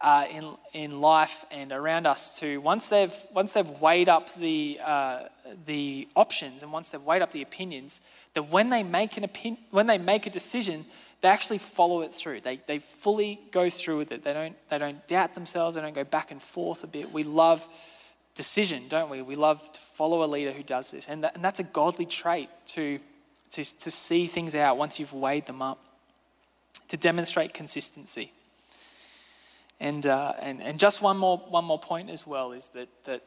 uh, 0.00 0.26
in, 0.30 0.44
in 0.72 1.00
life 1.00 1.44
and 1.50 1.72
around 1.72 2.06
us 2.06 2.38
to, 2.38 2.60
once 2.60 2.88
they've, 2.88 3.14
once 3.32 3.54
they've 3.54 3.70
weighed 3.80 4.08
up 4.08 4.34
the, 4.34 4.78
uh, 4.84 5.22
the 5.64 6.06
options 6.14 6.62
and 6.62 6.72
once 6.72 6.90
they've 6.90 7.02
weighed 7.02 7.22
up 7.22 7.32
the 7.32 7.42
opinions, 7.42 8.00
that 8.34 8.42
when 8.44 8.68
they 8.70 8.82
make, 8.82 9.16
an 9.16 9.24
opinion, 9.24 9.62
when 9.70 9.86
they 9.86 9.98
make 9.98 10.26
a 10.26 10.30
decision, 10.30 10.84
they 11.22 11.28
actually 11.28 11.58
follow 11.58 12.02
it 12.02 12.12
through. 12.12 12.40
They, 12.42 12.56
they 12.56 12.78
fully 12.78 13.40
go 13.50 13.70
through 13.70 13.98
with 13.98 14.12
it. 14.12 14.22
They 14.22 14.34
don't, 14.34 14.54
they 14.68 14.78
don't 14.78 15.06
doubt 15.08 15.34
themselves, 15.34 15.76
they 15.76 15.82
don't 15.82 15.94
go 15.94 16.04
back 16.04 16.30
and 16.30 16.42
forth 16.42 16.84
a 16.84 16.86
bit. 16.86 17.10
We 17.10 17.22
love 17.22 17.66
decision, 18.34 18.82
don't 18.88 19.08
we? 19.08 19.22
We 19.22 19.34
love 19.34 19.72
to 19.72 19.80
follow 19.80 20.22
a 20.22 20.26
leader 20.26 20.52
who 20.52 20.62
does 20.62 20.90
this. 20.90 21.08
And, 21.08 21.24
that, 21.24 21.34
and 21.34 21.44
that's 21.44 21.58
a 21.58 21.64
godly 21.64 22.04
trait 22.04 22.50
to, 22.66 22.98
to, 23.52 23.64
to 23.78 23.90
see 23.90 24.26
things 24.26 24.54
out 24.54 24.76
once 24.76 25.00
you've 25.00 25.14
weighed 25.14 25.46
them 25.46 25.62
up, 25.62 25.78
to 26.88 26.98
demonstrate 26.98 27.54
consistency. 27.54 28.30
And, 29.78 30.06
uh, 30.06 30.32
and, 30.40 30.62
and 30.62 30.78
just 30.78 31.02
one 31.02 31.16
more, 31.16 31.38
one 31.48 31.64
more 31.64 31.78
point 31.78 32.10
as 32.10 32.26
well 32.26 32.52
is 32.52 32.68
that, 32.68 32.88
that 33.04 33.22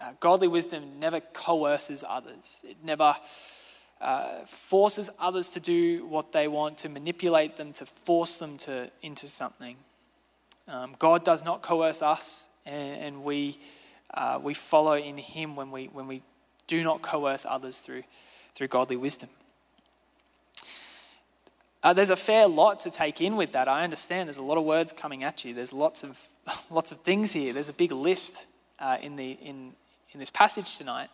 uh, 0.00 0.12
godly 0.20 0.48
wisdom 0.48 0.98
never 0.98 1.20
coerces 1.20 2.04
others. 2.06 2.62
It 2.68 2.76
never 2.84 3.14
uh, 4.00 4.40
forces 4.46 5.08
others 5.18 5.50
to 5.50 5.60
do 5.60 6.04
what 6.06 6.32
they 6.32 6.48
want, 6.48 6.78
to 6.78 6.88
manipulate 6.88 7.56
them, 7.56 7.72
to 7.74 7.86
force 7.86 8.38
them 8.38 8.58
to, 8.58 8.90
into 9.02 9.26
something. 9.26 9.76
Um, 10.68 10.94
God 10.98 11.24
does 11.24 11.44
not 11.44 11.62
coerce 11.62 12.02
us, 12.02 12.48
and, 12.66 13.00
and 13.02 13.24
we 13.24 13.58
uh, 14.14 14.38
we 14.42 14.54
follow 14.54 14.94
in 14.94 15.16
Him 15.16 15.56
when 15.56 15.70
we, 15.70 15.86
when 15.86 16.06
we 16.06 16.22
do 16.66 16.82
not 16.82 17.02
coerce 17.02 17.44
others 17.48 17.80
through, 17.80 18.04
through 18.54 18.68
godly 18.68 18.96
wisdom. 18.96 19.28
Uh, 21.84 21.92
there's 21.92 22.10
a 22.10 22.16
fair 22.16 22.48
lot 22.48 22.80
to 22.80 22.90
take 22.90 23.20
in 23.20 23.36
with 23.36 23.52
that. 23.52 23.68
I 23.68 23.84
understand 23.84 24.26
there's 24.26 24.38
a 24.38 24.42
lot 24.42 24.58
of 24.58 24.64
words 24.64 24.92
coming 24.92 25.22
at 25.22 25.44
you. 25.44 25.54
There's 25.54 25.72
lots 25.72 26.02
of, 26.02 26.20
lots 26.70 26.90
of 26.90 26.98
things 26.98 27.32
here. 27.32 27.52
There's 27.52 27.68
a 27.68 27.74
big 27.74 27.92
list 27.92 28.48
uh, 28.80 28.96
in, 29.00 29.14
the, 29.14 29.32
in, 29.32 29.72
in 30.12 30.18
this 30.18 30.30
passage 30.30 30.76
tonight. 30.76 31.10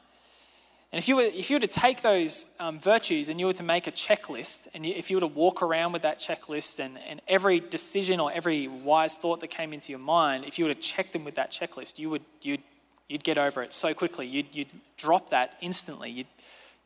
And 0.93 0.99
if 0.99 1.09
you 1.09 1.17
were, 1.17 1.23
if 1.23 1.51
you 1.51 1.57
were 1.57 1.61
to 1.61 1.67
take 1.67 2.01
those 2.01 2.47
um, 2.59 2.79
virtues 2.79 3.29
and 3.29 3.39
you 3.39 3.47
were 3.47 3.53
to 3.53 3.63
make 3.63 3.87
a 3.87 3.93
checklist, 3.93 4.69
and 4.73 4.87
you, 4.87 4.95
if 4.97 5.11
you 5.11 5.17
were 5.17 5.21
to 5.21 5.27
walk 5.27 5.63
around 5.63 5.93
with 5.93 6.03
that 6.03 6.19
checklist 6.19 6.81
and, 6.81 6.99
and 7.07 7.21
every 7.29 7.61
decision 7.61 8.19
or 8.19 8.33
every 8.33 8.67
wise 8.67 9.17
thought 9.17 9.41
that 9.41 9.49
came 9.49 9.75
into 9.75 9.93
your 9.93 10.01
mind, 10.01 10.47
if 10.47 10.59
you 10.59 10.65
were 10.65 10.73
to 10.73 10.81
check 10.81 11.13
them 11.13 11.25
with 11.25 11.35
that 11.35 11.51
checklist, 11.51 11.99
you 11.99 12.09
would, 12.09 12.23
you'd 12.41 12.63
You'd 13.11 13.25
get 13.25 13.39
over 13.39 13.61
it 13.61 13.73
so 13.73 13.93
quickly. 13.93 14.29
You'd, 14.29 14.55
you'd 14.55 14.71
drop 14.97 15.31
that 15.31 15.57
instantly. 15.61 16.11
You'd 16.11 16.29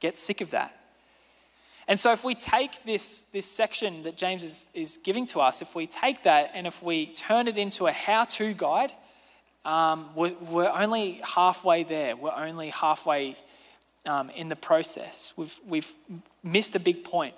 get 0.01 0.17
sick 0.17 0.41
of 0.41 0.53
that. 0.53 0.75
And 1.87 2.01
so, 2.01 2.13
if 2.13 2.25
we 2.25 2.35
take 2.35 2.85
this, 2.85 3.27
this 3.33 3.47
section 3.47 4.05
that 4.05 4.17
James 4.17 4.43
is, 4.43 4.69
is 4.73 4.99
giving 5.03 5.27
to 5.27 5.41
us, 5.41 5.61
if 5.61 5.75
we 5.75 5.87
take 5.87 6.23
that 6.23 6.53
and 6.55 6.67
if 6.67 6.83
we 6.83 7.07
turn 7.07 7.47
it 7.47 7.59
into 7.59 7.87
a 7.87 7.93
how 7.93 8.25
to 8.25 8.55
guide, 8.55 8.93
um, 9.65 10.09
we're, 10.15 10.35
we're, 10.51 10.69
only 10.69 11.21
halfway 11.23 11.85
there. 11.85 12.17
We're 12.17 12.35
only 12.37 12.69
halfway 12.69 13.37
um, 14.07 14.31
in 14.31 14.49
the 14.49 14.57
process. 14.57 15.33
We've, 15.37 15.59
we've 15.67 15.93
missed 16.43 16.75
a 16.75 16.81
big 16.81 17.05
point. 17.05 17.35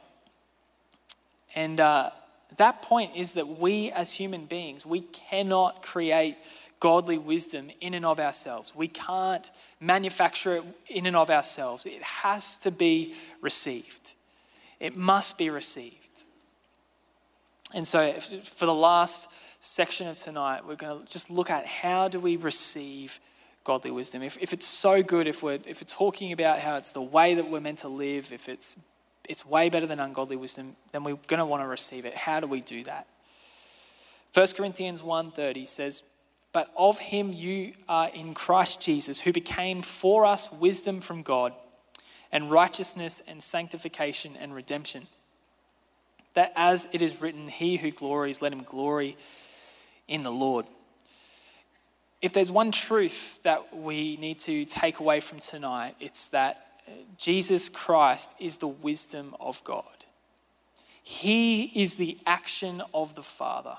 And 1.55 1.81
uh, 1.81 2.11
that 2.57 2.83
point 2.83 3.17
is 3.17 3.33
that 3.33 3.47
we 3.47 3.91
as 3.93 4.13
human 4.13 4.47
beings, 4.47 4.85
we 4.85 5.01
cannot 5.01 5.83
create 5.83 6.37
godly 6.81 7.19
wisdom 7.19 7.71
in 7.81 7.95
and 7.95 8.05
of 8.05 8.21
ourselves. 8.21 8.75
We 8.75 8.89
can't 8.89 9.51
manufacture 9.81 10.57
it 10.57 10.65
in 10.89 11.07
and 11.07 11.17
of 11.17 11.31
ourselves. 11.31 11.87
It 11.87 12.03
has 12.03 12.59
to 12.59 12.71
be 12.71 13.15
received. 13.41 14.13
It 14.81 14.97
must 14.97 15.39
be 15.39 15.51
received. 15.51 16.24
And 17.74 17.87
so, 17.87 18.12
for 18.12 18.66
the 18.66 18.74
last 18.74 19.29
section 19.61 20.07
of 20.07 20.16
tonight, 20.16 20.66
we're 20.66 20.77
going 20.77 21.05
to 21.05 21.12
just 21.12 21.31
look 21.31 21.51
at 21.51 21.66
how 21.66 22.09
do 22.09 22.20
we 22.20 22.37
receive 22.37 23.20
godly 23.64 23.91
wisdom. 23.91 24.22
If, 24.22 24.39
if 24.41 24.53
it's 24.53 24.66
so 24.66 25.03
good, 25.03 25.27
if 25.27 25.43
we're, 25.43 25.59
if 25.66 25.83
we're 25.83 25.89
talking 25.89 26.33
about 26.33 26.61
how 26.61 26.77
it's 26.77 26.93
the 26.93 27.03
way 27.03 27.35
that 27.35 27.51
we're 27.51 27.61
meant 27.61 27.81
to 27.81 27.89
live, 27.89 28.33
if 28.33 28.49
it's, 28.49 28.77
it's 29.29 29.45
way 29.45 29.68
better 29.68 29.87
than 29.87 29.99
ungodly 29.99 30.37
wisdom, 30.37 30.77
then 30.93 31.03
we're 31.03 31.18
going 31.27 31.39
to 31.39 31.47
want 31.47 31.62
to 31.62 31.66
receive 31.66 32.05
it. 32.05 32.14
How 32.14 32.39
do 32.39 32.47
we 32.47 32.61
do 32.61 32.85
that? 32.85 33.09
1 34.35 34.47
Corinthians 34.57 35.03
1.30 35.03 35.66
says, 35.66 36.03
but 36.53 36.70
of 36.74 36.99
him 36.99 37.35
you 37.35 37.74
are 37.87 38.09
in 38.09 38.33
Christ 38.33 38.81
Jesus, 38.81 39.20
who 39.20 39.33
became 39.33 39.83
for 39.83 40.24
us 40.24 40.51
wisdom 40.53 41.03
from 41.03 41.22
God, 41.22 41.53
and 42.33 42.51
righteousness 42.51 43.22
and 43.27 43.43
sanctification 43.43 44.37
and 44.37 44.55
redemption. 44.55 45.07
That 46.35 46.53
as 46.55 46.89
it 46.93 47.03
is 47.03 47.20
written, 47.20 47.49
he 47.49 47.77
who 47.77 47.91
glories, 47.91 48.43
let 48.43 48.53
him 48.53 48.62
glory 48.62 49.16
in 50.09 50.22
the 50.22 50.33
Lord. 50.33 50.66
If 52.20 52.33
there's 52.33 52.51
one 52.51 52.72
truth 52.72 53.43
that 53.43 53.77
we 53.77 54.16
need 54.16 54.39
to 54.41 54.64
take 54.64 55.01
away 55.01 55.20
from 55.20 55.39
tonight, 55.39 55.95
it's 56.01 56.29
that 56.29 56.62
Jesus 57.18 57.68
Christ 57.68 58.35
is 58.39 58.59
the 58.59 58.68
wisdom 58.68 59.35
of 59.41 59.62
God. 59.64 59.85
He 61.03 61.64
is 61.74 61.97
the 61.97 62.18
action 62.27 62.83
of 62.93 63.14
the 63.14 63.22
Father. 63.22 63.77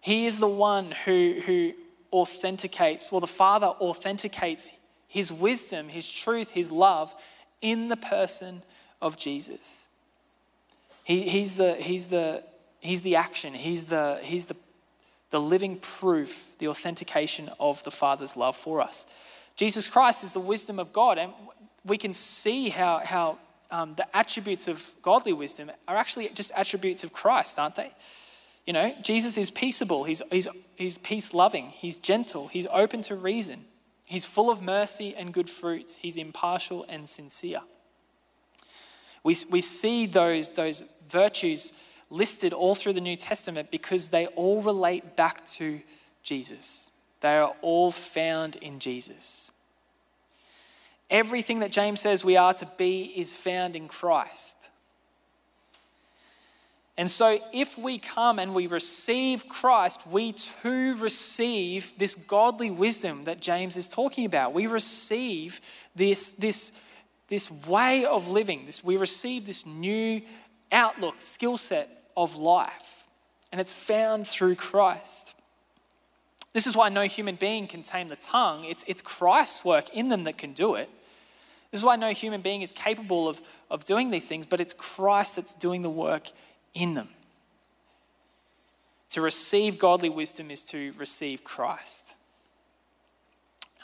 He 0.00 0.26
is 0.26 0.38
the 0.38 0.48
one 0.48 0.94
who, 1.04 1.40
who 1.44 1.72
authenticates, 2.12 3.10
well, 3.10 3.20
the 3.20 3.26
Father 3.26 3.66
authenticates 3.66 4.72
his 5.10 5.32
wisdom, 5.32 5.88
his 5.88 6.08
truth, 6.08 6.52
his 6.52 6.70
love 6.70 7.12
in 7.60 7.88
the 7.88 7.96
person 7.96 8.62
of 9.02 9.16
Jesus. 9.18 9.88
He, 11.02 11.22
he's, 11.22 11.56
the, 11.56 11.74
he's, 11.74 12.06
the, 12.06 12.44
he's 12.78 13.02
the 13.02 13.16
action, 13.16 13.52
he's, 13.52 13.84
the, 13.84 14.20
he's 14.22 14.46
the, 14.46 14.54
the 15.32 15.40
living 15.40 15.78
proof, 15.78 16.56
the 16.60 16.68
authentication 16.68 17.50
of 17.58 17.82
the 17.82 17.90
Father's 17.90 18.36
love 18.36 18.54
for 18.54 18.80
us. 18.80 19.04
Jesus 19.56 19.88
Christ 19.88 20.22
is 20.22 20.32
the 20.32 20.38
wisdom 20.38 20.78
of 20.78 20.92
God, 20.92 21.18
and 21.18 21.32
we 21.84 21.98
can 21.98 22.12
see 22.12 22.68
how, 22.68 22.98
how 22.98 23.38
um, 23.72 23.96
the 23.96 24.06
attributes 24.16 24.68
of 24.68 24.92
godly 25.02 25.32
wisdom 25.32 25.72
are 25.88 25.96
actually 25.96 26.28
just 26.28 26.52
attributes 26.54 27.02
of 27.02 27.12
Christ, 27.12 27.58
aren't 27.58 27.74
they? 27.74 27.90
You 28.64 28.74
know, 28.74 28.94
Jesus 29.02 29.36
is 29.36 29.50
peaceable, 29.50 30.04
he's, 30.04 30.22
he's, 30.30 30.46
he's 30.76 30.98
peace 30.98 31.34
loving, 31.34 31.70
he's 31.70 31.96
gentle, 31.96 32.46
he's 32.46 32.68
open 32.70 33.02
to 33.02 33.16
reason, 33.16 33.64
he's 34.10 34.24
full 34.24 34.50
of 34.50 34.60
mercy 34.60 35.14
and 35.16 35.32
good 35.32 35.48
fruits, 35.48 35.96
he's 35.96 36.16
impartial 36.16 36.84
and 36.88 37.08
sincere. 37.08 37.60
We, 39.22 39.36
we 39.50 39.60
see 39.60 40.06
those, 40.06 40.48
those 40.48 40.82
virtues 41.08 41.72
listed 42.10 42.52
all 42.52 42.74
through 42.74 42.94
the 42.94 43.00
New 43.00 43.14
Testament 43.14 43.70
because 43.70 44.08
they 44.08 44.26
all 44.28 44.62
relate 44.62 45.14
back 45.14 45.46
to 45.46 45.80
Jesus. 46.24 46.90
They 47.20 47.36
are 47.36 47.54
all 47.62 47.92
found 47.92 48.56
in 48.56 48.80
Jesus. 48.80 49.52
Everything 51.08 51.60
that 51.60 51.70
James 51.70 52.00
says 52.00 52.24
we 52.24 52.36
are 52.36 52.54
to 52.54 52.68
be 52.76 53.12
is 53.16 53.36
found 53.36 53.76
in 53.76 53.86
Christ. 53.86 54.70
And 57.00 57.10
so, 57.10 57.38
if 57.50 57.78
we 57.78 57.96
come 57.96 58.38
and 58.38 58.54
we 58.54 58.66
receive 58.66 59.48
Christ, 59.48 60.06
we 60.06 60.32
too 60.32 60.96
receive 60.96 61.94
this 61.96 62.14
godly 62.14 62.70
wisdom 62.70 63.24
that 63.24 63.40
James 63.40 63.78
is 63.78 63.88
talking 63.88 64.26
about. 64.26 64.52
We 64.52 64.66
receive 64.66 65.62
this, 65.96 66.32
this, 66.32 66.72
this 67.28 67.50
way 67.66 68.04
of 68.04 68.28
living. 68.28 68.66
This, 68.66 68.84
we 68.84 68.98
receive 68.98 69.46
this 69.46 69.64
new 69.64 70.20
outlook, 70.70 71.22
skill 71.22 71.56
set 71.56 71.88
of 72.18 72.36
life. 72.36 73.04
And 73.50 73.62
it's 73.62 73.72
found 73.72 74.26
through 74.26 74.56
Christ. 74.56 75.32
This 76.52 76.66
is 76.66 76.76
why 76.76 76.90
no 76.90 77.04
human 77.04 77.36
being 77.36 77.66
can 77.66 77.82
tame 77.82 78.08
the 78.08 78.16
tongue. 78.16 78.66
It's, 78.66 78.84
it's 78.86 79.00
Christ's 79.00 79.64
work 79.64 79.88
in 79.94 80.10
them 80.10 80.24
that 80.24 80.36
can 80.36 80.52
do 80.52 80.74
it. 80.74 80.90
This 81.70 81.80
is 81.80 81.84
why 81.84 81.96
no 81.96 82.12
human 82.12 82.42
being 82.42 82.60
is 82.60 82.72
capable 82.72 83.26
of, 83.26 83.40
of 83.70 83.84
doing 83.84 84.10
these 84.10 84.26
things, 84.28 84.44
but 84.44 84.60
it's 84.60 84.74
Christ 84.74 85.36
that's 85.36 85.54
doing 85.54 85.80
the 85.80 85.88
work 85.88 86.32
in 86.74 86.94
them. 86.94 87.08
To 89.10 89.20
receive 89.20 89.78
godly 89.78 90.08
wisdom 90.08 90.50
is 90.50 90.62
to 90.66 90.92
receive 90.96 91.42
Christ. 91.42 92.14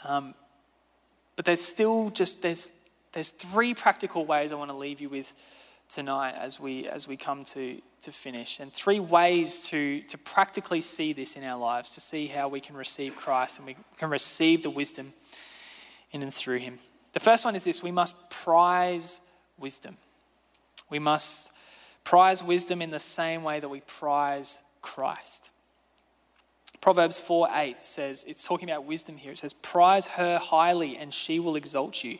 Um, 0.05 0.33
but 1.35 1.45
there's 1.45 1.61
still 1.61 2.09
just 2.09 2.41
there's 2.41 2.71
there's 3.13 3.29
three 3.29 3.73
practical 3.73 4.25
ways 4.25 4.51
I 4.51 4.55
want 4.55 4.69
to 4.69 4.75
leave 4.75 5.01
you 5.01 5.09
with 5.09 5.33
tonight 5.89 6.35
as 6.37 6.59
we 6.59 6.87
as 6.87 7.07
we 7.07 7.15
come 7.15 7.43
to 7.45 7.81
to 8.01 8.11
finish 8.11 8.59
and 8.59 8.71
three 8.73 8.99
ways 8.99 9.67
to 9.67 10.01
to 10.01 10.17
practically 10.17 10.81
see 10.81 11.13
this 11.13 11.35
in 11.35 11.43
our 11.43 11.57
lives 11.57 11.91
to 11.91 12.01
see 12.01 12.27
how 12.27 12.47
we 12.47 12.59
can 12.59 12.75
receive 12.75 13.15
Christ 13.15 13.57
and 13.57 13.67
we 13.67 13.75
can 13.97 14.09
receive 14.09 14.63
the 14.63 14.69
wisdom 14.69 15.13
in 16.11 16.23
and 16.23 16.33
through 16.33 16.57
him 16.57 16.77
the 17.13 17.19
first 17.19 17.45
one 17.45 17.55
is 17.55 17.63
this 17.63 17.81
we 17.81 17.91
must 17.91 18.15
prize 18.29 19.21
wisdom 19.57 19.95
we 20.89 20.99
must 20.99 21.51
prize 22.07 22.41
wisdom 22.43 22.81
in 22.81 22.89
the 22.89 22.99
same 22.99 23.43
way 23.43 23.59
that 23.59 23.69
we 23.69 23.81
prize 23.81 24.63
Christ 24.81 25.51
Proverbs 26.81 27.19
4 27.19 27.49
8 27.51 27.83
says, 27.83 28.23
it's 28.27 28.47
talking 28.47 28.69
about 28.69 28.85
wisdom 28.85 29.17
here. 29.17 29.31
It 29.31 29.39
says, 29.39 29.53
Prize 29.53 30.07
her 30.07 30.37
highly, 30.37 30.95
and 30.97 31.13
she 31.13 31.39
will 31.39 31.55
exalt 31.55 32.03
you. 32.03 32.17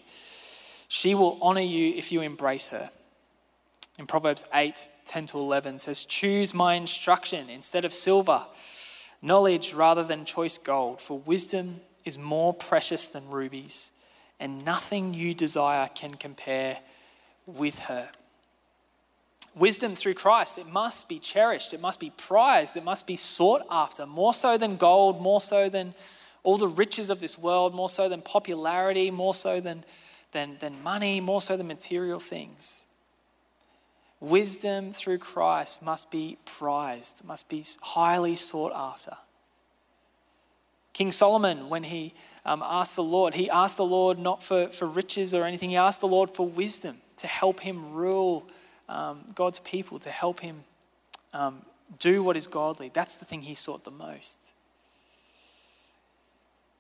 She 0.88 1.16
will 1.16 1.38
honor 1.42 1.62
you 1.62 1.94
if 1.96 2.12
you 2.12 2.22
embrace 2.22 2.70
her. 2.70 2.90
In 3.98 4.08
Proverbs 4.08 4.46
8 4.54 4.90
10 5.06 5.26
to 5.28 5.38
11 5.38 5.80
says, 5.80 6.06
Choose 6.06 6.54
my 6.54 6.74
instruction 6.74 7.50
instead 7.50 7.86
of 7.86 7.94
silver, 7.94 8.46
knowledge 9.22 9.74
rather 9.74 10.04
than 10.04 10.26
choice 10.26 10.58
gold, 10.58 11.00
for 11.00 11.20
wisdom 11.20 11.80
is 12.04 12.18
more 12.18 12.54
precious 12.54 13.10
than 13.10 13.30
rubies, 13.30 13.92
and 14.40 14.66
nothing 14.66 15.14
you 15.14 15.34
desire 15.34 15.90
can 15.96 16.12
compare 16.12 16.78
with 17.46 17.80
her. 17.80 18.10
Wisdom 19.58 19.96
through 19.96 20.14
Christ, 20.14 20.60
it 20.60 20.68
must 20.68 21.10
be 21.10 21.18
cherished, 21.18 21.74
it 21.74 21.82
must 21.82 22.00
be 22.00 22.12
prized, 22.16 22.78
it 22.78 22.84
must 22.84 23.08
be 23.08 23.16
sought 23.16 23.64
after, 23.72 24.06
more 24.06 24.34
so 24.34 24.58
than 24.58 24.78
gold, 24.78 25.20
more 25.20 25.42
so 25.42 25.68
than 25.68 25.96
all 26.44 26.58
the 26.58 26.68
riches 26.68 27.10
of 27.10 27.20
this 27.20 27.38
world, 27.38 27.74
more 27.74 27.90
so 27.90 28.08
than 28.08 28.22
popularity, 28.22 29.10
more 29.10 29.34
so 29.34 29.60
than, 29.60 29.84
than, 30.32 30.58
than 30.60 30.82
money, 30.84 31.20
more 31.20 31.42
so 31.42 31.58
than 31.58 31.68
material 31.68 32.20
things. 32.20 32.86
Wisdom 34.20 34.92
through 34.92 35.18
Christ 35.18 35.82
must 35.82 36.12
be 36.12 36.38
prized, 36.46 37.26
must 37.26 37.50
be 37.50 37.66
highly 37.82 38.36
sought 38.36 38.72
after. 38.76 39.18
King 40.94 41.12
Solomon, 41.12 41.70
when 41.70 41.84
he 41.84 42.14
um, 42.46 42.64
asked 42.66 42.96
the 42.96 43.04
Lord, 43.04 43.34
he 43.34 43.50
asked 43.50 43.78
the 43.78 43.86
Lord 43.86 44.20
not 44.20 44.42
for, 44.42 44.68
for 44.68 44.86
riches 44.88 45.34
or 45.34 45.46
anything, 45.46 45.72
he 45.72 45.78
asked 45.78 46.02
the 46.02 46.08
Lord 46.08 46.30
for 46.30 46.48
wisdom 46.48 46.98
to 47.18 47.28
help 47.28 47.60
him 47.60 47.94
rule 47.94 48.48
um, 48.90 49.22
God's 49.36 49.60
people, 49.60 50.00
to 50.00 50.10
help 50.10 50.40
him 50.40 50.64
um, 51.34 51.62
do 52.00 52.24
what 52.24 52.38
is 52.38 52.48
godly. 52.48 52.90
That's 52.94 53.16
the 53.16 53.26
thing 53.26 53.42
he 53.42 53.56
sought 53.56 53.86
the 53.86 53.92
most. 53.92 54.52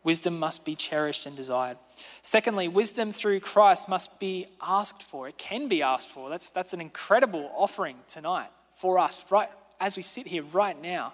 Wisdom 0.03 0.39
must 0.39 0.63
be 0.63 0.75
cherished 0.75 1.25
and 1.25 1.35
desired. 1.35 1.77
Secondly, 2.21 2.67
wisdom 2.67 3.11
through 3.11 3.41
Christ 3.41 3.89
must 3.89 4.19
be 4.19 4.47
asked 4.61 5.03
for. 5.03 5.27
It 5.27 5.37
can 5.37 5.67
be 5.67 5.81
asked 5.81 6.09
for. 6.09 6.29
That's, 6.29 6.49
that's 6.49 6.73
an 6.73 6.79
incredible 6.79 7.51
offering 7.53 7.97
tonight 8.07 8.47
for 8.73 8.99
us, 8.99 9.25
right 9.29 9.49
as 9.79 9.97
we 9.97 10.03
sit 10.03 10.27
here 10.27 10.43
right 10.43 10.79
now, 10.81 11.13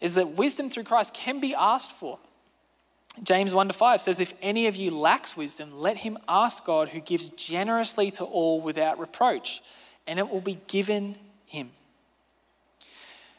is 0.00 0.14
that 0.14 0.30
wisdom 0.30 0.70
through 0.70 0.84
Christ 0.84 1.14
can 1.14 1.40
be 1.40 1.54
asked 1.54 1.92
for. 1.92 2.18
James 3.22 3.54
1 3.54 3.68
to 3.68 3.74
5 3.74 4.00
says, 4.00 4.20
If 4.20 4.32
any 4.40 4.66
of 4.66 4.76
you 4.76 4.90
lacks 4.90 5.36
wisdom, 5.36 5.78
let 5.78 5.98
him 5.98 6.16
ask 6.28 6.64
God 6.64 6.88
who 6.88 7.00
gives 7.00 7.28
generously 7.30 8.10
to 8.12 8.24
all 8.24 8.60
without 8.60 8.98
reproach, 8.98 9.62
and 10.06 10.18
it 10.18 10.28
will 10.28 10.40
be 10.40 10.58
given 10.66 11.16
him. 11.46 11.70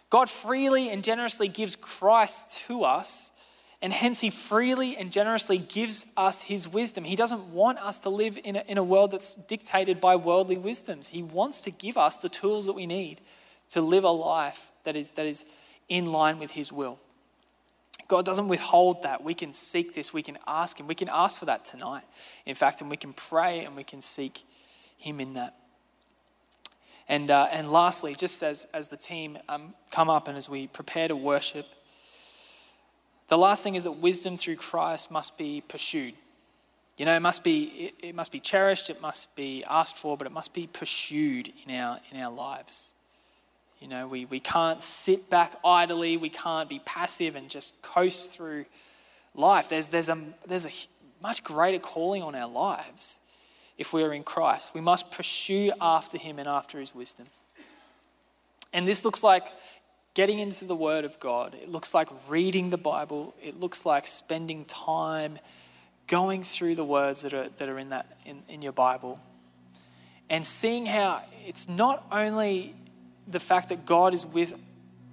God 0.09 0.29
freely 0.29 0.89
and 0.89 1.03
generously 1.03 1.47
gives 1.47 1.75
Christ 1.75 2.61
to 2.67 2.83
us 2.83 3.33
and 3.83 3.91
hence, 3.91 4.21
he 4.21 4.29
freely 4.29 4.95
and 4.95 5.11
generously 5.11 5.57
gives 5.57 6.05
us 6.15 6.41
his 6.41 6.69
wisdom. 6.69 7.03
He 7.03 7.17
doesn't 7.17 7.49
want 7.49 7.79
us 7.79 7.99
to 7.99 8.09
live 8.09 8.39
in 8.41 8.55
a, 8.55 8.63
in 8.65 8.77
a 8.77 8.83
world 8.83 9.11
that's 9.11 9.35
dictated 9.35 9.99
by 9.99 10.15
worldly 10.15 10.57
wisdoms. 10.57 11.09
He 11.09 11.21
wants 11.21 11.59
to 11.61 11.71
give 11.71 11.97
us 11.97 12.15
the 12.15 12.29
tools 12.29 12.65
that 12.67 12.73
we 12.73 12.85
need 12.85 13.19
to 13.71 13.81
live 13.81 14.05
a 14.05 14.09
life 14.09 14.71
that 14.85 14.95
is, 14.95 15.11
that 15.11 15.25
is 15.25 15.45
in 15.89 16.05
line 16.05 16.39
with 16.39 16.51
his 16.51 16.71
will. 16.71 16.97
God 18.07 18.23
doesn't 18.23 18.47
withhold 18.47 19.03
that. 19.03 19.21
We 19.21 19.33
can 19.33 19.51
seek 19.51 19.93
this, 19.93 20.13
we 20.13 20.23
can 20.23 20.37
ask 20.47 20.79
him. 20.79 20.87
We 20.87 20.95
can 20.95 21.09
ask 21.09 21.37
for 21.37 21.45
that 21.45 21.65
tonight, 21.65 22.03
in 22.45 22.55
fact, 22.55 22.79
and 22.79 22.89
we 22.89 22.95
can 22.95 23.11
pray 23.11 23.65
and 23.65 23.75
we 23.75 23.83
can 23.83 24.01
seek 24.01 24.43
him 24.95 25.19
in 25.19 25.33
that. 25.33 25.57
And, 27.09 27.29
uh, 27.29 27.47
and 27.51 27.71
lastly, 27.71 28.15
just 28.15 28.43
as, 28.43 28.67
as 28.73 28.87
the 28.87 28.97
team 28.97 29.37
um, 29.49 29.73
come 29.91 30.09
up 30.09 30.27
and 30.27 30.37
as 30.37 30.47
we 30.47 30.67
prepare 30.67 31.07
to 31.07 31.15
worship, 31.15 31.65
the 33.27 33.37
last 33.37 33.63
thing 33.63 33.75
is 33.75 33.83
that 33.83 33.93
wisdom 33.93 34.37
through 34.37 34.55
Christ 34.57 35.11
must 35.11 35.37
be 35.37 35.61
pursued. 35.67 36.13
You 36.97 37.05
know, 37.05 37.15
it 37.15 37.21
must 37.21 37.43
be, 37.43 37.63
it, 37.63 38.07
it 38.09 38.15
must 38.15 38.31
be 38.31 38.39
cherished, 38.39 38.89
it 38.89 39.01
must 39.01 39.35
be 39.35 39.63
asked 39.67 39.97
for, 39.97 40.15
but 40.15 40.27
it 40.27 40.33
must 40.33 40.53
be 40.53 40.67
pursued 40.67 41.51
in 41.67 41.75
our, 41.75 41.99
in 42.11 42.19
our 42.21 42.31
lives. 42.31 42.93
You 43.79 43.87
know, 43.87 44.07
we, 44.07 44.25
we 44.25 44.39
can't 44.39 44.81
sit 44.81 45.29
back 45.29 45.55
idly, 45.65 46.15
we 46.15 46.29
can't 46.29 46.69
be 46.69 46.79
passive 46.85 47.35
and 47.35 47.49
just 47.49 47.81
coast 47.81 48.31
through 48.31 48.65
life. 49.35 49.69
There's, 49.69 49.89
there's, 49.89 50.09
a, 50.09 50.17
there's 50.47 50.65
a 50.65 50.71
much 51.21 51.43
greater 51.43 51.79
calling 51.79 52.21
on 52.21 52.35
our 52.35 52.47
lives 52.47 53.19
if 53.77 53.93
we 53.93 54.03
are 54.03 54.13
in 54.13 54.23
Christ. 54.23 54.73
We 54.73 54.81
must 54.81 55.11
pursue 55.11 55.71
after 55.81 56.17
Him 56.17 56.39
and 56.39 56.47
after 56.47 56.79
His 56.79 56.93
wisdom. 56.93 57.27
And 58.71 58.87
this 58.87 59.05
looks 59.05 59.23
like 59.23 59.45
getting 60.13 60.39
into 60.39 60.65
the 60.65 60.75
Word 60.75 61.05
of 61.05 61.19
God. 61.19 61.53
It 61.53 61.69
looks 61.69 61.93
like 61.93 62.07
reading 62.29 62.69
the 62.69 62.77
Bible. 62.77 63.33
It 63.41 63.59
looks 63.59 63.85
like 63.85 64.07
spending 64.07 64.65
time 64.65 65.39
going 66.07 66.43
through 66.43 66.75
the 66.75 66.83
words 66.83 67.21
that 67.21 67.33
are, 67.33 67.49
that 67.49 67.69
are 67.69 67.79
in, 67.79 67.89
that, 67.89 68.17
in, 68.25 68.43
in 68.49 68.61
your 68.61 68.73
Bible 68.73 69.19
and 70.29 70.45
seeing 70.45 70.85
how 70.85 71.21
it's 71.45 71.69
not 71.69 72.05
only 72.11 72.73
the 73.27 73.39
fact 73.39 73.69
that 73.69 73.85
God 73.85 74.13
is 74.13 74.25
with, 74.25 74.57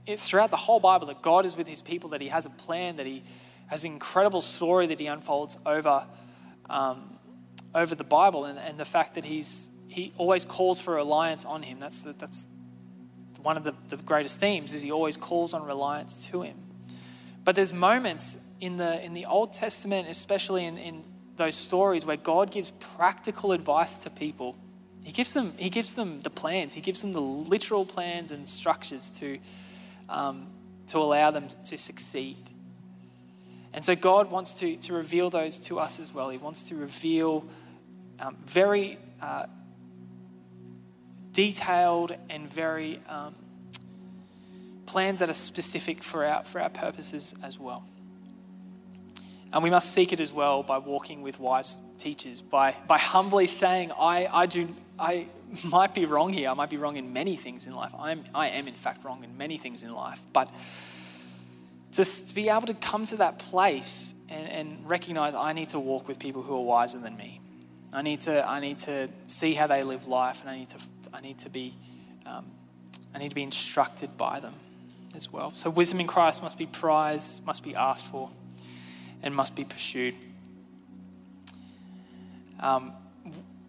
it, 0.07 0.19
throughout 0.19 0.51
the 0.51 0.57
whole 0.57 0.81
Bible, 0.81 1.09
that 1.09 1.23
God 1.23 1.45
is 1.45 1.57
with 1.57 1.69
his 1.69 1.83
people, 1.83 2.11
that 2.11 2.23
he 2.23 2.29
has 2.29 2.47
a 2.47 2.51
plan, 2.51 2.97
that 2.97 3.07
he 3.07 3.23
has 3.67 3.85
an 3.85 3.93
incredible 3.93 4.41
story 4.41 4.87
that 4.87 4.99
he 4.99 5.07
unfolds 5.07 5.57
over, 5.67 6.07
um, 6.69 7.19
over 7.75 7.95
the 7.95 8.05
Bible, 8.05 8.45
and, 8.45 8.59
and 8.59 8.79
the 8.79 8.85
fact 8.85 9.15
that 9.15 9.25
he's, 9.25 9.71
he 9.89 10.13
always 10.19 10.45
calls 10.45 10.81
for 10.81 10.95
reliance 10.95 11.45
on 11.45 11.63
him. 11.63 11.79
That's, 11.81 12.03
the, 12.03 12.13
that's 12.13 12.47
one 13.43 13.57
of 13.57 13.65
the, 13.65 13.75
the 13.89 13.97
greatest 13.97 14.41
themes 14.41 14.73
is 14.73 14.83
he 14.83 14.93
always 14.93 15.17
calls 15.17 15.55
on 15.55 15.67
reliance 15.67 16.27
to 16.29 16.43
him. 16.43 16.57
But 17.45 17.57
there's 17.57 17.73
moments 17.73 18.39
in 18.61 18.77
the, 18.77 19.03
in 19.05 19.15
the 19.15 19.27
Old 19.27 19.53
Testament, 19.53 20.09
especially 20.09 20.65
in, 20.65 20.77
in 20.79 21.03
those 21.37 21.55
stories 21.55 22.05
where 22.05 22.17
God 22.17 22.51
gives 22.51 22.71
practical 22.71 23.53
advice 23.53 23.97
to 23.99 24.11
people. 24.11 24.57
He 25.03 25.13
gives 25.13 25.33
them, 25.33 25.55
he 25.57 25.71
gives 25.71 25.95
them 25.95 26.21
the 26.21 26.31
plans, 26.31 26.75
he 26.75 26.83
gives 26.83 27.01
them 27.01 27.13
the 27.13 27.21
literal 27.21 27.87
plans 27.87 28.33
and 28.33 28.47
structures 28.49 29.09
to, 29.11 29.39
um, 30.09 30.49
to 30.89 30.99
allow 30.99 31.31
them 31.31 31.49
to 31.65 31.79
succeed. 31.79 32.37
And 33.73 33.85
so 33.85 33.95
God 33.95 34.31
wants 34.31 34.55
to, 34.55 34.77
to 34.77 34.95
reveal 34.95 35.31
those 35.31 35.61
to 35.67 35.79
us 35.79 36.01
as 36.01 36.13
well. 36.13 36.29
He 36.29 36.39
wants 36.39 36.69
to 36.69 36.75
reveal 36.75 37.45
um, 38.19 38.37
very 38.45 38.99
uh, 39.23 39.47
detailed 41.33 42.17
and 42.29 42.53
very 42.53 43.01
um, 43.09 43.35
plans 44.87 45.21
that 45.21 45.31
are 45.31 45.35
specific 45.35 46.03
for 46.03 46.25
our, 46.25 46.45
for 46.45 46.61
our 46.61 46.69
purposes 46.69 47.35
as 47.43 47.59
well. 47.59 47.85
And 49.53 49.63
we 49.63 49.71
must 49.71 49.93
seek 49.93 50.13
it 50.13 50.21
as 50.21 50.33
well 50.33 50.63
by 50.63 50.79
walking 50.79 51.23
with 51.23 51.41
wise 51.41 51.77
teachers, 51.99 52.41
by, 52.41 52.75
by 52.87 52.99
humbly 52.99 53.47
saying, 53.47 53.93
I, 53.99 54.29
I, 54.33 54.47
do, 54.47 54.69
I 54.99 55.27
might 55.71 55.95
be 55.95 56.07
wrong 56.07 56.33
here. 56.33 56.51
I 56.51 56.55
might 56.55 56.71
be 56.71 56.77
wrong 56.77 56.97
in 56.97 57.13
many 57.13 57.37
things 57.37 57.67
in 57.67 57.75
life. 57.75 57.93
I'm, 57.99 58.25
I 58.35 58.49
am, 58.49 58.69
in 58.69 58.75
fact, 58.75 59.05
wrong 59.05 59.25
in 59.25 59.37
many 59.37 59.59
things 59.59 59.83
in 59.83 59.93
life. 59.93 60.21
But 60.33 60.51
to 61.93 62.35
be 62.35 62.49
able 62.49 62.67
to 62.67 62.75
come 62.75 63.07
to 63.07 63.17
that 63.17 63.39
place 63.39 64.15
and, 64.29 64.49
and 64.49 64.89
recognize 64.89 65.35
I 65.35 65.53
need 65.53 65.71
to 65.71 65.81
walk 65.81 66.09
with 66.09 66.19
people 66.19 66.43
who 66.43 66.55
are 66.55 66.65
wiser 66.65 66.99
than 66.99 67.17
me. 67.17 67.41
I 67.93 68.03
need 68.03 68.21
to, 68.23 68.49
I 68.49 68.61
need 68.61 68.79
to 68.81 69.09
see 69.27 69.55
how 69.55 69.67
they 69.67 69.83
live 69.83 70.07
life 70.07 70.41
and 70.41 70.51
I 70.51 70.59
need 70.59 70.69
to 70.71 70.79
I 71.13 71.21
need 71.21 71.39
to 71.41 71.51
be, 71.51 71.75
um, 72.27 72.47
I 73.15 73.19
need 73.19 73.31
to 73.31 73.35
be 73.35 73.43
instructed 73.43 74.17
by 74.17 74.41
them 74.41 74.55
as 75.15 75.33
well. 75.33 75.53
So 75.55 75.71
wisdom 75.71 76.01
in 76.01 76.07
Christ 76.07 76.43
must 76.43 76.57
be 76.57 76.67
prized, 76.67 77.45
must 77.45 77.65
be 77.65 77.75
asked 77.75 78.07
for, 78.07 78.31
and 79.23 79.35
must 79.35 79.57
be 79.57 79.65
pursued. 79.65 80.15
Um, 82.61 82.93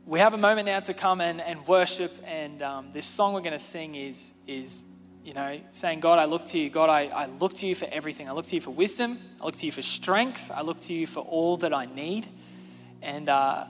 we 0.05 0.19
have 0.19 0.33
a 0.33 0.37
moment 0.37 0.67
now 0.67 0.81
to 0.81 0.93
come 0.93 1.21
and, 1.21 1.41
and 1.41 1.65
worship, 1.67 2.13
and 2.25 2.61
um, 2.61 2.89
this 2.93 3.05
song 3.05 3.33
we're 3.33 3.41
going 3.41 3.53
to 3.53 3.59
sing 3.59 3.95
is, 3.95 4.33
is, 4.45 4.83
you 5.23 5.33
know, 5.33 5.59
saying, 5.71 5.99
God, 5.99 6.17
I 6.19 6.25
look 6.25 6.45
to 6.47 6.57
you. 6.57 6.69
God, 6.69 6.89
I, 6.89 7.07
I 7.07 7.25
look 7.27 7.53
to 7.55 7.67
you 7.67 7.75
for 7.75 7.87
everything. 7.91 8.27
I 8.27 8.31
look 8.31 8.45
to 8.47 8.55
you 8.55 8.61
for 8.61 8.71
wisdom. 8.71 9.19
I 9.39 9.45
look 9.45 9.55
to 9.55 9.65
you 9.65 9.71
for 9.71 9.81
strength. 9.81 10.51
I 10.53 10.61
look 10.61 10.79
to 10.81 10.93
you 10.93 11.05
for 11.05 11.19
all 11.19 11.57
that 11.57 11.73
I 11.73 11.85
need. 11.85 12.27
And, 13.03 13.29
uh, 13.29 13.65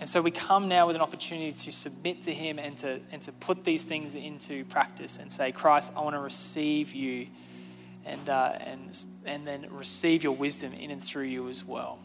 and 0.00 0.08
so 0.08 0.22
we 0.22 0.30
come 0.30 0.68
now 0.68 0.86
with 0.86 0.96
an 0.96 1.02
opportunity 1.02 1.52
to 1.52 1.72
submit 1.72 2.22
to 2.24 2.32
Him 2.32 2.58
and 2.58 2.76
to, 2.78 3.00
and 3.10 3.20
to 3.22 3.32
put 3.32 3.64
these 3.64 3.82
things 3.82 4.14
into 4.14 4.64
practice 4.66 5.18
and 5.18 5.32
say, 5.32 5.50
Christ, 5.50 5.92
I 5.96 6.02
want 6.02 6.14
to 6.14 6.20
receive 6.20 6.92
you 6.94 7.26
and, 8.06 8.28
uh, 8.28 8.58
and, 8.60 9.06
and 9.26 9.46
then 9.46 9.66
receive 9.70 10.22
your 10.22 10.36
wisdom 10.36 10.72
in 10.74 10.90
and 10.90 11.02
through 11.02 11.24
you 11.24 11.48
as 11.48 11.64
well. 11.64 12.00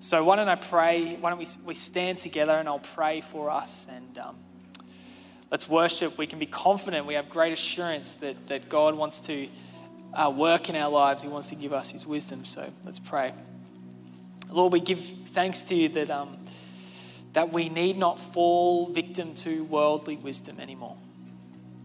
So 0.00 0.24
why 0.24 0.34
don't 0.34 0.48
I 0.48 0.56
pray? 0.56 1.16
Why 1.20 1.30
don't 1.30 1.38
we, 1.38 1.46
we 1.64 1.74
stand 1.74 2.18
together 2.18 2.56
and 2.56 2.68
I'll 2.68 2.80
pray 2.80 3.20
for 3.20 3.50
us 3.50 3.86
and 3.88 4.18
um, 4.18 4.36
let's 5.52 5.68
worship. 5.68 6.16
We 6.16 6.26
can 6.26 6.38
be 6.38 6.46
confident. 6.46 7.06
We 7.06 7.14
have 7.14 7.28
great 7.28 7.52
assurance 7.52 8.14
that, 8.14 8.48
that 8.48 8.68
God 8.70 8.94
wants 8.94 9.20
to 9.20 9.48
uh, 10.14 10.32
work 10.34 10.70
in 10.70 10.76
our 10.76 10.90
lives. 10.90 11.22
He 11.22 11.28
wants 11.28 11.48
to 11.48 11.54
give 11.54 11.74
us 11.74 11.90
His 11.90 12.06
wisdom. 12.06 12.46
So 12.46 12.68
let's 12.84 12.98
pray. 12.98 13.32
Lord, 14.50 14.72
we 14.72 14.80
give 14.80 14.98
thanks 14.98 15.62
to 15.64 15.74
you 15.74 15.90
that, 15.90 16.10
um, 16.10 16.38
that 17.34 17.52
we 17.52 17.68
need 17.68 17.98
not 17.98 18.18
fall 18.18 18.86
victim 18.86 19.34
to 19.36 19.64
worldly 19.64 20.16
wisdom 20.16 20.58
anymore. 20.58 20.96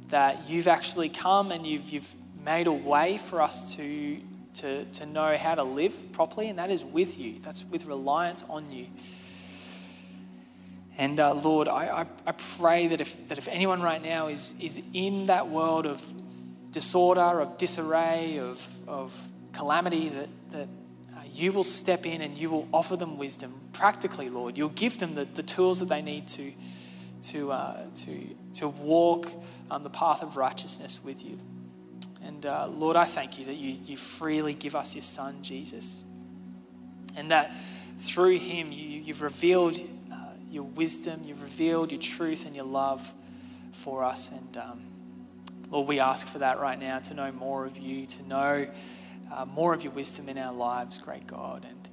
That 0.09 0.49
you've 0.49 0.69
actually 0.69 1.09
come 1.09 1.51
and 1.51 1.65
you've, 1.67 1.89
you've 1.89 2.13
made 2.45 2.67
a 2.67 2.71
way 2.71 3.17
for 3.17 3.41
us 3.41 3.75
to, 3.75 4.17
to, 4.55 4.85
to 4.85 5.05
know 5.05 5.35
how 5.35 5.55
to 5.55 5.63
live 5.63 6.13
properly, 6.13 6.47
and 6.47 6.57
that 6.57 6.71
is 6.71 6.85
with 6.85 7.19
you. 7.19 7.35
That's 7.41 7.65
with 7.65 7.85
reliance 7.85 8.43
on 8.49 8.71
you. 8.71 8.87
And 10.97 11.19
uh, 11.19 11.35
Lord, 11.35 11.67
I, 11.67 12.01
I, 12.01 12.05
I, 12.25 12.31
pray 12.31 12.87
that 12.87 13.01
if, 13.01 13.27
that 13.27 13.37
if 13.37 13.47
anyone 13.47 13.83
right 13.83 14.01
now 14.01 14.27
is, 14.27 14.55
is 14.59 14.81
in 14.93 15.27
that 15.27 15.47
world 15.47 15.85
of 15.85 16.03
disorder, 16.71 17.39
of 17.39 17.59
disarray, 17.59 18.39
of, 18.39 18.77
of 18.87 19.27
calamity, 19.53 20.09
that, 20.09 20.29
that 20.51 20.67
uh, 21.15 21.21
you 21.31 21.51
will 21.51 21.63
step 21.63 22.07
in 22.07 22.21
and 22.21 22.35
you 22.35 22.49
will 22.49 22.67
offer 22.73 22.95
them 22.95 23.19
wisdom 23.19 23.53
practically, 23.73 24.29
Lord. 24.29 24.57
You'll 24.57 24.69
give 24.69 24.97
them 24.97 25.13
the, 25.13 25.25
the 25.25 25.43
tools 25.43 25.79
that 25.79 25.89
they 25.89 26.01
need 26.01 26.27
to, 26.29 26.51
to, 27.25 27.51
uh, 27.51 27.85
to, 27.97 28.35
to 28.55 28.67
walk 28.67 29.29
um, 29.69 29.83
the 29.83 29.91
path 29.91 30.23
of 30.23 30.35
righteousness 30.35 30.99
with 31.03 31.23
you. 31.23 31.37
And 32.23 32.43
uh, 32.43 32.67
Lord, 32.69 32.95
I 32.95 33.05
thank 33.05 33.37
you 33.37 33.45
that 33.45 33.55
you, 33.55 33.77
you 33.85 33.97
freely 33.97 34.55
give 34.55 34.75
us 34.75 34.95
your 34.95 35.03
Son, 35.03 35.43
Jesus. 35.43 36.03
And 37.15 37.29
that 37.29 37.55
through 37.99 38.39
him 38.39 38.71
you, 38.71 39.01
you've 39.01 39.21
revealed 39.21 39.79
your 40.57 40.65
wisdom, 40.65 41.21
you've 41.23 41.43
revealed 41.43 41.91
your 41.91 42.01
truth 42.01 42.47
and 42.47 42.55
your 42.55 42.65
love 42.65 43.13
for 43.73 44.03
us. 44.03 44.31
And 44.31 44.57
um, 44.57 44.81
Lord, 45.69 45.87
we 45.87 45.99
ask 45.99 46.25
for 46.25 46.39
that 46.39 46.59
right 46.59 46.79
now 46.79 46.97
to 46.97 47.13
know 47.13 47.31
more 47.31 47.67
of 47.67 47.77
you, 47.77 48.07
to 48.07 48.27
know 48.27 48.67
uh, 49.31 49.45
more 49.45 49.75
of 49.75 49.83
your 49.83 49.93
wisdom 49.93 50.29
in 50.29 50.39
our 50.39 50.51
lives, 50.51 50.97
great 50.97 51.27
God. 51.27 51.69
And 51.69 51.89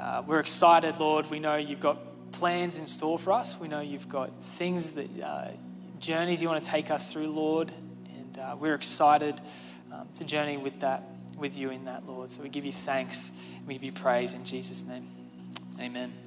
uh, 0.00 0.22
we're 0.26 0.40
excited, 0.40 0.98
Lord. 0.98 1.30
We 1.30 1.40
know 1.40 1.56
you've 1.56 1.80
got 1.80 1.98
plans 2.32 2.78
in 2.78 2.86
store 2.86 3.18
for 3.18 3.32
us. 3.32 3.60
We 3.60 3.68
know 3.68 3.82
you've 3.82 4.08
got 4.08 4.30
things 4.42 4.92
that, 4.92 5.08
uh, 5.22 5.48
journeys 6.00 6.40
you 6.40 6.48
want 6.48 6.64
to 6.64 6.70
take 6.70 6.90
us 6.90 7.12
through, 7.12 7.28
Lord. 7.28 7.70
And 8.16 8.38
uh, 8.38 8.56
we're 8.58 8.74
excited 8.74 9.38
um, 9.92 10.08
to 10.14 10.24
journey 10.24 10.56
with 10.56 10.80
that, 10.80 11.02
with 11.36 11.58
you 11.58 11.68
in 11.68 11.84
that, 11.84 12.06
Lord. 12.06 12.30
So 12.30 12.42
we 12.42 12.48
give 12.48 12.64
you 12.64 12.72
thanks. 12.72 13.30
We 13.66 13.74
give 13.74 13.84
you 13.84 13.92
praise 13.92 14.32
in 14.32 14.42
Jesus' 14.42 14.86
name. 14.86 15.06
Amen. 15.78 16.25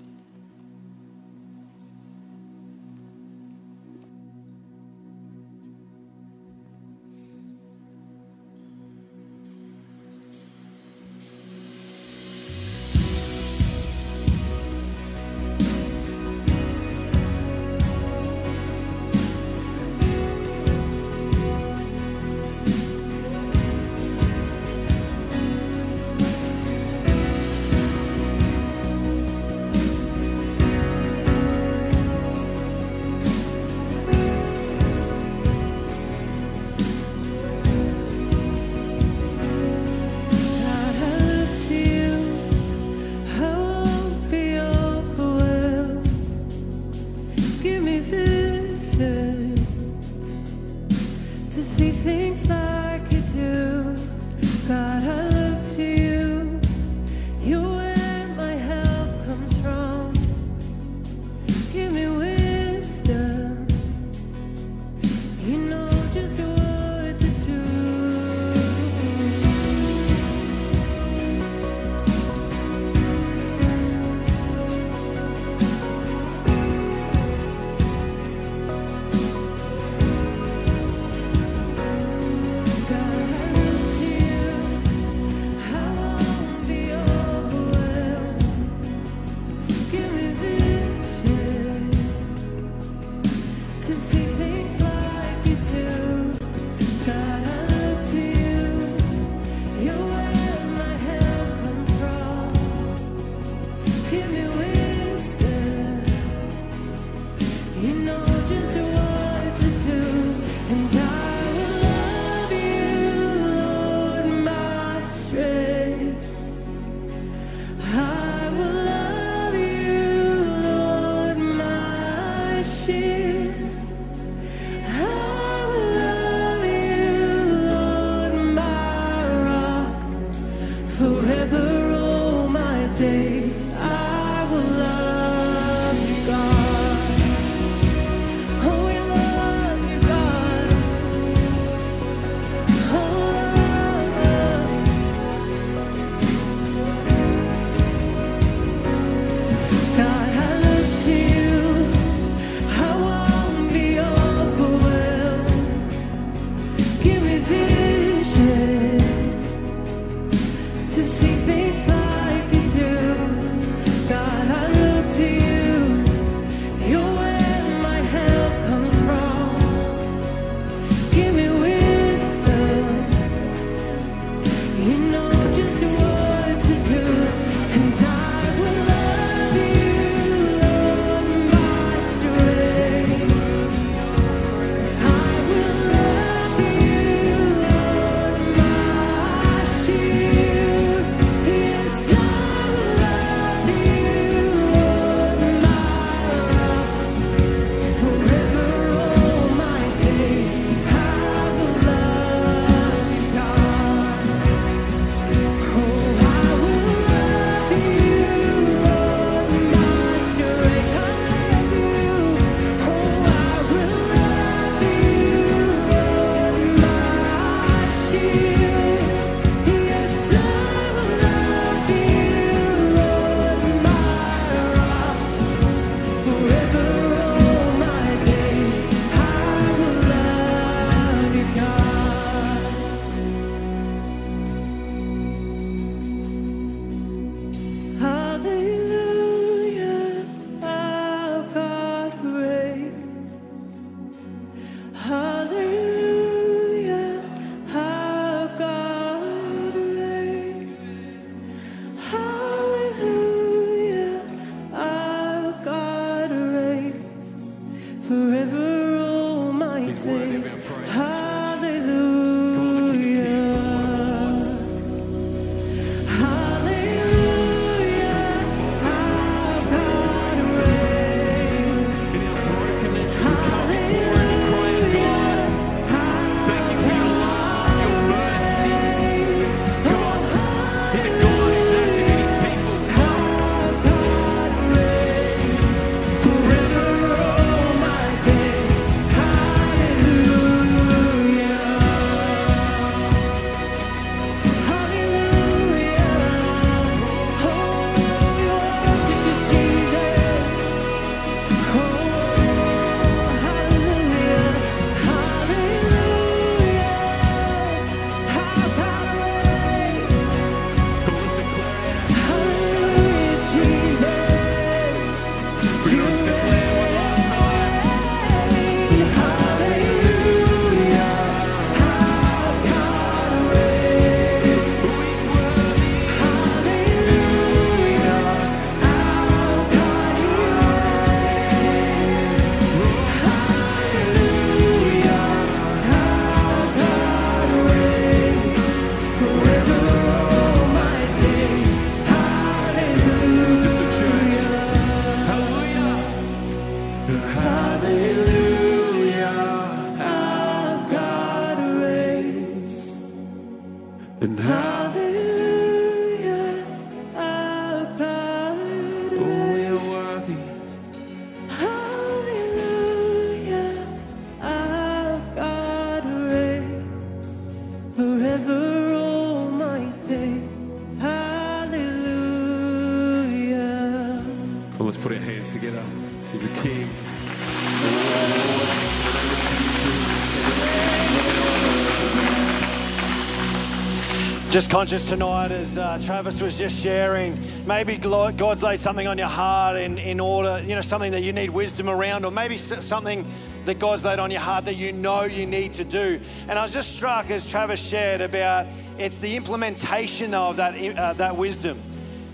Just 384.50 384.72
conscious 384.72 385.08
tonight, 385.08 385.52
as 385.52 385.78
uh, 385.78 386.02
Travis 386.04 386.42
was 386.42 386.58
just 386.58 386.82
sharing, 386.82 387.40
maybe 387.68 387.98
God's 387.98 388.64
laid 388.64 388.80
something 388.80 389.06
on 389.06 389.16
your 389.16 389.28
heart 389.28 389.78
in, 389.78 390.00
in 390.00 390.20
order, 390.20 390.60
you 390.66 390.74
know, 390.74 390.82
something 390.82 391.12
that 391.12 391.22
you 391.22 391.32
need 391.32 391.52
wisdom 391.52 391.88
around, 391.88 392.26
or 392.26 392.32
maybe 392.32 392.58
something 392.58 393.28
that 393.66 393.78
God's 393.78 394.04
laid 394.04 394.18
on 394.18 394.32
your 394.32 394.42
heart 394.42 394.66
that 394.66 394.74
you 394.74 394.92
know 394.92 395.26
you 395.26 395.46
need 395.46 395.74
to 395.74 395.84
do. 395.84 396.20
And 396.48 396.58
I 396.58 396.64
was 396.64 396.74
just 396.74 396.96
struck 396.96 397.30
as 397.30 397.48
Travis 397.48 397.88
shared 397.88 398.22
about 398.22 398.66
it's 398.98 399.20
the 399.20 399.36
implementation 399.36 400.34
of 400.34 400.56
that, 400.56 400.74
uh, 400.98 401.14
that 401.14 401.38
wisdom 401.38 401.80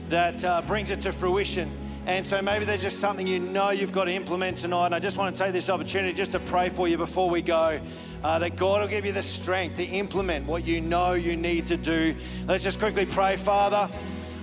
that 0.08 0.42
uh, 0.42 0.62
brings 0.62 0.92
it 0.92 1.02
to 1.02 1.12
fruition. 1.12 1.70
And 2.08 2.24
so 2.24 2.40
maybe 2.40 2.66
there's 2.66 2.84
just 2.84 3.00
something 3.00 3.26
you 3.26 3.40
know 3.40 3.72
you've 3.72 3.92
got 3.92 4.04
to 4.06 4.12
implement 4.12 4.58
tonight. 4.58 4.88
And 4.88 4.96
I 4.96 5.00
just 5.00 5.18
want 5.18 5.36
to 5.36 5.44
take 5.44 5.54
this 5.54 5.72
opportunity 5.72 6.14
just 6.14 6.34
to 6.34 6.40
pray 6.40 6.70
for 6.70 6.88
you 6.88 6.98
before 6.98 7.32
we 7.32 7.42
go. 7.42 7.80
Uh, 8.24 8.40
that 8.40 8.56
God 8.56 8.82
will 8.82 8.88
give 8.88 9.06
you 9.06 9.12
the 9.12 9.24
strength 9.24 9.76
to 9.78 9.84
implement 9.84 10.46
what 10.46 10.66
you 10.66 10.82
know 10.82 11.14
you 11.14 11.36
need 11.36 11.66
to 11.68 11.78
do. 11.78 12.16
Let's 12.48 12.64
just 12.64 12.80
quickly 12.80 13.06
pray, 13.06 13.38
Father. 13.38 13.90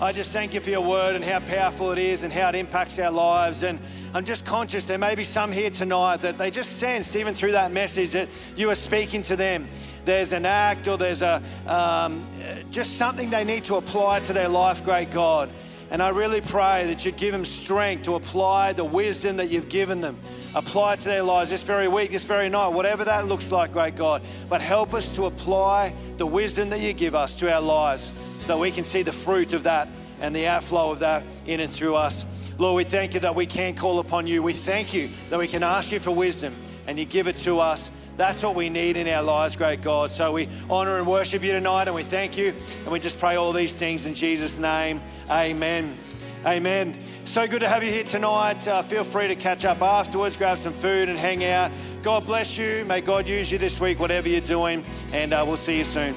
I 0.01 0.11
just 0.11 0.33
thank 0.33 0.55
you 0.55 0.61
for 0.61 0.71
your 0.71 0.81
word 0.81 1.15
and 1.15 1.25
how 1.25 1.39
powerful 1.39 1.93
it 1.93 1.99
is 1.99 2.25
and 2.25 2.33
how 2.33 2.49
it 2.49 2.57
impacts 2.57 2.99
our 2.99 3.13
lives. 3.13 3.63
And 3.63 3.79
I'm 4.13 4.25
just 4.25 4.45
conscious 4.45 4.83
there 4.83 4.99
may 4.99 5.15
be 5.15 5.23
some 5.23 5.53
here 5.53 5.71
tonight 5.71 6.17
that 6.19 6.39
they 6.39 6.51
just 6.51 6.79
sensed, 6.79 7.15
even 7.15 7.35
through 7.35 7.53
that 7.53 7.71
message, 7.71 8.11
that 8.13 8.29
you 8.57 8.71
are 8.71 8.75
speaking 8.75 9.23
to 9.23 9.37
them. 9.37 9.69
There's 10.05 10.33
an 10.33 10.47
act 10.47 10.89
or 10.89 10.99
there's 10.99 11.23
a 11.23 11.41
um, 11.69 12.27
just 12.73 12.99
something 12.99 13.31
they 13.31 13.45
need 13.45 13.63
to 13.65 13.77
apply 13.77 14.19
to 14.21 14.33
their 14.33 14.49
life, 14.49 14.83
great 14.83 15.13
God. 15.13 15.49
And 15.93 16.03
I 16.03 16.09
really 16.09 16.41
pray 16.41 16.87
that 16.87 17.05
you'd 17.05 17.19
give 17.19 17.33
them 17.33 17.45
strength 17.45 18.05
to 18.05 18.15
apply 18.15 18.73
the 18.73 18.83
wisdom 18.83 19.37
that 19.37 19.51
you've 19.51 19.69
given 19.69 20.01
them. 20.01 20.17
Apply 20.55 20.95
it 20.95 21.01
to 21.01 21.09
their 21.11 21.23
lives 21.23 21.51
this 21.51 21.63
very 21.63 21.87
week, 21.87 22.13
this 22.13 22.25
very 22.25 22.49
night, 22.49 22.69
whatever 22.69 23.05
that 23.05 23.27
looks 23.27 23.53
like, 23.53 23.75
great 23.75 23.95
God. 23.95 24.23
But 24.49 24.63
help 24.63 24.95
us 24.95 25.15
to 25.17 25.27
apply 25.27 25.93
the 26.17 26.25
wisdom 26.25 26.71
that 26.71 26.81
you 26.81 26.95
give 26.95 27.15
us 27.15 27.35
to 27.37 27.55
our 27.55 27.61
lives 27.61 28.15
so 28.41 28.55
that 28.55 28.59
we 28.59 28.71
can 28.71 28.85
see 28.85 29.03
the 29.03 29.13
fruit 29.13 29.53
of 29.53 29.65
that 29.65 29.87
and 30.23 30.35
the 30.35 30.47
outflow 30.47 30.91
of 30.91 30.99
that 31.01 31.25
in 31.45 31.61
and 31.61 31.71
through 31.71 31.95
us. 31.95 32.25
Lord, 32.57 32.75
we 32.77 32.85
thank 32.85 33.13
you 33.13 33.21
that 33.21 33.35
we 33.35 33.45
can 33.45 33.75
call 33.75 33.99
upon 33.99 34.27
you. 34.27 34.43
We 34.43 34.55
thank 34.55 34.95
you 34.95 35.11
that 35.29 35.39
we 35.39 35.47
can 35.47 35.63
ask 35.63 35.93
you 35.93 36.01
for 36.01 36.11
wisdom 36.11 36.55
and 36.93 36.99
you 36.99 37.07
give 37.07 37.27
it 37.27 37.39
to 37.39 37.59
us. 37.59 37.91
That's 38.19 38.43
what 38.43 38.55
we 38.55 38.69
need 38.69 38.99
in 38.99 39.09
our 39.09 39.23
lives, 39.23 39.57
great 39.57 39.81
God. 39.81 40.11
So 40.11 40.31
we 40.31 40.47
honor 40.69 40.99
and 40.99 41.07
worship 41.07 41.43
you 41.43 41.53
tonight 41.53 41.89
and 41.89 41.95
we 41.95 42.03
thank 42.03 42.37
you 42.37 42.53
and 42.83 42.89
we 42.93 43.01
just 43.01 43.19
pray 43.19 43.37
all 43.37 43.51
these 43.51 43.79
things 43.79 44.05
in 44.05 44.13
Jesus' 44.13 44.59
name. 44.59 45.01
Amen. 45.31 45.97
Amen. 46.45 46.99
So 47.25 47.47
good 47.47 47.61
to 47.61 47.69
have 47.69 47.83
you 47.83 47.91
here 47.91 48.05
tonight. 48.05 48.69
Uh, 48.69 48.83
feel 48.83 49.05
free 49.05 49.27
to 49.29 49.35
catch 49.35 49.65
up 49.65 49.81
afterwards, 49.81 50.37
grab 50.37 50.59
some 50.59 50.75
food 50.75 51.09
and 51.09 51.19
hang 51.19 51.43
out. 51.45 51.73
God 52.03 52.27
bless 52.27 52.59
you. 52.59 52.85
May 52.85 53.01
God 53.01 53.27
use 53.27 53.51
you 53.51 53.57
this 53.57 53.81
week, 53.81 53.99
whatever 53.99 54.29
you're 54.29 54.43
doing, 54.43 54.85
and 55.15 55.33
uh, 55.33 55.43
we'll 55.47 55.57
see 55.57 55.79
you 55.79 55.85
soon. 55.85 56.15